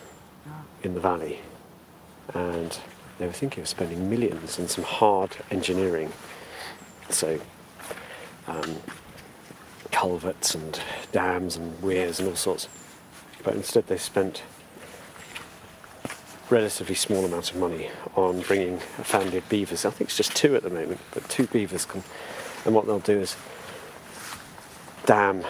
in 0.82 0.94
the 0.94 1.00
valley. 1.00 1.40
And 2.34 2.78
they 3.18 3.26
were 3.26 3.32
thinking 3.32 3.62
of 3.62 3.68
spending 3.68 4.08
millions 4.08 4.58
on 4.58 4.68
some 4.68 4.84
hard 4.84 5.36
engineering, 5.50 6.12
so 7.08 7.40
um, 8.46 8.76
culverts 9.90 10.54
and 10.54 10.80
dams 11.10 11.56
and 11.56 11.80
weirs 11.82 12.18
and 12.20 12.28
all 12.28 12.36
sorts. 12.36 12.68
But 13.42 13.54
instead, 13.54 13.86
they 13.88 13.98
spent 13.98 14.42
relatively 16.52 16.94
small 16.94 17.24
amount 17.24 17.50
of 17.50 17.56
money 17.56 17.88
on 18.14 18.42
bringing 18.42 18.74
a 18.74 19.04
family 19.04 19.38
of 19.38 19.48
beavers. 19.48 19.86
I 19.86 19.90
think 19.90 20.10
it's 20.10 20.16
just 20.18 20.36
two 20.36 20.54
at 20.54 20.62
the 20.62 20.70
moment, 20.70 21.00
but 21.12 21.26
two 21.30 21.46
beavers 21.46 21.86
can. 21.86 22.02
And 22.66 22.74
what 22.74 22.86
they'll 22.86 23.00
do 23.00 23.18
is 23.18 23.36
dam 25.06 25.44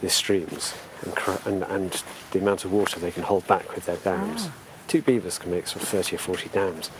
the 0.00 0.08
streams 0.08 0.74
and, 1.02 1.14
and, 1.44 1.62
and 1.64 2.02
the 2.30 2.38
amount 2.38 2.64
of 2.64 2.72
water 2.72 2.98
they 2.98 3.10
can 3.10 3.22
hold 3.22 3.46
back 3.46 3.74
with 3.74 3.84
their 3.84 3.98
dams. 3.98 4.46
Ah. 4.46 4.52
Two 4.88 5.02
beavers 5.02 5.38
can 5.38 5.50
make 5.50 5.66
sort 5.66 5.82
of 5.82 5.88
30 5.88 6.16
or 6.16 6.18
40 6.18 6.48
dams, 6.48 6.90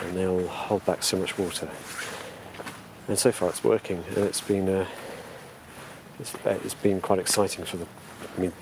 and 0.00 0.16
they'll 0.16 0.46
hold 0.46 0.86
back 0.86 1.02
so 1.02 1.18
much 1.18 1.36
water. 1.36 1.68
And 3.08 3.18
so 3.18 3.32
far, 3.32 3.50
it's 3.50 3.64
working, 3.64 4.04
and 4.14 4.18
it's 4.18 4.40
been 4.40 4.68
uh, 4.68 4.86
it's, 6.20 6.34
uh, 6.36 6.58
it's 6.64 6.74
been 6.74 7.00
quite 7.00 7.18
exciting 7.18 7.64
for 7.64 7.76
the. 7.76 7.86
I 8.36 8.40
mean, 8.40 8.52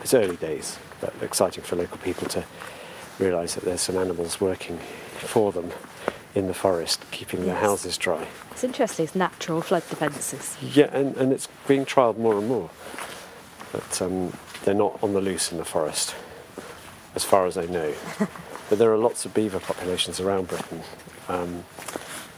it's 0.00 0.14
early 0.14 0.36
days, 0.36 0.78
but 1.00 1.12
exciting 1.20 1.62
for 1.62 1.76
local 1.76 1.98
people 1.98 2.26
to 2.30 2.44
realise 3.18 3.54
that 3.54 3.64
there's 3.64 3.80
some 3.80 3.96
animals 3.96 4.40
working 4.40 4.78
for 5.18 5.52
them 5.52 5.70
in 6.34 6.48
the 6.48 6.54
forest, 6.54 7.04
keeping 7.10 7.46
their 7.46 7.54
houses 7.54 7.96
dry. 7.96 8.26
It's 8.50 8.64
interesting. 8.64 9.04
It's 9.04 9.14
natural 9.14 9.60
flood 9.60 9.88
defences. 9.88 10.56
Yeah, 10.60 10.90
and, 10.92 11.16
and 11.16 11.32
it's 11.32 11.48
being 11.68 11.84
trialled 11.84 12.18
more 12.18 12.38
and 12.38 12.48
more. 12.48 12.70
But 13.72 14.02
um, 14.02 14.32
they're 14.64 14.74
not 14.74 14.98
on 15.02 15.12
the 15.12 15.20
loose 15.20 15.52
in 15.52 15.58
the 15.58 15.64
forest, 15.64 16.14
as 17.14 17.24
far 17.24 17.46
as 17.46 17.56
I 17.56 17.66
know. 17.66 17.94
but 18.68 18.78
there 18.78 18.92
are 18.92 18.98
lots 18.98 19.24
of 19.24 19.34
beaver 19.34 19.60
populations 19.60 20.20
around 20.20 20.48
Britain, 20.48 20.82
um, 21.28 21.64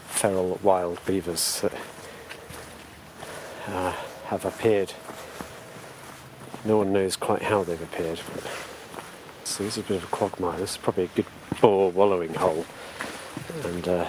feral 0.08 0.58
wild 0.62 1.04
beavers 1.06 1.60
that 1.62 1.72
uh, 3.68 3.92
have 4.26 4.44
appeared. 4.44 4.92
No 6.64 6.78
one 6.78 6.92
knows 6.92 7.16
quite 7.16 7.42
how 7.42 7.62
they've 7.62 7.80
appeared. 7.80 8.20
But 8.34 8.44
so 9.47 9.62
this 9.62 9.78
is 9.78 9.84
a 9.84 9.86
bit 9.86 9.97
of 9.99 10.05
a 10.05 10.09
quagmire. 10.09 10.59
This 10.59 10.72
is 10.72 10.76
probably 10.76 11.05
a 11.05 11.09
good 11.09 11.26
boar 11.61 11.90
wallowing 11.90 12.34
hole. 12.34 12.66
And 13.64 13.88
uh, 13.88 14.07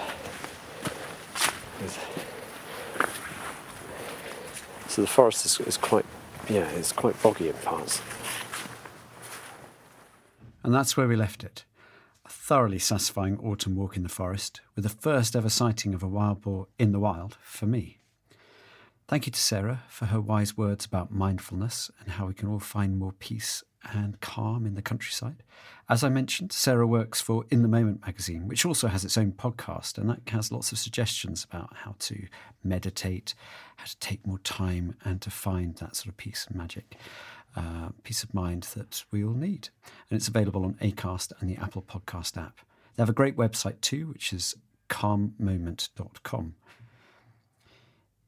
so 4.88 5.00
the 5.00 5.06
forest 5.06 5.46
is, 5.46 5.60
is 5.60 5.76
quite, 5.76 6.04
yeah, 6.48 6.68
it's 6.70 6.92
quite 6.92 7.20
boggy 7.22 7.48
in 7.48 7.54
parts. 7.54 8.02
And 10.64 10.74
that's 10.74 10.96
where 10.96 11.06
we 11.06 11.16
left 11.16 11.44
it. 11.44 11.64
A 12.26 12.28
thoroughly 12.28 12.80
satisfying 12.80 13.38
autumn 13.38 13.76
walk 13.76 13.96
in 13.96 14.02
the 14.02 14.08
forest, 14.08 14.60
with 14.74 14.82
the 14.82 14.90
first 14.90 15.36
ever 15.36 15.48
sighting 15.48 15.94
of 15.94 16.02
a 16.02 16.08
wild 16.08 16.42
boar 16.42 16.66
in 16.78 16.90
the 16.92 17.00
wild 17.00 17.38
for 17.40 17.66
me. 17.66 18.00
Thank 19.06 19.24
you 19.24 19.32
to 19.32 19.40
Sarah 19.40 19.84
for 19.88 20.06
her 20.06 20.20
wise 20.20 20.58
words 20.58 20.84
about 20.84 21.10
mindfulness 21.10 21.90
and 22.00 22.10
how 22.10 22.26
we 22.26 22.34
can 22.34 22.48
all 22.48 22.58
find 22.58 22.98
more 22.98 23.12
peace 23.12 23.62
and 23.92 24.20
calm 24.20 24.66
in 24.66 24.74
the 24.74 24.82
countryside. 24.82 25.42
As 25.88 26.04
I 26.04 26.08
mentioned, 26.10 26.52
Sarah 26.52 26.86
works 26.86 27.20
for 27.20 27.44
In 27.50 27.62
the 27.62 27.68
Moment 27.68 28.02
magazine, 28.02 28.46
which 28.46 28.66
also 28.66 28.88
has 28.88 29.04
its 29.04 29.16
own 29.16 29.32
podcast, 29.32 29.96
and 29.96 30.08
that 30.10 30.20
has 30.28 30.52
lots 30.52 30.70
of 30.70 30.78
suggestions 30.78 31.44
about 31.44 31.74
how 31.74 31.94
to 32.00 32.26
meditate, 32.62 33.34
how 33.76 33.86
to 33.86 33.98
take 33.98 34.26
more 34.26 34.38
time, 34.40 34.94
and 35.04 35.22
to 35.22 35.30
find 35.30 35.76
that 35.76 35.96
sort 35.96 36.08
of 36.08 36.16
peace 36.16 36.46
and 36.46 36.56
magic, 36.56 36.96
uh, 37.56 37.88
peace 38.02 38.22
of 38.22 38.34
mind 38.34 38.64
that 38.74 39.04
we 39.10 39.24
all 39.24 39.32
need. 39.32 39.70
And 40.10 40.16
it's 40.18 40.28
available 40.28 40.64
on 40.64 40.74
Acast 40.74 41.32
and 41.40 41.48
the 41.48 41.56
Apple 41.56 41.82
Podcast 41.82 42.36
app. 42.36 42.60
They 42.96 43.02
have 43.02 43.08
a 43.08 43.14
great 43.14 43.36
website 43.36 43.80
too, 43.80 44.08
which 44.08 44.32
is 44.32 44.56
calmmoment.com. 44.90 46.54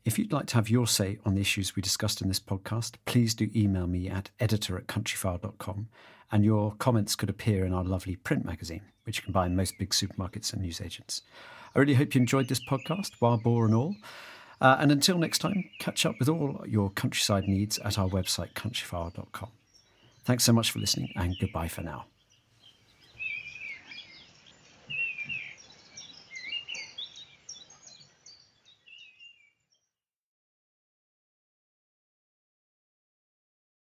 If 0.04 0.18
you'd 0.18 0.32
like 0.32 0.46
to 0.46 0.54
have 0.54 0.70
your 0.70 0.86
say 0.86 1.18
on 1.26 1.34
the 1.34 1.42
issues 1.42 1.76
we 1.76 1.82
discussed 1.82 2.22
in 2.22 2.28
this 2.28 2.40
podcast, 2.40 2.94
please 3.04 3.34
do 3.34 3.50
email 3.54 3.86
me 3.86 4.08
at 4.08 4.30
editor 4.40 4.78
at 4.78 4.86
countryfile.com, 4.86 5.88
and 6.32 6.44
your 6.44 6.74
comments 6.76 7.14
could 7.14 7.28
appear 7.28 7.66
in 7.66 7.74
our 7.74 7.84
lovely 7.84 8.16
print 8.16 8.44
magazine, 8.46 8.82
which 9.04 9.18
you 9.18 9.24
can 9.24 9.32
buy 9.32 9.44
in 9.44 9.56
most 9.56 9.78
big 9.78 9.90
supermarkets 9.90 10.54
and 10.54 10.62
newsagents. 10.62 11.22
I 11.74 11.78
really 11.78 11.94
hope 11.94 12.14
you 12.14 12.20
enjoyed 12.20 12.48
this 12.48 12.64
podcast, 12.66 13.20
wild 13.20 13.42
boar 13.42 13.66
and 13.66 13.74
all. 13.74 13.94
Uh, 14.60 14.76
and 14.80 14.90
until 14.90 15.18
next 15.18 15.38
time, 15.38 15.64
catch 15.80 16.06
up 16.06 16.16
with 16.18 16.28
all 16.28 16.64
your 16.66 16.90
countryside 16.90 17.44
needs 17.44 17.78
at 17.78 17.98
our 17.98 18.08
website, 18.08 18.52
countryfile.com. 18.54 19.50
Thanks 20.24 20.44
so 20.44 20.52
much 20.52 20.70
for 20.70 20.78
listening, 20.78 21.12
and 21.16 21.36
goodbye 21.38 21.68
for 21.68 21.82
now. 21.82 22.09